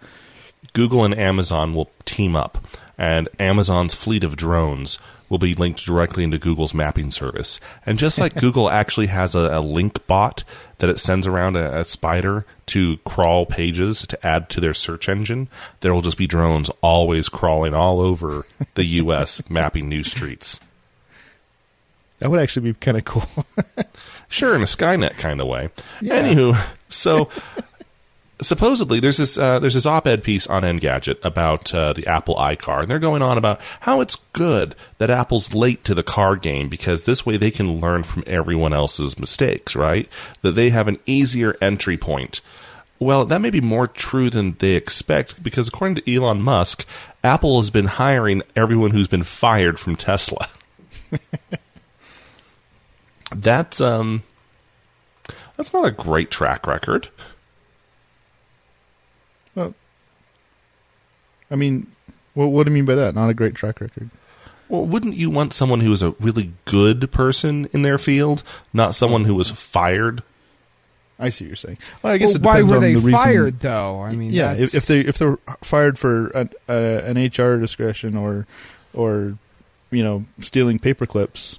Google 0.72 1.04
and 1.04 1.16
Amazon 1.16 1.74
will 1.74 1.90
team 2.04 2.36
up, 2.36 2.59
and 2.96 3.28
Amazon's 3.38 3.94
fleet 3.94 4.24
of 4.24 4.36
drones 4.36 4.98
will 5.29 5.39
be 5.39 5.55
linked 5.55 5.85
directly 5.85 6.24
into 6.24 6.39
Google's 6.39 6.74
mapping 6.74 7.11
service. 7.11 7.61
And 7.85 7.99
just 7.99 8.18
like 8.18 8.35
Google 8.41 8.70
actually 8.70 9.09
has 9.09 9.35
a, 9.35 9.59
a 9.59 9.61
link 9.61 10.07
bot 10.07 10.45
that 10.79 10.91
it 10.91 10.99
sends 10.99 11.26
around 11.26 11.57
a, 11.57 11.81
a 11.81 11.85
spider 11.85 12.47
to 12.66 12.99
crawl 12.99 13.47
pages 13.47 14.07
to 14.07 14.26
add 14.26 14.49
to 14.51 14.61
their 14.61 14.74
search 14.74 15.09
engine, 15.09 15.49
there 15.81 15.93
will 15.93 16.03
just 16.03 16.18
be 16.18 16.26
drones 16.26 16.70
always 16.81 17.29
crawling 17.29 17.74
all 17.74 18.01
over 18.01 18.47
the 18.74 18.85
U.S. 19.03 19.49
mapping 19.51 19.89
new 19.89 20.03
streets. 20.03 20.61
That 22.20 22.31
would 22.31 22.41
actually 22.41 22.72
be 22.72 22.79
kind 22.79 22.97
of 22.97 23.05
cool. 23.05 23.24
Sure, 24.29 24.55
in 24.55 24.62
a 24.62 24.66
Skynet 24.66 25.16
kind 25.18 25.41
of 25.41 25.47
way. 25.47 25.70
Yeah. 26.01 26.22
Anywho, 26.22 26.61
so 26.89 27.31
supposedly 28.41 29.01
there's 29.01 29.16
this 29.16 29.36
uh, 29.36 29.59
there's 29.59 29.74
this 29.74 29.86
op-ed 29.86 30.22
piece 30.22 30.47
on 30.47 30.62
Engadget 30.62 31.24
about 31.24 31.74
uh, 31.74 31.93
the 31.93 32.07
Apple 32.07 32.36
iCar, 32.36 32.82
and 32.82 32.91
they're 32.91 32.99
going 32.99 33.22
on 33.22 33.39
about 33.39 33.61
how 33.80 34.01
it's 34.01 34.16
good 34.32 34.74
that 34.99 35.11
Apple's 35.11 35.55
late 35.55 35.84
to 35.84 35.95
the 35.95 36.03
car 36.03 36.36
game 36.36 36.68
because 36.68 37.05
this 37.05 37.26
way 37.26 37.36
they 37.36 37.51
can 37.51 37.80
learn 37.80 38.03
from 38.03 38.24
everyone 38.26 38.72
else's 38.72 39.18
mistakes, 39.18 39.74
right? 39.74 40.09
That 40.43 40.53
they 40.53 40.70
have 40.70 40.89
an 40.89 40.99
easier 41.07 41.57
entry 41.61 41.97
point. 41.97 42.41
Well, 43.01 43.24
that 43.26 43.41
may 43.41 43.51
be 43.51 43.61
more 43.61 43.86
true 43.86 44.28
than 44.28 44.55
they 44.59 44.72
expect 44.72 45.43
because 45.43 45.68
according 45.68 45.97
to 45.97 46.12
Elon 46.14 46.43
Musk, 46.43 46.84
Apple 47.22 47.61
has 47.61 47.70
been 47.70 47.86
hiring 47.86 48.43
everyone 48.57 48.91
who's 48.91 49.09
been 49.09 49.22
fired 49.22 49.78
from 49.78 49.95
Tesla. 49.95 50.49
that's 53.34 53.80
um 53.80 54.22
that's 55.57 55.72
not 55.72 55.86
a 55.86 55.91
great 55.91 56.30
track 56.30 56.66
record. 56.66 57.09
well, 59.59 59.74
I 61.51 61.57
mean, 61.57 61.86
what, 62.34 62.46
what 62.46 62.64
do 62.64 62.70
you 62.70 62.74
mean 62.74 62.84
by 62.84 62.94
that? 62.94 63.14
Not 63.14 63.30
a 63.30 63.34
great 63.34 63.55
track 63.55 63.80
record. 63.80 64.11
Well, 64.68 64.84
wouldn't 64.84 65.16
you 65.16 65.30
want 65.30 65.55
someone 65.55 65.80
who 65.80 65.90
is 65.92 66.03
a 66.03 66.11
really 66.20 66.53
good 66.66 67.11
person 67.11 67.68
in 67.72 67.82
their 67.82 67.96
field, 67.96 68.42
not 68.72 68.94
someone 68.94 69.24
who 69.24 69.34
was 69.34 69.51
fired? 69.51 70.22
I 71.18 71.30
see 71.30 71.44
what 71.44 71.49
you're 71.49 71.57
saying. 71.57 71.78
Well, 72.03 72.12
I 72.12 72.18
guess 72.18 72.28
Well, 72.28 72.36
it 72.36 72.42
why 72.42 72.53
depends 72.57 72.72
were 72.72 72.76
on 72.76 72.82
they 72.82 72.92
the 72.94 73.01
reason. 73.01 73.18
fired 73.18 73.61
though? 73.61 74.03
I 74.03 74.12
mean, 74.12 74.30
yeah, 74.30 74.53
if, 74.53 74.72
that's- 74.72 74.74
if 74.74 74.86
they 74.86 75.01
if 75.01 75.18
they're 75.18 75.38
fired 75.62 75.99
for 75.99 76.28
an, 76.28 76.51
uh, 76.68 76.72
an 76.72 77.16
HR 77.16 77.59
discretion 77.59 78.16
or 78.16 78.46
or 78.94 79.36
you 79.90 80.05
know 80.05 80.26
stealing 80.40 80.78
paper 80.78 81.07
clips, 81.07 81.59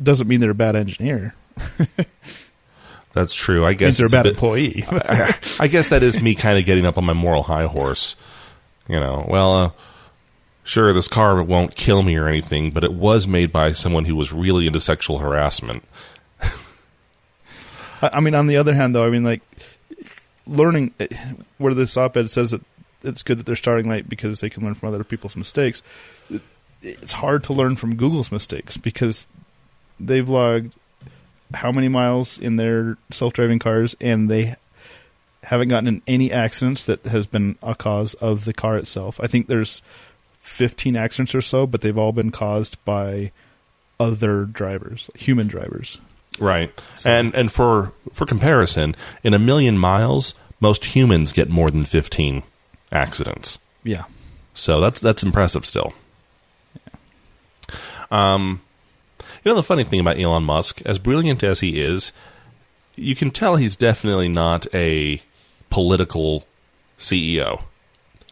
doesn't 0.00 0.28
mean 0.28 0.38
they're 0.40 0.50
a 0.50 0.54
bad 0.54 0.76
engineer. 0.76 1.34
That's 3.12 3.34
true. 3.34 3.64
I 3.64 3.70
It 3.70 3.80
means 3.80 3.80
guess 3.80 3.96
they're 3.98 4.04
a 4.04 4.06
it's 4.06 4.14
a 4.14 4.16
bad 4.16 4.22
bit- 4.24 4.32
employee. 4.34 4.84
I, 4.86 5.34
I 5.60 5.66
guess 5.68 5.88
that 5.88 6.02
is 6.02 6.20
me 6.22 6.34
kind 6.34 6.58
of 6.58 6.64
getting 6.64 6.86
up 6.86 6.98
on 6.98 7.04
my 7.04 7.14
moral 7.14 7.42
high 7.42 7.66
horse. 7.66 8.14
You 8.88 8.98
know, 8.98 9.26
well, 9.28 9.54
uh, 9.54 9.70
sure, 10.64 10.92
this 10.92 11.08
car 11.08 11.42
won't 11.42 11.74
kill 11.74 12.02
me 12.02 12.16
or 12.16 12.26
anything, 12.26 12.70
but 12.70 12.84
it 12.84 12.92
was 12.92 13.26
made 13.26 13.52
by 13.52 13.72
someone 13.72 14.06
who 14.06 14.16
was 14.16 14.32
really 14.32 14.66
into 14.66 14.80
sexual 14.80 15.18
harassment. 15.18 15.84
I, 18.02 18.20
mean, 18.20 18.34
on 18.34 18.46
the 18.46 18.56
other 18.56 18.74
hand, 18.74 18.94
though, 18.94 19.06
I 19.06 19.10
mean, 19.10 19.24
like 19.24 19.42
learning 20.46 20.94
eh, 20.98 21.06
where 21.58 21.74
this 21.74 21.96
op-ed 21.96 22.30
says 22.30 22.52
that 22.52 22.62
it's 23.02 23.22
good 23.22 23.38
that 23.38 23.46
they're 23.46 23.56
starting 23.56 23.88
late 23.88 24.08
because 24.08 24.40
they 24.40 24.50
can 24.50 24.64
learn 24.64 24.74
from 24.74 24.88
other 24.88 25.04
people's 25.04 25.36
mistakes. 25.36 25.82
It's 26.82 27.12
hard 27.12 27.44
to 27.44 27.52
learn 27.52 27.76
from 27.76 27.96
Google's 27.96 28.32
mistakes 28.32 28.76
because 28.76 29.26
they've 30.00 30.28
logged 30.28 30.74
how 31.54 31.72
many 31.72 31.88
miles 31.88 32.38
in 32.38 32.56
their 32.56 32.96
self-driving 33.10 33.58
cars, 33.58 33.96
and 34.00 34.30
they 34.30 34.56
haven't 35.48 35.68
gotten 35.68 35.88
in 35.88 36.02
any 36.06 36.30
accidents 36.30 36.84
that 36.84 37.06
has 37.06 37.26
been 37.26 37.56
a 37.62 37.74
cause 37.74 38.12
of 38.14 38.44
the 38.44 38.52
car 38.52 38.76
itself. 38.76 39.18
I 39.22 39.26
think 39.26 39.48
there's 39.48 39.80
15 40.34 40.94
accidents 40.94 41.34
or 41.34 41.40
so, 41.40 41.66
but 41.66 41.80
they've 41.80 41.96
all 41.96 42.12
been 42.12 42.30
caused 42.30 42.82
by 42.84 43.32
other 43.98 44.44
drivers, 44.44 45.08
human 45.14 45.46
drivers. 45.46 46.00
Right. 46.38 46.70
And 47.06 47.34
and 47.34 47.50
for 47.50 47.92
for 48.12 48.26
comparison, 48.26 48.94
in 49.24 49.32
a 49.32 49.38
million 49.38 49.78
miles, 49.78 50.34
most 50.60 50.94
humans 50.94 51.32
get 51.32 51.48
more 51.48 51.70
than 51.70 51.86
15 51.86 52.42
accidents. 52.92 53.58
Yeah. 53.82 54.04
So 54.52 54.80
that's 54.80 55.00
that's 55.00 55.22
impressive 55.22 55.64
still. 55.64 55.94
Um 58.10 58.60
you 59.42 59.50
know 59.50 59.56
the 59.56 59.62
funny 59.62 59.84
thing 59.84 60.00
about 60.00 60.18
Elon 60.18 60.44
Musk, 60.44 60.82
as 60.84 60.98
brilliant 60.98 61.42
as 61.42 61.60
he 61.60 61.80
is, 61.80 62.12
you 62.96 63.16
can 63.16 63.30
tell 63.30 63.56
he's 63.56 63.76
definitely 63.76 64.28
not 64.28 64.66
a 64.74 65.22
political 65.70 66.44
CEO. 66.98 67.62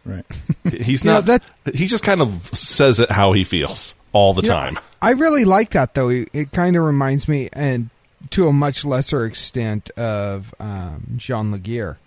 Right. 0.05 0.24
He's 0.70 1.03
You 1.03 1.11
know, 1.11 1.14
not 1.16 1.26
that- 1.26 1.74
he 1.74 1.87
just 1.87 2.05
kind 2.05 2.20
of 2.20 2.30
says 2.55 3.01
it 3.01 3.11
how 3.11 3.32
he 3.32 3.43
feels 3.45 3.95
all 4.12 4.34
the 4.34 4.43
You 4.43 4.49
know, 4.49 4.55
time. 4.55 4.78
I 5.03 5.11
really 5.12 5.45
like 5.45 5.70
that 5.70 5.95
though. 5.95 6.09
It, 6.09 6.28
it 6.32 6.53
kind 6.53 6.76
of 6.76 6.82
reminds 6.84 7.26
me, 7.28 7.49
and 7.53 7.91
to 8.30 8.47
a 8.49 8.53
much 8.53 8.84
lesser 8.84 9.24
extent, 9.26 9.91
of 9.91 10.55
um, 10.61 11.07
John 11.16 11.51
Legere 11.53 11.99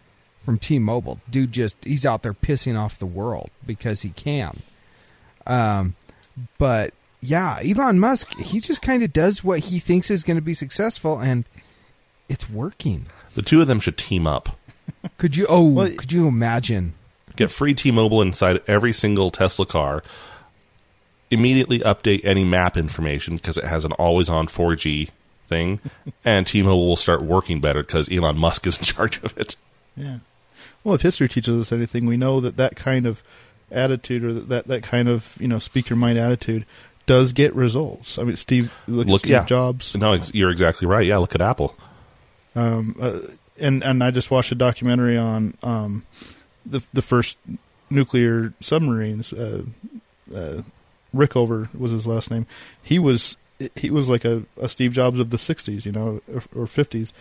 from 0.46 0.58
T-Mobile. 0.58 1.20
Dude, 1.30 1.52
just 1.52 1.78
he's 1.84 2.06
out 2.06 2.24
there 2.24 2.34
pissing 2.34 2.80
off 2.80 2.98
the 2.98 3.06
world 3.06 3.50
because 3.66 4.02
he 4.02 4.10
can. 4.10 4.62
Um, 5.46 5.96
but 6.58 6.94
yeah, 7.22 7.60
Elon 7.64 8.00
Musk, 8.00 8.34
he 8.40 8.60
just 8.60 8.82
kind 8.82 9.04
of 9.04 9.12
does 9.14 9.44
what 9.44 9.60
he 9.60 9.80
thinks 9.80 10.10
is 10.10 10.24
going 10.24 10.38
to 10.38 10.42
be 10.42 10.54
successful, 10.54 11.20
and 11.20 11.44
it's 12.30 12.50
working. 12.50 13.08
The 13.36 13.42
two 13.42 13.62
of 13.62 13.68
them 13.68 13.80
should 13.80 13.98
team 13.98 14.26
up. 14.26 14.58
Could 15.18 15.36
you? 15.36 15.46
Oh, 15.50 15.70
Well, 15.70 15.92
could 15.92 16.12
you 16.12 16.28
imagine? 16.28 16.94
Get 17.36 17.52
free 17.52 17.74
T-Mobile 17.74 18.22
inside 18.22 18.62
every 18.68 18.92
single 18.94 19.32
Tesla 19.32 19.66
car. 19.66 20.04
Immediately 21.32 21.80
update 21.80 22.22
any 22.24 22.44
map 22.44 22.76
information 22.76 23.36
because 23.36 23.58
it 23.58 23.64
has 23.64 23.86
an 23.86 23.92
always-on 23.94 24.48
4G 24.48 25.10
thing, 25.48 25.80
and 26.26 26.48
T-Mobile 26.48 26.88
will 26.88 26.96
start 26.96 27.22
working 27.22 27.62
better 27.62 27.84
because 27.84 28.12
Elon 28.12 28.38
Musk 28.38 28.66
is 28.66 28.80
in 28.80 28.86
charge 28.86 29.22
of 29.24 29.38
it. 29.38 29.56
Yeah. 29.96 30.18
Well, 30.84 30.96
if 30.96 31.02
history 31.02 31.30
teaches 31.30 31.60
us 31.60 31.72
anything, 31.72 32.06
we 32.08 32.18
know 32.18 32.40
that 32.40 32.58
that 32.58 32.76
kind 32.76 33.06
of 33.06 33.22
attitude 33.72 34.24
or 34.24 34.34
that 34.34 34.68
that 34.68 34.82
kind 34.82 35.08
of 35.08 35.38
you 35.40 35.48
know 35.48 35.60
speak 35.60 35.90
your 35.90 35.98
mind 35.98 36.18
attitude 36.18 36.66
does 37.06 37.32
get 37.34 37.54
results. 37.54 38.18
I 38.18 38.24
mean, 38.24 38.36
Steve 38.36 38.74
look, 38.88 39.06
Look- 39.08 39.16
at 39.16 39.20
Steve 39.20 39.30
yeah. 39.32 39.46
Jobs, 39.46 39.96
No, 39.96 40.14
ex- 40.14 40.32
you're 40.34 40.50
exactly 40.52 40.88
right. 40.88 41.06
Yeah, 41.06 41.18
look 41.18 41.36
at 41.36 41.42
Apple. 41.42 41.76
um, 42.56 42.96
uh, 43.00 43.20
and 43.60 43.84
and 43.84 44.04
I 44.04 44.12
just 44.12 44.32
watched 44.32 44.52
a 44.52 44.56
documentary 44.56 45.18
on 45.18 45.54
um, 45.64 46.06
the 46.66 46.84
the 46.94 47.02
first 47.02 47.38
nuclear 47.90 48.54
submarines. 48.60 49.34
Uh, 49.34 49.64
uh, 50.36 50.62
Rickover 51.16 51.74
was 51.78 51.92
his 51.92 52.06
last 52.06 52.30
name. 52.30 52.46
He 52.84 53.00
was 53.00 53.36
he 53.76 53.90
was 53.90 54.08
like 54.10 54.26
a, 54.26 54.44
a 54.62 54.70
Steve 54.70 54.94
Jobs 54.94 55.20
of 55.20 55.30
the 55.32 55.38
'60s, 55.38 55.86
you 55.86 55.92
know, 55.92 56.22
or, 56.34 56.64
or 56.64 56.66
'50s, 56.66 57.12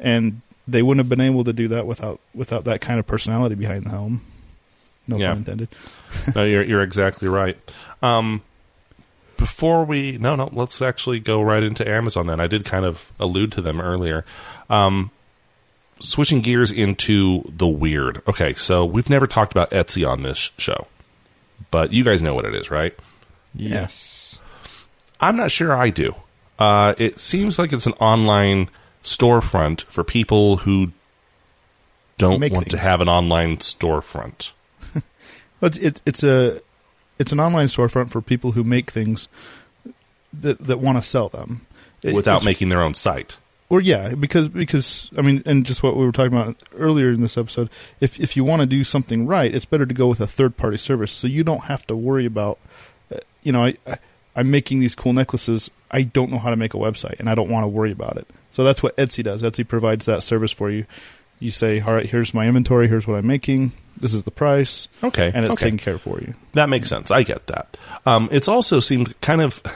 and 0.00 0.40
they 0.66 0.82
wouldn't 0.82 1.04
have 1.04 1.08
been 1.08 1.20
able 1.20 1.44
to 1.44 1.52
do 1.52 1.68
that 1.68 1.86
without 1.86 2.18
without 2.34 2.64
that 2.64 2.80
kind 2.80 2.98
of 2.98 3.06
personality 3.06 3.54
behind 3.54 3.84
the 3.84 3.90
helm. 3.90 4.22
No 5.06 5.18
Yeah. 5.18 5.28
pun 5.28 5.36
intended. 5.38 5.68
no, 6.34 6.44
you're 6.44 6.64
you're 6.64 6.82
exactly 6.82 7.28
right. 7.28 7.56
Um, 8.02 8.42
before 9.36 9.84
we 9.84 10.16
no 10.18 10.34
no, 10.34 10.48
let's 10.52 10.80
actually 10.80 11.20
go 11.20 11.42
right 11.42 11.62
into 11.62 11.86
Amazon. 11.88 12.26
Then 12.26 12.40
I 12.40 12.46
did 12.46 12.64
kind 12.64 12.84
of 12.86 13.12
allude 13.20 13.52
to 13.52 13.60
them 13.60 13.80
earlier. 13.80 14.24
Um, 14.70 15.10
switching 16.00 16.40
gears 16.40 16.70
into 16.70 17.42
the 17.48 17.66
weird. 17.66 18.22
Okay, 18.28 18.54
so 18.54 18.84
we've 18.84 19.10
never 19.10 19.26
talked 19.26 19.52
about 19.52 19.70
Etsy 19.70 20.08
on 20.08 20.22
this 20.22 20.50
show, 20.58 20.86
but 21.70 21.92
you 21.92 22.04
guys 22.04 22.22
know 22.22 22.34
what 22.34 22.44
it 22.44 22.54
is, 22.54 22.70
right? 22.70 22.94
Yes. 23.54 24.38
I'm 25.20 25.36
not 25.36 25.50
sure 25.50 25.74
I 25.74 25.90
do. 25.90 26.14
Uh, 26.58 26.94
it 26.98 27.18
seems 27.18 27.58
like 27.58 27.72
it's 27.72 27.86
an 27.86 27.94
online 27.94 28.68
storefront 29.02 29.82
for 29.82 30.04
people 30.04 30.58
who 30.58 30.92
don't 32.18 32.40
Make 32.40 32.52
want 32.52 32.70
to 32.70 32.78
have 32.78 33.00
an 33.00 33.08
online 33.08 33.58
storefront. 33.58 34.52
It's 35.62 35.78
it's 35.78 36.02
it's 36.04 36.22
a 36.22 36.60
it's 37.18 37.32
an 37.32 37.40
online 37.40 37.66
storefront 37.68 38.10
for 38.10 38.20
people 38.20 38.52
who 38.52 38.62
make 38.62 38.90
things 38.90 39.26
that 40.32 40.58
that 40.66 40.80
want 40.80 40.98
to 40.98 41.02
sell 41.02 41.30
them 41.30 41.66
It- 42.02 42.14
without 42.14 42.44
making 42.44 42.68
their 42.68 42.82
own 42.82 42.92
site. 42.92 43.38
Or 43.68 43.80
yeah 43.80 44.14
because 44.14 44.48
because 44.48 45.10
I 45.16 45.22
mean 45.22 45.42
and 45.46 45.64
just 45.66 45.82
what 45.82 45.96
we 45.96 46.04
were 46.04 46.12
talking 46.12 46.36
about 46.36 46.62
earlier 46.76 47.10
in 47.10 47.20
this 47.20 47.36
episode 47.36 47.70
if 48.00 48.20
if 48.20 48.36
you 48.36 48.44
want 48.44 48.60
to 48.60 48.66
do 48.66 48.84
something 48.84 49.26
right 49.26 49.54
it's 49.54 49.64
better 49.64 49.86
to 49.86 49.94
go 49.94 50.06
with 50.06 50.20
a 50.20 50.26
third 50.26 50.56
party 50.56 50.76
service 50.76 51.12
so 51.12 51.26
you 51.26 51.44
don't 51.44 51.64
have 51.64 51.86
to 51.88 51.96
worry 51.96 52.26
about 52.26 52.58
uh, 53.14 53.18
you 53.42 53.52
know 53.52 53.64
I, 53.64 53.76
I 53.86 53.98
I'm 54.34 54.50
making 54.50 54.80
these 54.80 54.94
cool 54.94 55.12
necklaces 55.12 55.70
I 55.90 56.02
don't 56.02 56.30
know 56.30 56.38
how 56.38 56.50
to 56.50 56.56
make 56.56 56.74
a 56.74 56.78
website 56.78 57.18
and 57.18 57.28
I 57.28 57.34
don't 57.34 57.50
want 57.50 57.64
to 57.64 57.68
worry 57.68 57.92
about 57.92 58.16
it 58.16 58.28
so 58.50 58.64
that's 58.64 58.82
what 58.82 58.96
Etsy 58.96 59.24
does 59.24 59.42
Etsy 59.42 59.66
provides 59.66 60.06
that 60.06 60.22
service 60.22 60.52
for 60.52 60.70
you 60.70 60.86
you 61.40 61.50
say 61.50 61.80
all 61.80 61.94
right 61.94 62.06
here's 62.06 62.32
my 62.34 62.46
inventory 62.46 62.88
here's 62.88 63.06
what 63.06 63.16
I'm 63.16 63.26
making 63.26 63.72
this 63.98 64.14
is 64.14 64.24
the 64.24 64.30
price 64.30 64.88
Okay, 65.02 65.32
and 65.34 65.44
it's 65.46 65.54
okay. 65.54 65.64
taken 65.64 65.78
care 65.78 65.94
of 65.94 66.02
for 66.02 66.20
you 66.20 66.34
That 66.52 66.68
makes 66.68 66.88
sense. 66.88 67.10
I 67.10 67.22
get 67.22 67.46
that. 67.46 67.78
Um, 68.04 68.28
it's 68.30 68.46
also 68.46 68.78
seemed 68.80 69.18
kind 69.20 69.40
of. 69.40 69.62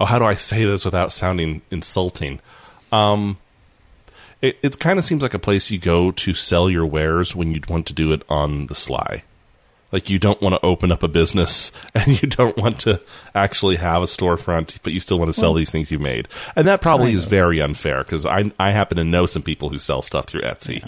Oh, 0.00 0.04
how 0.04 0.20
do 0.20 0.24
I 0.26 0.34
say 0.34 0.64
this 0.64 0.84
without 0.84 1.10
sounding 1.10 1.60
insulting? 1.72 2.38
Um, 2.92 3.38
it 4.40 4.58
it 4.62 4.78
kind 4.78 4.98
of 4.98 5.04
seems 5.04 5.22
like 5.22 5.34
a 5.34 5.38
place 5.38 5.70
you 5.70 5.78
go 5.78 6.10
to 6.12 6.34
sell 6.34 6.70
your 6.70 6.86
wares 6.86 7.34
when 7.34 7.52
you 7.52 7.60
want 7.68 7.86
to 7.86 7.92
do 7.92 8.12
it 8.12 8.22
on 8.28 8.66
the 8.66 8.74
sly. 8.74 9.24
Like 9.90 10.10
you 10.10 10.18
don't 10.18 10.40
want 10.42 10.54
to 10.54 10.64
open 10.64 10.92
up 10.92 11.02
a 11.02 11.08
business 11.08 11.72
and 11.94 12.20
you 12.22 12.28
don't 12.28 12.56
want 12.56 12.80
to 12.80 13.00
actually 13.34 13.76
have 13.76 14.02
a 14.02 14.06
storefront, 14.06 14.78
but 14.82 14.92
you 14.92 15.00
still 15.00 15.18
want 15.18 15.30
to 15.30 15.38
sell 15.38 15.54
these 15.54 15.70
things 15.70 15.90
you 15.90 15.98
made. 15.98 16.28
And 16.54 16.68
that 16.68 16.82
probably 16.82 17.12
is 17.12 17.24
very 17.24 17.60
unfair 17.60 18.04
because 18.04 18.26
I 18.26 18.52
I 18.58 18.70
happen 18.72 18.96
to 18.98 19.04
know 19.04 19.26
some 19.26 19.42
people 19.42 19.70
who 19.70 19.78
sell 19.78 20.02
stuff 20.02 20.26
through 20.26 20.42
Etsy. 20.42 20.86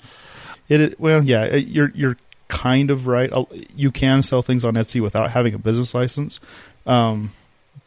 It 0.69 0.81
is, 0.81 0.95
well, 0.99 1.23
yeah, 1.23 1.57
you're 1.57 1.91
you're 1.95 2.17
kind 2.49 2.91
of 2.91 3.07
right. 3.07 3.33
You 3.75 3.91
can 3.91 4.23
sell 4.23 4.43
things 4.43 4.65
on 4.65 4.75
Etsy 4.75 5.01
without 5.01 5.31
having 5.31 5.55
a 5.55 5.59
business 5.59 5.95
license, 5.95 6.39
um, 6.87 7.33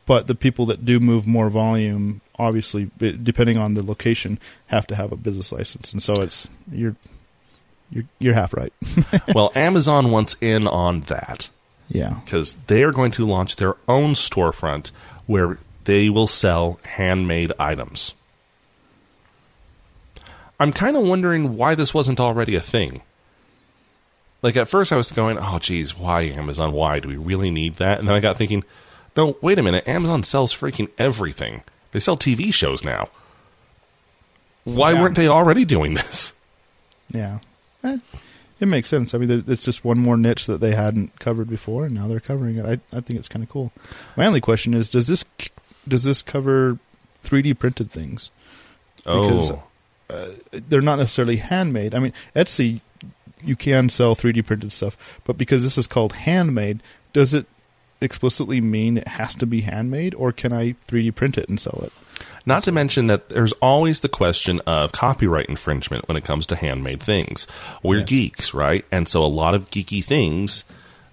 but 0.05 0.27
the 0.27 0.35
people 0.35 0.65
that 0.67 0.85
do 0.85 0.99
move 0.99 1.25
more 1.25 1.49
volume, 1.49 2.21
obviously, 2.37 2.91
depending 2.97 3.57
on 3.57 3.73
the 3.73 3.83
location, 3.83 4.39
have 4.67 4.87
to 4.87 4.95
have 4.95 5.11
a 5.11 5.17
business 5.17 5.51
license, 5.51 5.93
and 5.93 6.01
so 6.01 6.21
it's 6.21 6.49
you're 6.71 6.95
you're 7.89 8.05
you're 8.19 8.33
half 8.33 8.53
right. 8.53 8.73
well, 9.35 9.51
Amazon 9.55 10.11
wants 10.11 10.35
in 10.41 10.67
on 10.67 11.01
that 11.01 11.49
yeah, 11.89 12.19
because 12.23 12.53
they 12.67 12.83
are 12.83 12.91
going 12.91 13.11
to 13.11 13.25
launch 13.25 13.57
their 13.57 13.75
own 13.87 14.13
storefront 14.13 14.91
where 15.25 15.59
they 15.85 16.09
will 16.09 16.27
sell 16.27 16.79
handmade 16.85 17.51
items. 17.59 18.13
I'm 20.59 20.73
kind 20.73 20.95
of 20.95 21.03
wondering 21.03 21.57
why 21.57 21.75
this 21.75 21.93
wasn't 21.93 22.19
already 22.19 22.55
a 22.55 22.61
thing. 22.61 23.01
Like 24.41 24.57
at 24.57 24.67
first 24.67 24.91
I 24.91 24.97
was 24.97 25.11
going, 25.11 25.37
"Oh 25.39 25.59
geez, 25.59 25.97
why 25.97 26.23
Amazon? 26.23 26.73
Why 26.73 26.99
do 26.99 27.07
we 27.07 27.15
really 27.15 27.51
need 27.51 27.75
that?" 27.75 27.99
And 27.99 28.07
then 28.07 28.15
I 28.15 28.19
got 28.19 28.37
thinking, 28.37 28.63
"No, 29.15 29.37
wait 29.41 29.59
a 29.59 29.63
minute. 29.63 29.87
Amazon 29.87 30.23
sells 30.23 30.53
freaking 30.53 30.89
everything. 30.97 31.63
They 31.91 31.99
sell 31.99 32.17
TV 32.17 32.53
shows 32.53 32.83
now. 32.83 33.09
Why 34.63 34.93
Yeah. 34.93 35.01
weren't 35.01 35.15
they 35.15 35.27
already 35.27 35.65
doing 35.65 35.93
this?" 35.93 36.33
yeah. 37.13 37.39
Eh, 37.83 37.97
It 38.59 38.67
makes 38.67 38.87
sense. 38.87 39.13
I 39.13 39.17
mean, 39.17 39.43
it's 39.47 39.65
just 39.65 39.83
one 39.83 39.97
more 39.99 40.15
niche 40.15 40.45
that 40.47 40.61
they 40.61 40.73
hadn't 40.73 41.19
covered 41.19 41.49
before, 41.49 41.85
and 41.85 41.93
now 41.93 42.07
they're 42.07 42.21
covering 42.21 42.55
it. 42.55 42.65
I, 42.65 42.79
I 42.97 43.01
think 43.01 43.19
it's 43.19 43.27
kind 43.27 43.43
of 43.43 43.49
cool. 43.49 43.73
My 44.15 44.25
only 44.25 44.39
question 44.39 44.73
is, 44.73 44.89
does 44.89 45.07
this 45.07 45.25
does 45.85 46.03
this 46.05 46.21
cover 46.21 46.77
3D 47.25 47.57
printed 47.59 47.91
things? 47.91 48.31
Because- 48.97 49.51
oh, 49.51 49.63
they're 50.51 50.81
not 50.81 50.97
necessarily 50.99 51.37
handmade. 51.37 51.93
I 51.93 51.99
mean, 51.99 52.13
Etsy, 52.35 52.79
you 53.43 53.55
can 53.57 53.89
sell 53.89 54.15
3D 54.15 54.45
printed 54.45 54.71
stuff, 54.71 54.95
but 55.25 55.37
because 55.37 55.61
this 55.63 55.77
is 55.77 55.87
called 55.87 56.13
handmade, 56.13 56.81
does 57.11 57.33
it 57.33 57.45
explicitly 58.03 58.61
mean 58.61 58.97
it 58.97 59.07
has 59.07 59.35
to 59.35 59.45
be 59.45 59.61
handmade, 59.61 60.13
or 60.15 60.31
can 60.31 60.53
I 60.53 60.75
3D 60.87 61.15
print 61.15 61.37
it 61.37 61.49
and 61.49 61.59
sell 61.59 61.81
it? 61.83 61.91
Not 62.45 62.63
to 62.63 62.71
mention 62.71 63.07
that 63.07 63.29
there's 63.29 63.53
always 63.53 64.01
the 64.01 64.09
question 64.09 64.59
of 64.67 64.91
copyright 64.91 65.47
infringement 65.47 66.07
when 66.07 66.17
it 66.17 66.25
comes 66.25 66.45
to 66.47 66.55
handmade 66.55 67.01
things. 67.01 67.47
We're 67.81 67.99
Yeah. 67.99 68.05
geeks, 68.05 68.53
right? 68.53 68.85
And 68.91 69.07
so 69.07 69.23
a 69.23 69.27
lot 69.27 69.55
of 69.55 69.71
geeky 69.71 70.03
things, 70.03 70.65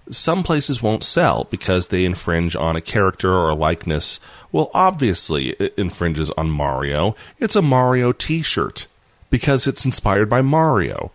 some 0.09 0.43
places 0.43 0.81
won't 0.81 1.03
sell 1.05 1.47
because 1.49 1.87
they 1.87 2.03
infringe 2.03 2.55
on 2.55 2.75
a 2.75 2.81
character 2.81 3.31
or 3.33 3.49
a 3.49 3.55
likeness. 3.55 4.19
Well, 4.51 4.69
obviously, 4.73 5.51
it 5.51 5.73
infringes 5.77 6.31
on 6.31 6.49
Mario. 6.49 7.15
It's 7.39 7.55
a 7.55 7.61
Mario 7.61 8.11
t 8.11 8.41
shirt 8.41 8.87
because 9.29 9.67
it's 9.67 9.85
inspired 9.85 10.29
by 10.29 10.41
Mario. 10.41 11.11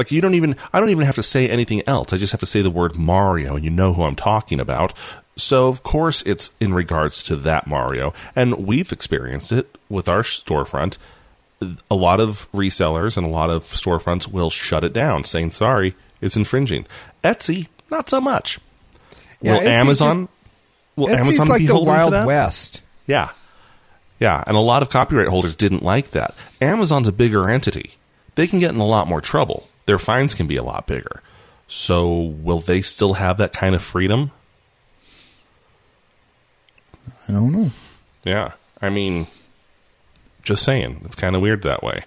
Like 0.00 0.10
you 0.10 0.22
don't 0.22 0.32
even 0.32 0.56
I 0.72 0.80
don't 0.80 0.88
even 0.88 1.04
have 1.04 1.16
to 1.16 1.22
say 1.22 1.46
anything 1.46 1.82
else. 1.86 2.14
I 2.14 2.16
just 2.16 2.32
have 2.32 2.40
to 2.40 2.46
say 2.46 2.62
the 2.62 2.70
word 2.70 2.96
Mario 2.96 3.54
and 3.54 3.62
you 3.62 3.70
know 3.70 3.92
who 3.92 4.02
I'm 4.04 4.16
talking 4.16 4.58
about. 4.58 4.94
So 5.36 5.68
of 5.68 5.82
course 5.82 6.22
it's 6.22 6.48
in 6.58 6.72
regards 6.72 7.22
to 7.24 7.36
that 7.36 7.66
Mario 7.66 8.14
and 8.34 8.66
we've 8.66 8.92
experienced 8.92 9.52
it 9.52 9.76
with 9.90 10.08
our 10.08 10.22
storefront. 10.22 10.96
A 11.90 11.94
lot 11.94 12.18
of 12.18 12.50
resellers 12.52 13.18
and 13.18 13.26
a 13.26 13.28
lot 13.28 13.50
of 13.50 13.64
storefronts 13.64 14.26
will 14.26 14.48
shut 14.48 14.84
it 14.84 14.94
down 14.94 15.22
saying 15.24 15.50
sorry, 15.50 15.94
it's 16.22 16.34
infringing. 16.34 16.86
Etsy 17.22 17.68
not 17.90 18.08
so 18.08 18.22
much. 18.22 18.58
Yeah, 19.42 19.52
will 19.52 19.60
Etsy's 19.60 19.68
Amazon 19.68 20.28
will 20.96 21.08
Etsy's 21.08 21.18
Amazon 21.18 21.48
like 21.48 21.58
be 21.58 21.66
the 21.66 21.78
Wild? 21.78 22.26
West. 22.26 22.80
Yeah. 23.06 23.32
Yeah, 24.18 24.42
and 24.46 24.56
a 24.56 24.60
lot 24.60 24.80
of 24.80 24.88
copyright 24.88 25.28
holders 25.28 25.56
didn't 25.56 25.82
like 25.82 26.12
that. 26.12 26.34
Amazon's 26.62 27.08
a 27.08 27.12
bigger 27.12 27.50
entity. 27.50 27.96
They 28.34 28.46
can 28.46 28.60
get 28.60 28.70
in 28.70 28.80
a 28.80 28.86
lot 28.86 29.06
more 29.06 29.20
trouble. 29.20 29.66
Their 29.86 29.98
fines 29.98 30.34
can 30.34 30.46
be 30.46 30.56
a 30.56 30.62
lot 30.62 30.86
bigger. 30.86 31.22
So, 31.68 32.18
will 32.18 32.60
they 32.60 32.82
still 32.82 33.14
have 33.14 33.38
that 33.38 33.52
kind 33.52 33.74
of 33.74 33.82
freedom? 33.82 34.32
I 37.28 37.32
don't 37.32 37.52
know. 37.52 37.70
Yeah. 38.24 38.52
I 38.82 38.88
mean, 38.88 39.26
just 40.42 40.64
saying. 40.64 41.02
It's 41.04 41.14
kind 41.14 41.36
of 41.36 41.42
weird 41.42 41.62
that 41.62 41.82
way. 41.82 42.04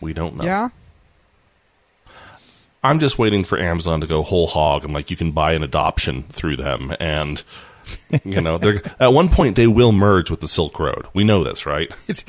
We 0.00 0.12
don't 0.12 0.36
know. 0.36 0.44
Yeah. 0.44 0.68
I'm 2.82 2.98
just 2.98 3.18
waiting 3.18 3.44
for 3.44 3.58
Amazon 3.58 4.00
to 4.02 4.06
go 4.06 4.22
whole 4.22 4.46
hog 4.46 4.84
and 4.84 4.92
like 4.92 5.10
you 5.10 5.16
can 5.16 5.32
buy 5.32 5.52
an 5.52 5.62
adoption 5.62 6.24
through 6.24 6.56
them 6.56 6.94
and 7.00 7.42
you 8.24 8.40
know, 8.40 8.58
they're 8.58 8.80
at 9.00 9.12
one 9.12 9.28
point 9.28 9.56
they 9.56 9.66
will 9.66 9.92
merge 9.92 10.30
with 10.30 10.40
the 10.40 10.48
Silk 10.48 10.78
Road. 10.78 11.06
We 11.14 11.24
know 11.24 11.42
this, 11.44 11.66
right? 11.66 11.92
It's, 12.08 12.24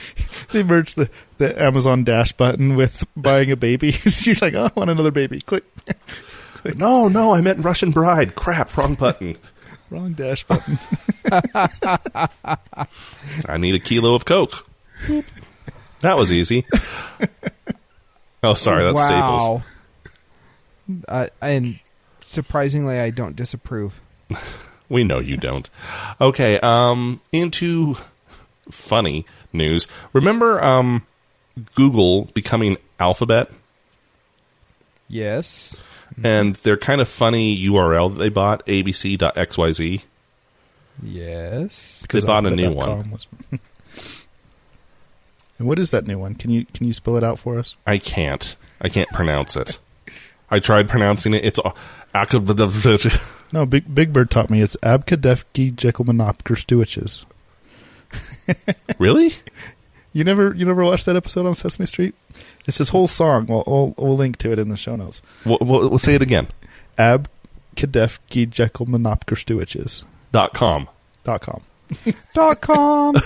they 0.51 0.63
merged 0.63 0.95
the, 0.95 1.09
the 1.37 1.61
Amazon 1.61 2.03
Dash 2.03 2.31
button 2.31 2.75
with 2.75 3.05
buying 3.15 3.51
a 3.51 3.55
baby. 3.55 3.91
So 3.93 4.31
You're 4.31 4.37
like, 4.41 4.53
oh, 4.53 4.65
I 4.65 4.71
want 4.75 4.89
another 4.89 5.11
baby. 5.11 5.41
Click. 5.41 5.63
No, 6.75 7.07
no, 7.07 7.33
I 7.35 7.41
meant 7.41 7.63
Russian 7.63 7.91
Bride. 7.91 8.35
Crap, 8.35 8.75
wrong 8.77 8.95
button. 8.95 9.37
Wrong 9.91 10.13
Dash 10.13 10.43
button. 10.45 10.79
I 13.47 13.57
need 13.57 13.75
a 13.75 13.79
kilo 13.79 14.15
of 14.15 14.25
Coke. 14.25 14.65
That 16.01 16.17
was 16.17 16.31
easy. 16.31 16.65
Oh, 18.43 18.53
sorry, 18.53 18.83
that's 18.83 19.03
Staples. 19.05 19.41
wow. 19.41 19.63
Uh, 21.07 21.27
and 21.41 21.79
surprisingly, 22.21 22.99
I 22.99 23.09
don't 23.09 23.35
disapprove. 23.35 24.01
We 24.89 25.03
know 25.03 25.19
you 25.19 25.37
don't. 25.37 25.69
Okay, 26.21 26.59
um, 26.59 27.21
into 27.31 27.97
funny 28.69 29.25
news. 29.53 29.87
Remember 30.13 30.63
um, 30.63 31.05
Google 31.75 32.25
becoming 32.33 32.77
Alphabet? 32.99 33.49
Yes. 35.07 35.81
And 36.23 36.55
their 36.57 36.77
kind 36.77 37.01
of 37.01 37.09
funny 37.09 37.57
URL 37.57 38.13
that 38.13 38.19
they 38.19 38.29
bought, 38.29 38.65
abc.xyz. 38.67 40.03
Yes. 41.03 42.01
Because 42.01 42.23
They 42.23 42.27
bought 42.27 42.45
a 42.45 42.51
new 42.51 42.71
one. 42.71 43.11
was- 43.11 43.27
and 45.59 45.67
what 45.67 45.79
is 45.79 45.91
that 45.91 46.07
new 46.07 46.17
one? 46.17 46.35
Can 46.35 46.51
you 46.51 46.65
can 46.73 46.87
you 46.87 46.93
spell 46.93 47.17
it 47.17 47.23
out 47.23 47.39
for 47.39 47.59
us? 47.59 47.75
I 47.85 47.97
can't. 47.97 48.55
I 48.81 48.89
can't 48.89 49.09
pronounce 49.09 49.55
it. 49.55 49.79
I 50.49 50.59
tried 50.59 50.87
pronouncing 50.87 51.33
it. 51.33 51.43
It's 51.43 51.59
No, 53.55 53.65
Big 53.65 53.95
Big 53.95 54.11
Bird 54.11 54.29
taught 54.29 54.49
me 54.49 54.61
it's 54.61 54.75
Abkadefki 54.83 55.73
Jekyllmanopker 55.73 56.57
Stewitches. 56.57 57.25
really. 58.99 59.31
You 60.11 60.25
never 60.25 60.53
you 60.53 60.65
never 60.65 60.83
watched 60.83 61.05
that 61.05 61.15
episode 61.15 61.45
on 61.45 61.55
Sesame 61.55 61.85
Street? 61.85 62.15
It's 62.65 62.79
this 62.79 62.89
whole 62.89 63.07
song. 63.07 63.45
We'll, 63.45 63.63
we'll, 63.65 63.95
we'll 63.97 64.17
link 64.17 64.35
to 64.39 64.51
it 64.51 64.59
in 64.59 64.67
the 64.67 64.75
show 64.75 64.97
notes. 64.97 65.21
We'll, 65.45 65.57
we'll, 65.61 65.89
we'll 65.89 65.99
say 65.99 66.15
it 66.15 66.21
again. 66.21 66.49
Abkadefki 66.99 68.49
Jekyllmanopker 68.49 69.37
Stewitches 69.37 70.03
Dot 70.33 70.53
com. 70.53 70.89
dot 71.23 71.39
com. 71.39 71.61
Dot 72.33 72.59
com. 72.59 73.15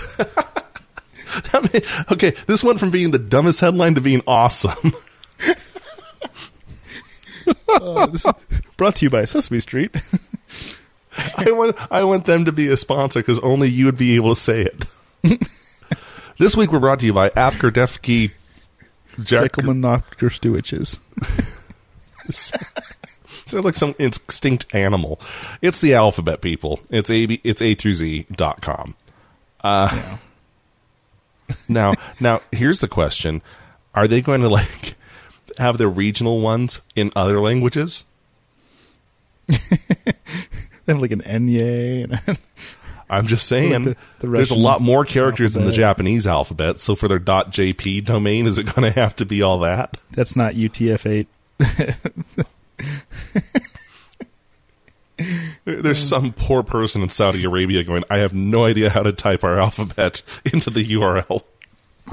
Okay, 2.10 2.34
this 2.48 2.64
went 2.64 2.80
from 2.80 2.90
being 2.90 3.12
the 3.12 3.18
dumbest 3.18 3.60
headline 3.60 3.94
to 3.94 4.00
being 4.00 4.20
awesome. 4.26 4.92
Uh, 7.68 8.06
this 8.06 8.26
is 8.26 8.32
brought 8.76 8.96
to 8.96 9.06
you 9.06 9.10
by 9.10 9.24
Sesame 9.24 9.60
Street. 9.60 9.96
I 11.36 11.50
want 11.50 11.76
I 11.92 12.04
want 12.04 12.24
them 12.24 12.44
to 12.44 12.52
be 12.52 12.68
a 12.68 12.76
sponsor 12.76 13.20
because 13.20 13.38
only 13.40 13.68
you 13.68 13.86
would 13.86 13.96
be 13.96 14.16
able 14.16 14.34
to 14.34 14.40
say 14.40 14.62
it. 14.62 14.84
this 16.38 16.56
week 16.56 16.72
we're 16.72 16.78
brought 16.78 17.00
to 17.00 17.06
you 17.06 17.12
by 17.12 17.30
Afker 17.30 17.70
Defke 17.70 18.32
Jack. 19.22 19.52
Jekyllmanopker 19.52 20.32
Stewitches. 20.32 21.00
Sounds 22.30 23.64
like 23.64 23.74
some 23.74 23.94
extinct 23.98 24.66
animal. 24.72 25.20
It's 25.60 25.80
the 25.80 25.94
alphabet, 25.94 26.40
people. 26.40 26.80
It's 26.90 27.10
a 27.10 27.24
it's 27.44 27.60
a 27.60 27.74
through 27.74 27.94
z 27.94 28.26
dot 28.30 28.60
com. 28.62 28.94
Uh, 29.62 30.18
now 31.68 31.94
now 32.20 32.40
here's 32.52 32.80
the 32.80 32.88
question: 32.88 33.42
Are 33.94 34.06
they 34.06 34.20
going 34.20 34.42
to 34.42 34.48
like 34.48 34.89
have 35.60 35.78
their 35.78 35.88
regional 35.88 36.40
ones 36.40 36.80
in 36.96 37.12
other 37.14 37.40
languages? 37.40 38.04
They 40.86 40.94
have 40.94 41.02
like 41.02 41.12
an 41.12 41.20
Enye 41.22 42.04
and 42.04 42.38
I'm 43.10 43.26
just 43.26 43.46
saying. 43.46 43.72
Like 43.72 43.96
the- 44.20 44.26
the 44.26 44.28
there's 44.28 44.50
a 44.50 44.54
lot 44.56 44.80
more 44.80 45.04
characters 45.04 45.56
in 45.56 45.64
the. 45.64 45.72
Japanese 45.72 46.26
alphabet. 46.26 46.80
So 46.80 46.94
for 46.96 47.06
their 47.06 47.20
.jp 47.20 48.04
domain, 48.04 48.46
is 48.46 48.56
it 48.58 48.74
going 48.74 48.90
to 48.92 48.98
have 48.98 49.14
to 49.16 49.26
be 49.26 49.42
all 49.42 49.58
that? 49.60 49.98
that's 50.12 50.34
not 50.36 50.54
UTF-8. 50.54 51.26
There's 55.66 55.98
some 56.08 56.32
poor 56.32 56.62
person 56.62 57.02
in 57.02 57.10
Saudi 57.10 57.44
Arabia 57.44 57.84
going, 57.84 58.04
I 58.08 58.18
have 58.18 58.32
no 58.32 58.64
idea 58.64 58.88
how 58.90 59.02
to 59.02 59.12
type 59.12 59.44
our 59.44 59.58
alphabet 59.60 60.22
into 60.52 60.70
the 60.70 60.84
URL. 60.94 61.42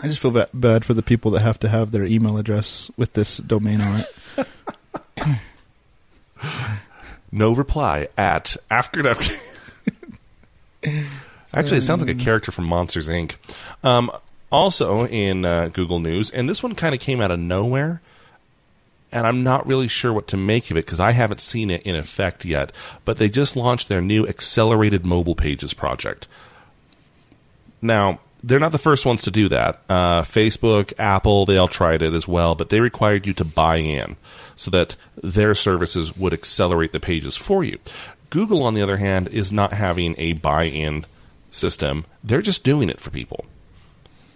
I 0.03 0.07
just 0.07 0.21
feel 0.21 0.45
bad 0.53 0.85
for 0.85 0.93
the 0.93 1.01
people 1.03 1.31
that 1.31 1.41
have 1.41 1.59
to 1.59 1.69
have 1.69 1.91
their 1.91 2.05
email 2.05 2.37
address 2.37 2.91
with 2.97 3.13
this 3.13 3.37
domain 3.37 3.81
on 3.81 4.03
it. 4.37 4.47
No 7.31 7.53
reply 7.53 8.07
at 8.17 8.55
after 8.69 9.01
Actually, 11.53 11.77
it 11.77 11.81
sounds 11.81 12.01
like 12.01 12.15
a 12.15 12.15
character 12.15 12.51
from 12.51 12.65
Monsters 12.65 13.09
Inc. 13.09 13.35
Um, 13.83 14.11
also 14.51 15.05
in 15.07 15.43
uh, 15.43 15.69
Google 15.69 15.99
News, 15.99 16.31
and 16.31 16.47
this 16.49 16.63
one 16.63 16.75
kind 16.75 16.93
of 16.95 17.01
came 17.01 17.19
out 17.19 17.31
of 17.31 17.39
nowhere. 17.39 18.01
and 19.11 19.25
I'm 19.25 19.43
not 19.43 19.65
really 19.67 19.87
sure 19.87 20.13
what 20.13 20.27
to 20.27 20.37
make 20.37 20.69
of 20.71 20.77
it 20.77 20.85
because 20.85 20.99
I 20.99 21.11
haven't 21.11 21.41
seen 21.41 21.69
it 21.69 21.81
in 21.83 21.95
effect 21.95 22.45
yet. 22.45 22.71
But 23.05 23.17
they 23.17 23.29
just 23.29 23.55
launched 23.55 23.89
their 23.89 24.01
new 24.01 24.27
accelerated 24.27 25.05
mobile 25.05 25.35
pages 25.35 25.73
project. 25.73 26.27
Now, 27.81 28.19
they're 28.47 28.59
not 28.59 28.71
the 28.71 28.77
first 28.77 29.05
ones 29.05 29.23
to 29.23 29.31
do 29.31 29.49
that. 29.49 29.81
Uh, 29.89 30.21
Facebook, 30.21 30.93
Apple, 30.97 31.45
they 31.45 31.57
all 31.57 31.67
tried 31.67 32.01
it 32.01 32.13
as 32.13 32.27
well, 32.27 32.55
but 32.55 32.69
they 32.69 32.79
required 32.79 33.27
you 33.27 33.33
to 33.33 33.43
buy 33.43 33.75
in 33.77 34.15
so 34.55 34.71
that 34.71 34.95
their 35.21 35.53
services 35.53 36.15
would 36.15 36.31
accelerate 36.31 36.93
the 36.93 36.99
pages 36.99 37.35
for 37.35 37.63
you. 37.63 37.77
Google, 38.29 38.63
on 38.63 38.73
the 38.73 38.81
other 38.81 38.97
hand, 38.97 39.27
is 39.27 39.51
not 39.51 39.73
having 39.73 40.15
a 40.17 40.33
buy 40.33 40.63
in 40.63 41.05
system. 41.51 42.05
They're 42.23 42.41
just 42.41 42.63
doing 42.63 42.89
it 42.89 43.01
for 43.01 43.09
people, 43.09 43.45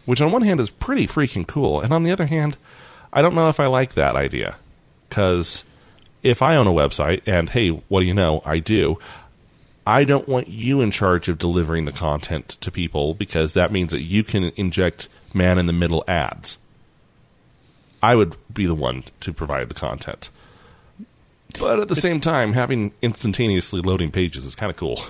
which 0.06 0.22
on 0.22 0.32
one 0.32 0.42
hand 0.42 0.60
is 0.60 0.70
pretty 0.70 1.08
freaking 1.08 1.48
cool. 1.48 1.80
And 1.80 1.94
on 1.94 2.04
the 2.04 2.12
other 2.12 2.26
hand, 2.26 2.58
I 3.14 3.22
don't 3.22 3.36
know 3.36 3.48
if 3.48 3.62
I 3.62 3.68
like 3.68 3.94
that 3.94 4.18
idea. 4.18 4.58
Because 5.08 5.64
if 6.22 6.42
I 6.42 6.58
own 6.58 6.68
a 6.68 6.72
website, 6.72 7.22
and 7.26 7.50
hey, 7.50 7.70
what 7.70 8.02
do 8.02 8.06
you 8.06 8.14
know? 8.14 8.42
I 8.46 8.60
do. 8.60 9.00
I 9.86 10.04
don't 10.04 10.28
want 10.28 10.48
you 10.48 10.82
in 10.82 10.92
charge 10.92 11.28
of 11.28 11.38
delivering 11.38 11.86
the 11.86 11.92
content 11.92 12.50
to 12.62 12.72
people 12.72 13.14
because 13.14 13.54
that 13.54 13.72
means 13.72 13.92
that 13.92 14.02
you 14.02 14.24
can 14.24 14.52
inject 14.56 15.08
man 15.34 15.58
in 15.58 15.66
the 15.66 15.74
middle 15.74 16.04
ads. 16.08 16.58
I 18.04 18.16
would 18.16 18.36
be 18.52 18.66
the 18.66 18.76
one 18.76 19.04
to 19.22 19.34
provide 19.34 19.70
the 19.70 19.76
content. 19.76 20.30
But 21.60 21.80
at 21.80 21.88
the 21.88 21.96
same 21.96 22.22
time, 22.22 22.54
having 22.54 22.94
instantaneously 23.02 23.82
loading 23.82 24.12
pages 24.12 24.46
is 24.46 24.56
kind 24.56 24.70
of 24.70 24.78
cool. 24.78 25.02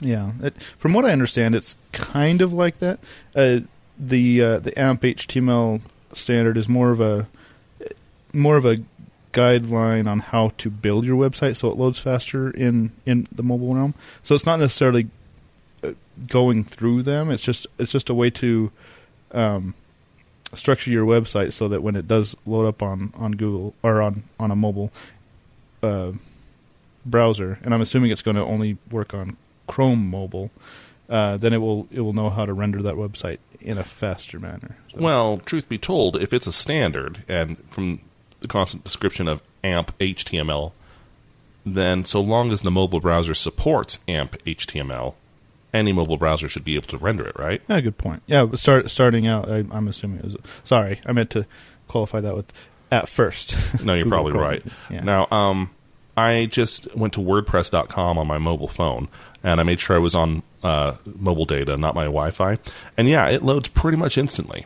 Yeah, 0.00 0.32
it, 0.42 0.62
from 0.76 0.92
what 0.92 1.04
I 1.04 1.10
understand, 1.10 1.56
it's 1.56 1.76
kind 1.92 2.40
of 2.40 2.52
like 2.52 2.78
that. 2.78 3.00
Uh, 3.34 3.60
the 3.98 4.42
uh, 4.42 4.58
the 4.60 4.78
AMP 4.78 5.02
HTML 5.02 5.80
standard 6.12 6.56
is 6.56 6.68
more 6.68 6.90
of 6.90 7.00
a 7.00 7.26
more 8.32 8.56
of 8.56 8.64
a 8.64 8.78
guideline 9.32 10.08
on 10.08 10.20
how 10.20 10.50
to 10.58 10.70
build 10.70 11.04
your 11.04 11.16
website 11.16 11.56
so 11.56 11.70
it 11.70 11.76
loads 11.76 11.98
faster 11.98 12.50
in 12.50 12.92
in 13.06 13.26
the 13.32 13.42
mobile 13.42 13.74
realm. 13.74 13.94
So 14.22 14.34
it's 14.34 14.46
not 14.46 14.58
necessarily 14.58 15.08
uh, 15.84 15.92
going 16.26 16.64
through 16.64 17.02
them. 17.02 17.30
It's 17.30 17.42
just 17.42 17.66
it's 17.78 17.92
just 17.92 18.10
a 18.10 18.14
way 18.14 18.30
to 18.30 18.70
um, 19.32 19.74
structure 20.54 20.90
your 20.90 21.04
website 21.06 21.52
so 21.52 21.68
that 21.68 21.82
when 21.82 21.94
it 21.96 22.08
does 22.08 22.36
load 22.46 22.66
up 22.66 22.82
on 22.82 23.12
on 23.16 23.32
Google 23.32 23.74
or 23.82 24.00
on 24.00 24.24
on 24.40 24.50
a 24.50 24.56
mobile 24.56 24.90
uh, 25.82 26.12
browser, 27.06 27.58
and 27.62 27.74
I'm 27.74 27.80
assuming 27.80 28.10
it's 28.10 28.22
going 28.22 28.36
to 28.36 28.44
only 28.44 28.78
work 28.90 29.14
on 29.14 29.36
Chrome 29.66 30.08
mobile, 30.10 30.50
uh, 31.08 31.36
then 31.36 31.52
it 31.52 31.58
will 31.58 31.86
it 31.90 32.00
will 32.00 32.12
know 32.14 32.30
how 32.30 32.46
to 32.46 32.52
render 32.52 32.82
that 32.82 32.94
website 32.96 33.38
in 33.60 33.76
a 33.76 33.84
faster 33.84 34.38
manner. 34.38 34.76
So- 34.92 35.00
Well, 35.00 35.38
truth 35.38 35.68
be 35.68 35.78
told, 35.78 36.16
if 36.16 36.32
it's 36.32 36.46
a 36.46 36.52
standard, 36.52 37.24
and 37.28 37.58
from 37.68 38.00
the 38.40 38.48
constant 38.48 38.84
description 38.84 39.28
of 39.28 39.42
AMP 39.64 39.96
HTML, 39.98 40.72
then 41.66 42.04
so 42.04 42.20
long 42.20 42.50
as 42.50 42.62
the 42.62 42.70
mobile 42.70 43.00
browser 43.00 43.34
supports 43.34 43.98
AMP 44.08 44.36
HTML, 44.44 45.14
any 45.74 45.92
mobile 45.92 46.16
browser 46.16 46.48
should 46.48 46.64
be 46.64 46.76
able 46.76 46.86
to 46.88 46.96
render 46.98 47.26
it, 47.26 47.38
right? 47.38 47.60
Yeah, 47.68 47.80
good 47.80 47.98
point. 47.98 48.22
Yeah, 48.26 48.46
start 48.54 48.90
starting 48.90 49.26
out. 49.26 49.50
I, 49.50 49.64
I'm 49.70 49.88
assuming 49.88 50.20
it 50.20 50.24
was. 50.24 50.36
Sorry, 50.64 51.00
I 51.04 51.12
meant 51.12 51.30
to 51.30 51.46
qualify 51.88 52.20
that 52.20 52.34
with 52.34 52.52
at 52.90 53.08
first. 53.08 53.54
No, 53.84 53.94
you're 53.94 54.06
probably 54.06 54.32
Chrome. 54.32 54.44
right. 54.44 54.62
Yeah. 54.88 55.00
Now, 55.02 55.26
um, 55.30 55.70
I 56.16 56.46
just 56.46 56.94
went 56.96 57.12
to 57.14 57.20
WordPress.com 57.20 58.16
on 58.18 58.26
my 58.26 58.38
mobile 58.38 58.66
phone, 58.68 59.08
and 59.42 59.60
I 59.60 59.62
made 59.62 59.78
sure 59.78 59.96
I 59.96 59.98
was 59.98 60.14
on 60.14 60.42
uh, 60.62 60.96
mobile 61.04 61.44
data, 61.44 61.76
not 61.76 61.94
my 61.94 62.04
Wi-Fi. 62.04 62.58
And 62.96 63.08
yeah, 63.08 63.28
it 63.28 63.42
loads 63.42 63.68
pretty 63.68 63.98
much 63.98 64.16
instantly, 64.16 64.64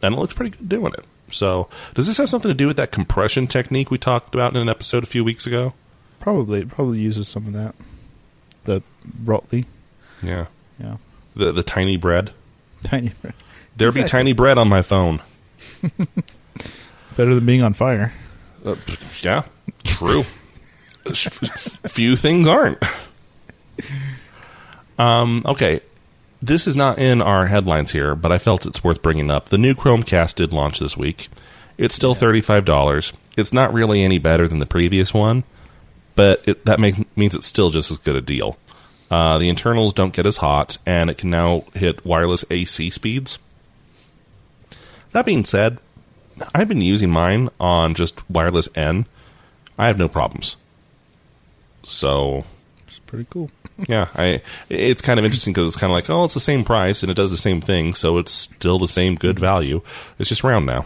and 0.00 0.14
it 0.14 0.18
looks 0.18 0.32
pretty 0.32 0.56
good 0.56 0.68
doing 0.68 0.92
it. 0.94 1.04
So, 1.32 1.68
does 1.94 2.06
this 2.06 2.18
have 2.18 2.28
something 2.28 2.48
to 2.50 2.54
do 2.54 2.66
with 2.66 2.76
that 2.76 2.92
compression 2.92 3.46
technique 3.46 3.90
we 3.90 3.98
talked 3.98 4.34
about 4.34 4.54
in 4.54 4.60
an 4.60 4.68
episode 4.68 5.02
a 5.02 5.06
few 5.06 5.24
weeks 5.24 5.46
ago? 5.46 5.74
probably 6.20 6.60
it 6.60 6.68
probably 6.68 7.00
uses 7.00 7.26
some 7.26 7.46
of 7.48 7.52
that. 7.54 7.74
The 8.64 8.80
Brotli, 9.24 9.64
Yeah, 10.22 10.46
yeah, 10.78 10.98
the 11.34 11.50
the 11.50 11.62
tiny 11.64 11.96
bread. 11.96 12.30
tiny. 12.84 13.12
Bread. 13.20 13.34
There 13.76 13.90
be 13.90 14.04
tiny 14.04 14.32
bread 14.32 14.56
on 14.58 14.68
my 14.68 14.82
phone. 14.82 15.20
Better 17.16 17.34
than 17.34 17.44
being 17.46 17.62
on 17.62 17.72
fire. 17.74 18.12
Uh, 18.64 18.76
yeah, 19.20 19.42
true. 19.84 20.22
Few 21.12 22.14
things 22.16 22.46
aren't. 22.46 22.78
Um, 24.98 25.42
okay, 25.46 25.80
this 26.42 26.66
is 26.66 26.76
not 26.76 26.98
in 26.98 27.22
our 27.22 27.46
headlines 27.46 27.92
here, 27.92 28.14
but 28.14 28.32
I 28.32 28.38
felt 28.38 28.66
it's 28.66 28.84
worth 28.84 29.00
bringing 29.00 29.30
up. 29.30 29.48
The 29.48 29.58
new 29.58 29.74
Chromecast 29.74 30.34
did 30.34 30.52
launch 30.52 30.78
this 30.78 30.96
week. 30.96 31.28
It's 31.78 31.94
still 31.94 32.14
thirty-five 32.14 32.64
dollars. 32.64 33.12
It's 33.36 33.52
not 33.52 33.72
really 33.72 34.02
any 34.02 34.18
better 34.18 34.46
than 34.46 34.58
the 34.58 34.66
previous 34.66 35.14
one, 35.14 35.44
but 36.14 36.42
it, 36.46 36.64
that 36.66 36.80
makes, 36.80 36.98
means 37.16 37.34
it's 37.34 37.46
still 37.46 37.70
just 37.70 37.90
as 37.90 37.98
good 37.98 38.16
a 38.16 38.20
deal. 38.20 38.58
Uh, 39.10 39.38
the 39.38 39.48
internals 39.48 39.92
don't 39.92 40.14
get 40.14 40.26
as 40.26 40.38
hot, 40.38 40.78
and 40.84 41.08
it 41.08 41.18
can 41.18 41.30
now 41.30 41.64
hit 41.74 42.04
wireless 42.04 42.44
AC 42.50 42.90
speeds. 42.90 43.38
That 45.12 45.26
being 45.26 45.44
said, 45.44 45.78
I've 46.54 46.68
been 46.68 46.80
using 46.80 47.10
mine 47.10 47.50
on 47.60 47.94
just 47.94 48.28
wireless 48.30 48.68
N. 48.74 49.06
I 49.78 49.86
have 49.86 49.98
no 49.98 50.08
problems. 50.08 50.56
So 51.84 52.44
It's 52.86 52.98
pretty 53.00 53.26
cool. 53.28 53.50
Yeah, 53.88 54.08
I 54.14 54.42
it's 54.68 55.02
kind 55.02 55.18
of 55.18 55.24
interesting 55.24 55.52
because 55.52 55.68
it's 55.68 55.76
kind 55.76 55.90
of 55.90 55.94
like 55.94 56.08
oh, 56.10 56.24
it's 56.24 56.34
the 56.34 56.40
same 56.40 56.64
price 56.64 57.02
and 57.02 57.10
it 57.10 57.14
does 57.14 57.30
the 57.30 57.36
same 57.36 57.60
thing, 57.60 57.94
so 57.94 58.18
it's 58.18 58.32
still 58.32 58.78
the 58.78 58.88
same 58.88 59.14
good 59.16 59.38
value. 59.38 59.80
It's 60.18 60.28
just 60.28 60.44
round 60.44 60.66
now. 60.66 60.84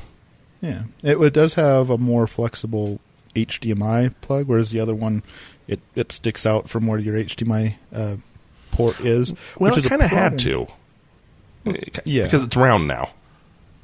Yeah, 0.61 0.83
it, 1.03 1.17
it 1.21 1.33
does 1.35 1.55
have 1.55 1.91
a 1.91 1.99
more 1.99 2.27
flexible 2.27 3.01
HDMI 3.35 4.15
plug, 4.23 4.47
whereas 4.47 4.71
the 4.71 4.81
other 4.81 4.95
one 4.95 5.23
it 5.69 5.81
it 5.95 6.13
sticks 6.13 6.47
out 6.47 6.69
from 6.69 6.87
where 6.87 6.99
your 6.99 7.15
HDMI 7.17 7.75
uh, 7.95 8.17
port 8.71 8.99
is. 9.01 9.35
Well, 9.59 9.73
which 9.75 9.85
it 9.85 9.89
kind 9.89 10.03
of 10.03 10.11
had 10.11 10.39
to, 10.41 10.67
Yeah. 12.05 12.25
because 12.25 12.43
it's 12.45 12.57
round 12.57 12.87
now. 12.89 13.11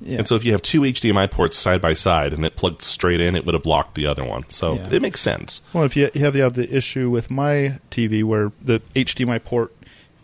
Yeah. 0.05 0.19
And 0.19 0.29
so 0.29 0.35
if 0.37 0.45
you 0.45 0.53
have 0.53 0.63
two 0.63 0.81
HDMI 0.83 1.31
ports 1.31 1.57
side 1.57 1.81
by 1.81 1.95
side 1.95 2.33
and 2.33 2.45
it 2.45 2.57
plugged 2.57 2.83
straight 2.83 3.21
in, 3.21 3.35
it 3.37 3.45
would 3.47 3.55
have 3.55 3.63
blocked 3.63 3.95
the 3.95 4.07
other 4.07 4.25
one. 4.25 4.45
So 4.49 4.75
Yeah. 4.75 4.89
it 4.93 5.03
makes 5.03 5.21
sense. 5.21 5.63
Well, 5.73 5.85
if 5.85 5.97
you, 5.97 6.11
you 6.15 6.21
have 6.23 6.35
you 6.37 6.43
have 6.43 6.55
the 6.55 6.75
issue 6.75 7.09
with 7.11 7.31
my 7.31 7.79
TV 7.91 8.25
where 8.25 8.53
the 8.61 8.81
HDMI 8.95 9.43
port 9.45 9.73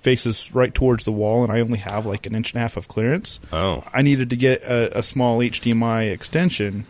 faces 0.01 0.55
right 0.55 0.73
towards 0.75 1.05
the 1.05 1.13
wall, 1.13 1.43
and 1.43 1.53
I 1.53 1.61
only 1.61 1.79
have 1.79 2.07
like 2.07 2.25
an 2.27 2.35
inch 2.35 2.53
and 2.53 2.59
a 2.59 2.61
half 2.61 2.77
of 2.77 2.89
clearance. 2.89 3.41
Oh. 3.53 3.85
I 3.93 4.03
needed 4.03 4.31
to 4.31 4.37
get 4.37 4.63
a, 4.63 4.99
a 4.99 5.03
small 5.03 5.39
HDMI 5.41 6.11
extension 6.13 6.87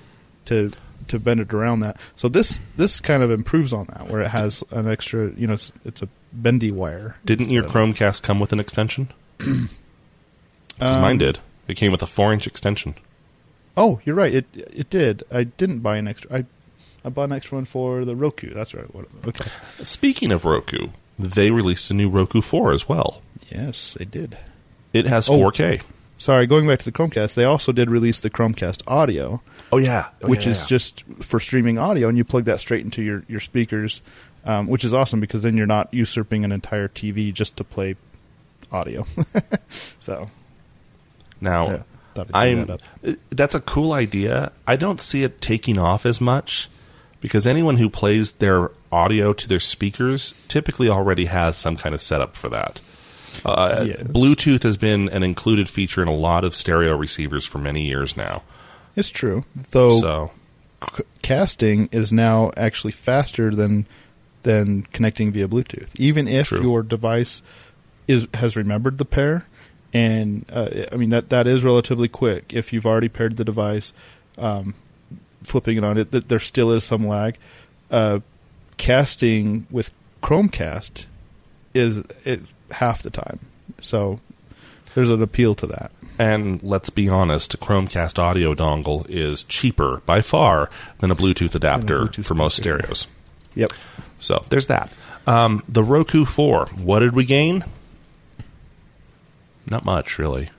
to 0.46 0.70
to 1.08 1.18
bend 1.18 1.40
it 1.40 1.54
around 1.54 1.80
that. 1.80 1.96
So 2.16 2.28
this 2.28 2.60
this 2.76 3.00
kind 3.00 3.22
of 3.22 3.30
improves 3.30 3.72
on 3.72 3.86
that, 3.86 4.08
where 4.08 4.20
it 4.20 4.28
has 4.28 4.62
an 4.70 4.86
extra, 4.88 5.30
you 5.36 5.46
know, 5.46 5.54
it's, 5.54 5.72
it's 5.84 6.02
a 6.02 6.08
bendy 6.32 6.70
wire. 6.70 7.16
Didn't 7.24 7.48
your 7.50 7.64
Chromecast 7.64 8.22
come 8.22 8.40
with 8.40 8.52
an 8.52 8.60
extension? 8.60 9.08
Because 10.78 10.94
Um, 10.94 11.02
mine 11.02 11.18
did. 11.18 11.40
It 11.68 11.76
came 11.76 11.92
with 11.92 12.02
a 12.02 12.06
four-inch 12.06 12.46
extension. 12.46 12.94
Oh, 13.76 14.00
you're 14.04 14.16
right. 14.16 14.34
It 14.34 14.46
it 14.54 14.90
did. 14.90 15.22
I 15.30 15.44
didn't 15.44 15.80
buy 15.80 15.98
an 15.98 16.08
extra. 16.08 16.34
I 16.34 16.44
I 17.04 17.10
bought 17.10 17.24
an 17.24 17.32
extra 17.32 17.56
one 17.58 17.64
for 17.64 18.04
the 18.04 18.16
Roku. 18.16 18.52
That's 18.52 18.74
right. 18.74 18.86
Okay. 19.26 19.50
Speaking 19.84 20.32
of 20.32 20.44
Roku, 20.44 20.88
they 21.18 21.50
released 21.52 21.90
a 21.90 21.94
new 21.94 22.08
Roku 22.10 22.40
4 22.40 22.72
as 22.72 22.88
well. 22.88 23.22
Yes, 23.50 23.96
they 23.98 24.04
did. 24.04 24.36
It 24.92 25.06
has 25.06 25.28
Oh. 25.28 25.38
4K. 25.38 25.82
Sorry, 26.20 26.48
going 26.48 26.66
back 26.66 26.80
to 26.80 26.84
the 26.84 26.90
Chromecast, 26.90 27.34
they 27.34 27.44
also 27.44 27.70
did 27.70 27.88
release 27.90 28.20
the 28.20 28.28
Chromecast 28.30 28.82
Audio, 28.88 29.40
Oh 29.70 29.76
yeah, 29.78 30.08
which 30.22 30.48
is 30.48 30.66
just 30.66 31.04
for 31.22 31.38
streaming 31.38 31.78
audio, 31.78 32.08
and 32.08 32.18
you 32.18 32.24
plug 32.24 32.44
that 32.46 32.58
straight 32.58 32.84
into 32.84 33.02
your 33.02 33.22
your 33.28 33.38
speakers, 33.38 34.02
um, 34.44 34.66
which 34.66 34.82
is 34.82 34.92
awesome 34.92 35.20
because 35.20 35.42
then 35.42 35.56
you're 35.56 35.66
not 35.68 35.94
usurping 35.94 36.44
an 36.44 36.50
entire 36.50 36.88
TV 36.88 37.32
just 37.32 37.56
to 37.58 37.62
play 37.64 37.94
audio. 38.72 39.06
so 40.00 40.28
now. 41.40 41.82
yeah, 42.16 42.24
I'm 42.34 42.66
that 42.66 42.82
uh, 43.06 43.12
that's 43.30 43.54
a 43.54 43.60
cool 43.60 43.92
idea. 43.92 44.52
I 44.66 44.76
don't 44.76 45.00
see 45.00 45.22
it 45.22 45.40
taking 45.40 45.78
off 45.78 46.04
as 46.06 46.20
much 46.20 46.68
because 47.20 47.46
anyone 47.46 47.76
who 47.76 47.88
plays 47.90 48.32
their 48.32 48.70
audio 48.90 49.32
to 49.32 49.48
their 49.48 49.60
speakers 49.60 50.34
typically 50.48 50.88
already 50.88 51.26
has 51.26 51.56
some 51.56 51.76
kind 51.76 51.94
of 51.94 52.00
setup 52.02 52.36
for 52.36 52.48
that. 52.48 52.80
Uh, 53.44 53.84
Yes. 53.88 54.00
Bluetooth 54.02 54.62
has 54.64 54.76
been 54.76 55.08
an 55.10 55.22
included 55.22 55.68
feature 55.68 56.02
in 56.02 56.08
a 56.08 56.14
lot 56.14 56.44
of 56.44 56.54
stereo 56.56 56.96
receivers 56.96 57.44
for 57.46 57.58
many 57.58 57.86
years 57.86 58.16
now. 58.16 58.42
It's 58.96 59.10
true, 59.10 59.44
though. 59.70 60.00
So 60.00 60.30
c- 60.96 61.04
casting 61.22 61.88
is 61.92 62.12
now 62.12 62.50
actually 62.56 62.92
faster 62.92 63.54
than 63.54 63.86
than 64.42 64.82
connecting 64.92 65.30
via 65.30 65.46
Bluetooth. 65.46 65.90
Even 65.96 66.26
if 66.26 66.48
True. 66.48 66.62
your 66.62 66.82
device 66.82 67.42
is 68.08 68.26
has 68.34 68.56
remembered 68.56 68.98
the 68.98 69.04
pair, 69.04 69.46
and 69.92 70.44
uh, 70.52 70.68
I 70.92 70.96
mean 70.96 71.10
that 71.10 71.30
that 71.30 71.46
is 71.46 71.64
relatively 71.64 72.08
quick. 72.08 72.52
If 72.54 72.72
you've 72.72 72.86
already 72.86 73.08
paired 73.08 73.36
the 73.36 73.44
device, 73.44 73.92
um, 74.36 74.74
flipping 75.42 75.76
it 75.76 75.84
on 75.84 75.98
it, 75.98 76.12
th- 76.12 76.24
there 76.28 76.38
still 76.38 76.70
is 76.70 76.84
some 76.84 77.06
lag. 77.06 77.36
Uh, 77.90 78.20
casting 78.76 79.66
with 79.70 79.90
Chromecast 80.22 81.06
is 81.74 81.98
it 82.24 82.42
half 82.72 83.02
the 83.02 83.10
time, 83.10 83.40
so 83.80 84.20
there's 84.94 85.10
an 85.10 85.22
appeal 85.22 85.54
to 85.56 85.66
that. 85.68 85.90
And 86.18 86.60
let's 86.62 86.90
be 86.90 87.08
honest, 87.08 87.54
a 87.54 87.58
Chromecast 87.58 88.18
audio 88.18 88.52
dongle 88.54 89.08
is 89.08 89.44
cheaper 89.44 90.02
by 90.04 90.20
far 90.20 90.68
than 90.98 91.10
a 91.10 91.16
Bluetooth 91.16 91.54
adapter 91.54 92.00
Bluetooth 92.00 92.26
for 92.26 92.34
most 92.34 92.56
speaker. 92.56 92.78
stereos. 92.78 93.06
Yep. 93.54 93.72
So 94.18 94.44
there's 94.48 94.66
that. 94.66 94.90
Um, 95.28 95.62
the 95.68 95.84
Roku 95.84 96.24
4, 96.24 96.66
what 96.74 97.00
did 97.00 97.14
we 97.14 97.24
gain? 97.24 97.64
Not 99.70 99.84
much, 99.84 100.18
really. 100.18 100.50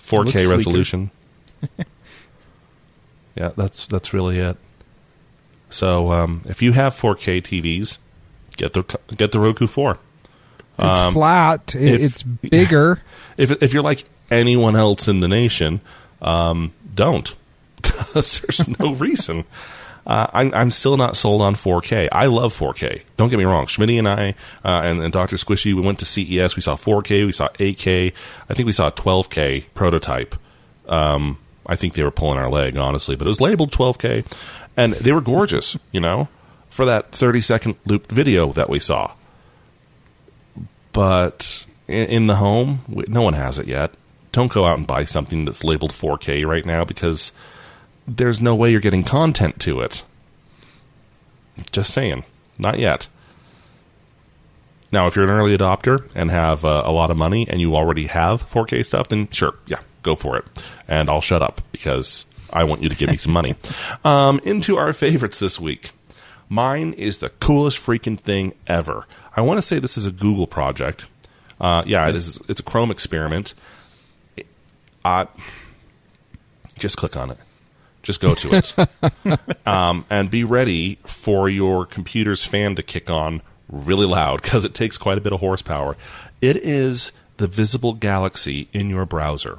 4K 0.00 0.50
resolution. 0.50 1.10
yeah, 3.36 3.50
that's 3.56 3.86
that's 3.86 4.12
really 4.12 4.38
it. 4.38 4.56
So 5.70 6.12
um, 6.12 6.42
if 6.46 6.62
you 6.62 6.72
have 6.72 6.94
4K 6.94 7.42
TVs, 7.42 7.98
get 8.56 8.72
the 8.72 8.82
get 9.16 9.32
the 9.32 9.40
Roku 9.40 9.66
4. 9.66 9.98
It's 10.78 10.84
Um, 10.84 11.12
flat. 11.14 11.74
If- 11.74 12.00
it's 12.00 12.22
bigger. 12.22 13.02
If 13.36 13.62
if 13.62 13.72
you're 13.72 13.82
like 13.82 14.04
anyone 14.30 14.76
else 14.76 15.08
in 15.08 15.20
the 15.20 15.28
nation, 15.28 15.80
um, 16.20 16.74
don't 16.94 17.34
because 17.82 18.40
there's 18.42 18.68
no 18.78 18.92
reason. 18.94 19.44
Uh, 20.06 20.26
I'm, 20.32 20.54
I'm 20.54 20.70
still 20.70 20.96
not 20.96 21.16
sold 21.16 21.42
on 21.42 21.54
4K. 21.54 22.08
I 22.10 22.26
love 22.26 22.52
4K. 22.52 23.02
Don't 23.16 23.28
get 23.28 23.38
me 23.38 23.44
wrong. 23.44 23.66
Schmitty 23.66 23.98
and 23.98 24.08
I 24.08 24.34
uh, 24.64 24.80
and, 24.84 25.02
and 25.02 25.12
Dr. 25.12 25.36
Squishy, 25.36 25.74
we 25.74 25.80
went 25.82 25.98
to 26.00 26.04
CES. 26.04 26.56
We 26.56 26.62
saw 26.62 26.74
4K. 26.74 27.26
We 27.26 27.32
saw 27.32 27.48
8K. 27.50 28.12
I 28.48 28.54
think 28.54 28.66
we 28.66 28.72
saw 28.72 28.88
a 28.88 28.92
12K 28.92 29.66
prototype. 29.74 30.34
Um, 30.88 31.38
I 31.66 31.76
think 31.76 31.94
they 31.94 32.02
were 32.02 32.10
pulling 32.10 32.38
our 32.38 32.50
leg, 32.50 32.76
honestly, 32.76 33.14
but 33.14 33.26
it 33.26 33.28
was 33.28 33.40
labeled 33.40 33.70
12K, 33.72 34.24
and 34.76 34.94
they 34.94 35.12
were 35.12 35.20
gorgeous. 35.20 35.76
You 35.92 36.00
know, 36.00 36.28
for 36.68 36.84
that 36.86 37.12
30 37.12 37.40
second 37.40 37.76
looped 37.86 38.10
video 38.10 38.52
that 38.52 38.68
we 38.68 38.78
saw 38.78 39.12
but 40.92 41.66
in, 41.88 42.08
in 42.08 42.26
the 42.26 42.36
home, 42.36 42.80
we- 42.88 43.04
no 43.08 43.22
one 43.22 43.34
has 43.34 43.58
it 43.58 43.66
yet. 43.66 43.92
Don't 44.32 44.52
go 44.52 44.64
out 44.64 44.78
and 44.78 44.86
buy 44.86 45.04
something 45.04 45.44
that's 45.44 45.64
labeled 45.64 45.92
4K 45.92 46.46
right 46.46 46.64
now 46.64 46.84
because 46.84 47.32
there's 48.06 48.40
no 48.40 48.54
way 48.54 48.70
you're 48.70 48.80
getting 48.80 49.04
content 49.04 49.60
to 49.60 49.80
it. 49.80 50.02
Just 51.72 51.92
saying, 51.92 52.24
not 52.58 52.78
yet. 52.78 53.06
Now, 54.92 55.06
if 55.06 55.14
you're 55.14 55.24
an 55.24 55.30
early 55.30 55.56
adopter 55.56 56.10
and 56.14 56.30
have 56.30 56.64
uh, 56.64 56.82
a 56.84 56.90
lot 56.90 57.10
of 57.10 57.16
money 57.16 57.46
and 57.48 57.60
you 57.60 57.76
already 57.76 58.06
have 58.06 58.42
4K 58.42 58.84
stuff, 58.84 59.08
then 59.08 59.28
sure, 59.30 59.54
yeah, 59.66 59.80
go 60.02 60.14
for 60.14 60.36
it. 60.36 60.44
And 60.88 61.08
I'll 61.08 61.20
shut 61.20 61.42
up 61.42 61.60
because 61.70 62.26
I 62.52 62.64
want 62.64 62.82
you 62.82 62.88
to 62.88 62.96
give 62.96 63.10
me 63.10 63.16
some 63.16 63.32
money. 63.32 63.54
Um, 64.04 64.40
into 64.44 64.78
our 64.78 64.92
favorites 64.92 65.38
this 65.40 65.60
week. 65.60 65.90
Mine 66.48 66.94
is 66.94 67.18
the 67.18 67.28
coolest 67.28 67.78
freaking 67.78 68.18
thing 68.18 68.54
ever. 68.66 69.06
I 69.36 69.42
want 69.42 69.58
to 69.58 69.62
say 69.62 69.78
this 69.78 69.98
is 69.98 70.06
a 70.06 70.10
Google 70.10 70.46
project. 70.46 71.06
Uh, 71.60 71.82
yeah, 71.86 72.08
it 72.08 72.16
is. 72.16 72.40
It's 72.48 72.60
a 72.60 72.62
Chrome 72.62 72.90
experiment. 72.90 73.54
Uh, 75.04 75.26
just 76.76 76.96
click 76.96 77.16
on 77.16 77.30
it. 77.30 77.38
Just 78.02 78.20
go 78.20 78.34
to 78.34 78.54
it, 78.54 78.74
um, 79.66 80.06
and 80.08 80.30
be 80.30 80.42
ready 80.42 80.98
for 81.04 81.48
your 81.48 81.84
computer's 81.84 82.44
fan 82.44 82.74
to 82.76 82.82
kick 82.82 83.10
on 83.10 83.42
really 83.68 84.06
loud 84.06 84.42
because 84.42 84.64
it 84.64 84.74
takes 84.74 84.96
quite 84.96 85.18
a 85.18 85.20
bit 85.20 85.32
of 85.32 85.40
horsepower. 85.40 85.96
It 86.40 86.56
is 86.56 87.12
the 87.36 87.46
visible 87.46 87.92
galaxy 87.92 88.68
in 88.72 88.90
your 88.90 89.06
browser. 89.06 89.58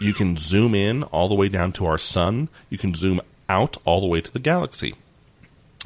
You 0.00 0.12
can 0.12 0.36
zoom 0.36 0.74
in 0.74 1.02
all 1.04 1.28
the 1.28 1.34
way 1.34 1.48
down 1.48 1.72
to 1.72 1.86
our 1.86 1.98
sun. 1.98 2.48
You 2.68 2.78
can 2.78 2.94
zoom 2.94 3.20
out 3.48 3.76
all 3.84 4.00
the 4.00 4.06
way 4.06 4.20
to 4.20 4.32
the 4.32 4.38
galaxy 4.38 4.94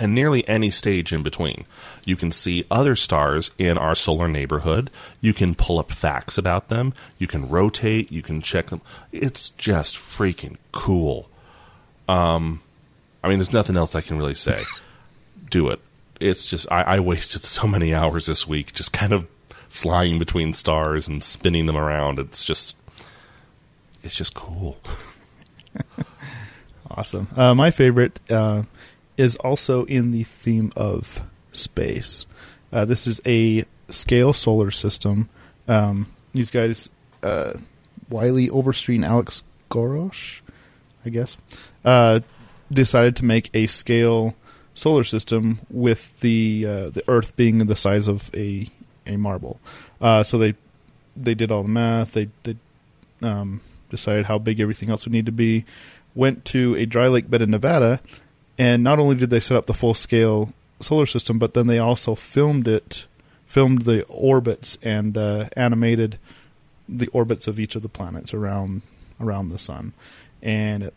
and 0.00 0.14
nearly 0.14 0.46
any 0.48 0.70
stage 0.70 1.12
in 1.12 1.22
between. 1.22 1.64
You 2.04 2.16
can 2.16 2.32
see 2.32 2.64
other 2.70 2.96
stars 2.96 3.50
in 3.58 3.76
our 3.76 3.94
solar 3.94 4.28
neighborhood. 4.28 4.90
You 5.20 5.34
can 5.34 5.54
pull 5.54 5.78
up 5.78 5.90
facts 5.90 6.38
about 6.38 6.68
them. 6.68 6.94
You 7.18 7.26
can 7.26 7.48
rotate. 7.48 8.12
You 8.12 8.22
can 8.22 8.40
check 8.40 8.68
them. 8.68 8.80
It's 9.12 9.50
just 9.50 9.96
freaking 9.96 10.56
cool. 10.72 11.28
Um, 12.08 12.60
I 13.22 13.28
mean, 13.28 13.38
there's 13.38 13.52
nothing 13.52 13.76
else 13.76 13.94
I 13.94 14.00
can 14.00 14.18
really 14.18 14.34
say. 14.34 14.64
Do 15.50 15.68
it. 15.68 15.80
It's 16.20 16.48
just 16.48 16.66
I, 16.70 16.82
I 16.82 17.00
wasted 17.00 17.44
so 17.44 17.66
many 17.66 17.94
hours 17.94 18.26
this 18.26 18.46
week 18.46 18.72
just 18.72 18.92
kind 18.92 19.12
of 19.12 19.26
flying 19.68 20.18
between 20.18 20.52
stars 20.52 21.06
and 21.06 21.22
spinning 21.22 21.66
them 21.66 21.76
around. 21.76 22.18
It's 22.18 22.42
just, 22.42 22.76
it's 24.02 24.16
just 24.16 24.34
cool. 24.34 24.78
Awesome. 26.90 27.28
Uh, 27.36 27.54
my 27.54 27.70
favorite 27.70 28.18
uh, 28.28 28.62
is 29.16 29.36
also 29.36 29.84
in 29.84 30.10
the 30.10 30.24
theme 30.24 30.72
of 30.74 31.22
space. 31.52 32.26
Uh, 32.72 32.84
this 32.84 33.06
is 33.06 33.20
a 33.24 33.64
scale 33.88 34.32
solar 34.32 34.70
system. 34.70 35.28
Um, 35.68 36.08
these 36.34 36.50
guys, 36.50 36.88
uh, 37.22 37.54
Wylie 38.08 38.50
Overstreet 38.50 38.96
and 38.96 39.04
Alex 39.04 39.42
Gorosh, 39.70 40.40
I 41.04 41.10
guess, 41.10 41.36
uh, 41.84 42.20
decided 42.70 43.16
to 43.16 43.24
make 43.24 43.50
a 43.54 43.66
scale 43.66 44.34
solar 44.74 45.04
system 45.04 45.60
with 45.70 46.18
the 46.20 46.64
uh, 46.66 46.90
the 46.90 47.02
Earth 47.08 47.36
being 47.36 47.58
the 47.58 47.76
size 47.76 48.08
of 48.08 48.30
a 48.34 48.68
a 49.06 49.16
marble. 49.16 49.60
Uh, 50.00 50.22
so 50.22 50.38
they 50.38 50.54
they 51.16 51.34
did 51.34 51.50
all 51.50 51.62
the 51.62 51.68
math. 51.68 52.12
They 52.12 52.28
they 52.44 52.56
um, 53.22 53.60
decided 53.90 54.26
how 54.26 54.38
big 54.38 54.60
everything 54.60 54.90
else 54.90 55.04
would 55.04 55.12
need 55.12 55.26
to 55.26 55.32
be. 55.32 55.64
Went 56.14 56.44
to 56.46 56.74
a 56.76 56.86
dry 56.86 57.08
lake 57.08 57.30
bed 57.30 57.42
in 57.42 57.50
Nevada, 57.50 58.00
and 58.58 58.82
not 58.82 58.98
only 58.98 59.16
did 59.16 59.30
they 59.30 59.40
set 59.40 59.56
up 59.56 59.66
the 59.66 59.74
full 59.74 59.94
scale 59.94 60.52
solar 60.80 61.06
system, 61.06 61.38
but 61.38 61.54
then 61.54 61.66
they 61.66 61.78
also 61.78 62.14
filmed 62.14 62.66
it, 62.68 63.06
filmed 63.46 63.82
the 63.82 64.04
orbits 64.04 64.78
and 64.82 65.16
uh, 65.16 65.48
animated 65.56 66.18
the 66.88 67.08
orbits 67.08 67.46
of 67.46 67.60
each 67.60 67.76
of 67.76 67.82
the 67.82 67.88
planets 67.88 68.32
around 68.32 68.82
around 69.20 69.48
the 69.48 69.58
sun, 69.58 69.92
and 70.42 70.84
it, 70.84 70.94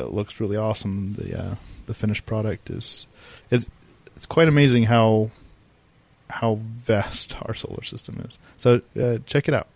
it 0.00 0.12
looks 0.12 0.40
really 0.40 0.56
awesome. 0.56 1.14
The 1.14 1.38
uh, 1.38 1.54
the 1.86 1.94
finished 1.94 2.26
product 2.26 2.70
is 2.70 3.06
it's 3.50 3.68
it's 4.16 4.26
quite 4.26 4.48
amazing 4.48 4.84
how 4.84 5.30
how 6.28 6.56
vast 6.60 7.36
our 7.42 7.54
solar 7.54 7.82
system 7.82 8.22
is. 8.24 8.38
So 8.58 8.82
uh, 9.00 9.18
check 9.26 9.48
it 9.48 9.54
out. 9.54 9.66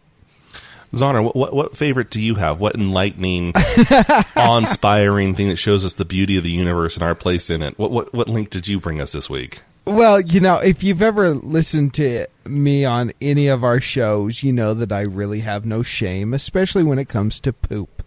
Zonner, 0.93 1.25
what, 1.25 1.35
what 1.35 1.55
what 1.55 1.77
favorite 1.77 2.11
do 2.11 2.21
you 2.21 2.37
have? 2.37 2.61
What 2.61 2.75
enlightening, 2.77 3.53
awe-inspiring 4.37 5.35
thing 5.35 5.49
that 5.49 5.57
shows 5.57 5.85
us 5.85 5.95
the 5.95 6.05
beauty 6.05 6.37
of 6.37 6.45
the 6.45 6.51
universe 6.51 6.95
and 6.95 7.03
our 7.03 7.15
place 7.15 7.51
in 7.51 7.63
it? 7.63 7.79
What 7.79 7.91
what 7.91 8.13
what 8.13 8.29
link 8.29 8.51
did 8.51 8.69
you 8.69 8.79
bring 8.79 9.01
us 9.01 9.13
this 9.13 9.29
week? 9.29 9.63
Well, 9.87 10.21
you 10.21 10.41
know, 10.41 10.59
if 10.59 10.83
you've 10.83 11.03
ever 11.03 11.35
listened 11.35 11.93
to 11.95 12.27
me 12.47 12.87
on 12.87 13.13
any 13.21 13.49
of 13.49 13.63
our 13.63 13.81
shows, 13.81 14.43
you 14.43 14.51
know 14.51 14.73
that 14.73 14.93
I 14.93 15.03
really 15.03 15.41
have 15.41 15.67
no 15.67 15.83
shame, 15.83 16.33
especially 16.33 16.83
when 16.83 16.99
it 16.99 17.09
comes 17.09 17.39
to 17.41 17.53
poop. 17.53 18.03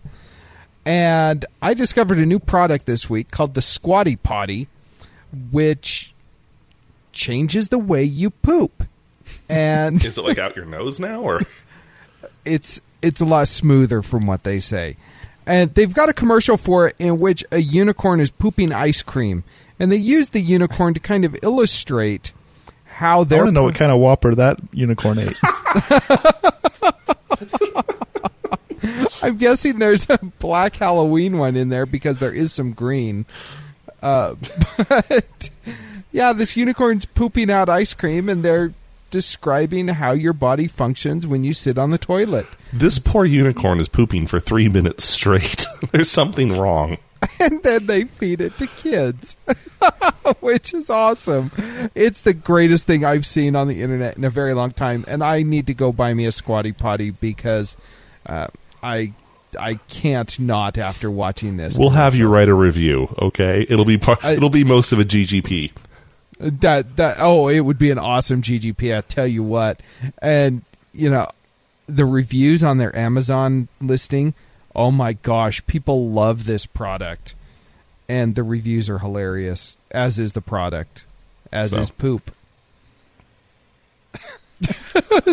And 0.87 1.43
I 1.61 1.73
discovered 1.73 2.17
a 2.17 2.25
new 2.25 2.39
product 2.39 2.85
this 2.85 3.09
week 3.09 3.29
called 3.29 3.55
the 3.55 3.61
Squatty 3.61 4.15
Potty, 4.15 4.69
which 5.51 6.13
changes 7.11 7.67
the 7.67 7.77
way 7.77 8.05
you 8.05 8.29
poop. 8.29 8.85
And 9.49 10.03
Is 10.05 10.17
it 10.17 10.21
like 10.21 10.37
out 10.37 10.55
your 10.55 10.63
nose 10.63 10.97
now, 10.97 11.19
or 11.23 11.41
it's 12.45 12.79
it's 13.01 13.19
a 13.19 13.25
lot 13.25 13.49
smoother 13.49 14.01
from 14.01 14.25
what 14.25 14.45
they 14.45 14.61
say. 14.61 14.95
And 15.45 15.73
they've 15.75 15.93
got 15.93 16.07
a 16.07 16.13
commercial 16.13 16.55
for 16.55 16.87
it 16.87 16.95
in 16.99 17.19
which 17.19 17.43
a 17.51 17.59
unicorn 17.59 18.21
is 18.21 18.31
pooping 18.31 18.71
ice 18.71 19.03
cream, 19.03 19.43
and 19.81 19.91
they 19.91 19.97
use 19.97 20.29
the 20.29 20.39
unicorn 20.39 20.93
to 20.93 21.01
kind 21.01 21.25
of 21.25 21.35
illustrate 21.43 22.31
how 22.85 23.25
they're 23.25 23.39
I 23.39 23.41
want 23.41 23.49
to 23.49 23.51
know 23.51 23.61
po- 23.61 23.65
what 23.65 23.75
kind 23.75 23.91
of 23.91 23.99
whopper 23.99 24.35
that 24.35 24.59
unicorn 24.71 25.19
ate. 25.19 25.37
I'm 29.27 29.37
guessing 29.37 29.79
there's 29.79 30.09
a 30.09 30.17
black 30.39 30.77
Halloween 30.77 31.37
one 31.37 31.57
in 31.57 31.67
there 31.67 31.85
because 31.85 32.19
there 32.19 32.31
is 32.31 32.53
some 32.53 32.71
green. 32.71 33.25
Uh, 34.01 34.35
but 34.89 35.49
yeah, 36.13 36.31
this 36.31 36.55
unicorn's 36.55 37.03
pooping 37.03 37.49
out 37.51 37.67
ice 37.67 37.93
cream, 37.93 38.29
and 38.29 38.41
they're 38.41 38.73
describing 39.11 39.89
how 39.89 40.13
your 40.13 40.31
body 40.31 40.65
functions 40.67 41.27
when 41.27 41.43
you 41.43 41.53
sit 41.53 41.77
on 41.77 41.91
the 41.91 41.97
toilet. 41.97 42.47
this 42.71 42.99
poor 42.99 43.25
unicorn 43.25 43.81
is 43.81 43.89
pooping 43.89 44.27
for 44.27 44.39
three 44.39 44.69
minutes 44.69 45.03
straight? 45.03 45.65
There's 45.91 46.09
something 46.09 46.57
wrong. 46.57 46.97
and 47.39 47.61
then 47.63 47.85
they 47.85 48.05
feed 48.05 48.39
it 48.39 48.57
to 48.59 48.67
kids, 48.67 49.35
which 50.39 50.73
is 50.73 50.89
awesome. 50.89 51.51
It's 51.95 52.21
the 52.21 52.33
greatest 52.33 52.87
thing 52.87 53.03
I've 53.03 53.25
seen 53.25 53.57
on 53.57 53.67
the 53.67 53.81
internet 53.81 54.15
in 54.15 54.23
a 54.23 54.29
very 54.29 54.53
long 54.53 54.71
time, 54.71 55.03
and 55.05 55.21
I 55.21 55.43
need 55.43 55.67
to 55.67 55.73
go 55.73 55.91
buy 55.91 56.13
me 56.13 56.25
a 56.25 56.31
squatty 56.31 56.71
potty 56.71 57.11
because 57.11 57.75
uh, 58.25 58.47
I 58.87 59.13
I 59.59 59.75
can't 59.87 60.37
not 60.39 60.77
after 60.77 61.09
watching 61.09 61.57
this. 61.57 61.77
We'll 61.77 61.89
have 61.91 62.15
you 62.15 62.27
write 62.27 62.49
a 62.49 62.53
review, 62.53 63.13
okay? 63.21 63.65
It'll 63.69 63.85
be 63.85 63.97
par- 63.97 64.19
I- 64.21 64.31
it'll 64.33 64.49
be 64.49 64.63
most 64.63 64.91
of 64.91 64.99
a 64.99 65.05
GGP. 65.05 65.71
that 66.39 66.95
that 66.97 67.17
oh, 67.19 67.47
it 67.47 67.61
would 67.61 67.77
be 67.77 67.89
an 67.91 67.97
awesome 67.99 68.41
GGP. 68.41 68.95
I 68.95 69.01
tell 69.01 69.27
you 69.27 69.43
what, 69.43 69.79
and 70.21 70.63
you 70.93 71.09
know 71.09 71.27
the 71.87 72.05
reviews 72.05 72.63
on 72.63 72.77
their 72.77 72.95
Amazon 72.95 73.67
listing. 73.81 74.33
Oh 74.75 74.91
my 74.91 75.13
gosh, 75.13 75.65
people 75.65 76.09
love 76.11 76.45
this 76.45 76.65
product, 76.67 77.33
and 78.07 78.35
the 78.35 78.43
reviews 78.43 78.89
are 78.89 78.99
hilarious. 78.99 79.75
As 79.91 80.19
is 80.19 80.33
the 80.33 80.41
product, 80.41 81.05
as 81.51 81.71
So. 81.71 81.79
is 81.79 81.89
poop. 81.89 82.31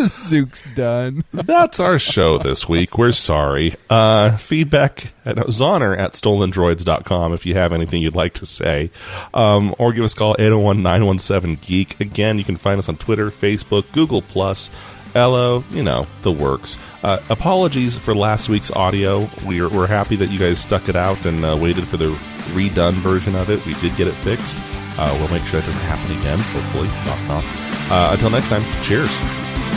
Zook's 0.07 0.65
done. 0.75 1.23
That's 1.33 1.79
our 1.79 1.97
show 1.97 2.37
this 2.37 2.69
week. 2.69 2.97
We're 2.97 3.11
sorry. 3.11 3.73
Uh, 3.89 4.37
feedback 4.37 5.13
at 5.25 5.37
Zonner 5.37 5.97
at 5.97 6.13
stolendroids.com 6.13 7.33
if 7.33 7.45
you 7.45 7.55
have 7.55 7.73
anything 7.73 8.01
you'd 8.01 8.15
like 8.15 8.33
to 8.35 8.45
say. 8.45 8.91
Um, 9.33 9.73
or 9.79 9.93
give 9.93 10.03
us 10.03 10.13
a 10.13 10.17
call 10.17 10.35
801 10.37 10.83
917 10.83 11.59
Geek. 11.61 11.99
Again, 11.99 12.37
you 12.37 12.43
can 12.43 12.55
find 12.55 12.77
us 12.77 12.87
on 12.87 12.97
Twitter, 12.97 13.31
Facebook, 13.31 13.91
Google, 13.93 14.21
Plus, 14.21 14.69
Ello, 15.15 15.63
you 15.71 15.81
know, 15.81 16.05
the 16.21 16.31
works. 16.31 16.77
Uh, 17.01 17.19
apologies 17.29 17.97
for 17.97 18.13
last 18.13 18.49
week's 18.49 18.69
audio. 18.71 19.29
We're, 19.45 19.69
we're 19.69 19.87
happy 19.87 20.17
that 20.17 20.27
you 20.29 20.37
guys 20.37 20.59
stuck 20.59 20.89
it 20.89 20.95
out 20.95 21.25
and 21.25 21.43
uh, 21.43 21.57
waited 21.59 21.87
for 21.87 21.97
the 21.97 22.11
redone 22.53 22.95
version 22.95 23.35
of 23.35 23.49
it. 23.49 23.65
We 23.65 23.73
did 23.75 23.95
get 23.95 24.07
it 24.07 24.13
fixed. 24.13 24.57
Uh, 24.97 25.15
we'll 25.19 25.31
make 25.31 25.43
sure 25.43 25.61
that 25.61 25.65
doesn't 25.65 25.81
happen 25.87 26.17
again, 26.19 26.39
hopefully. 26.39 26.87
Knock, 27.05 27.27
knock. 27.27 27.74
Uh, 27.89 28.09
until 28.13 28.29
next 28.29 28.49
time, 28.49 28.63
cheers. 28.81 29.09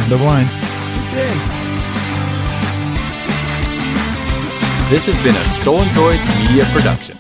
End 0.05 0.13
of 0.13 0.21
line. 0.23 0.47
This 4.91 5.05
has 5.05 5.19
been 5.23 5.37
a 5.37 5.45
Stolen 5.49 5.89
Droids 5.89 6.27
Media 6.49 6.65
Production. 6.73 7.18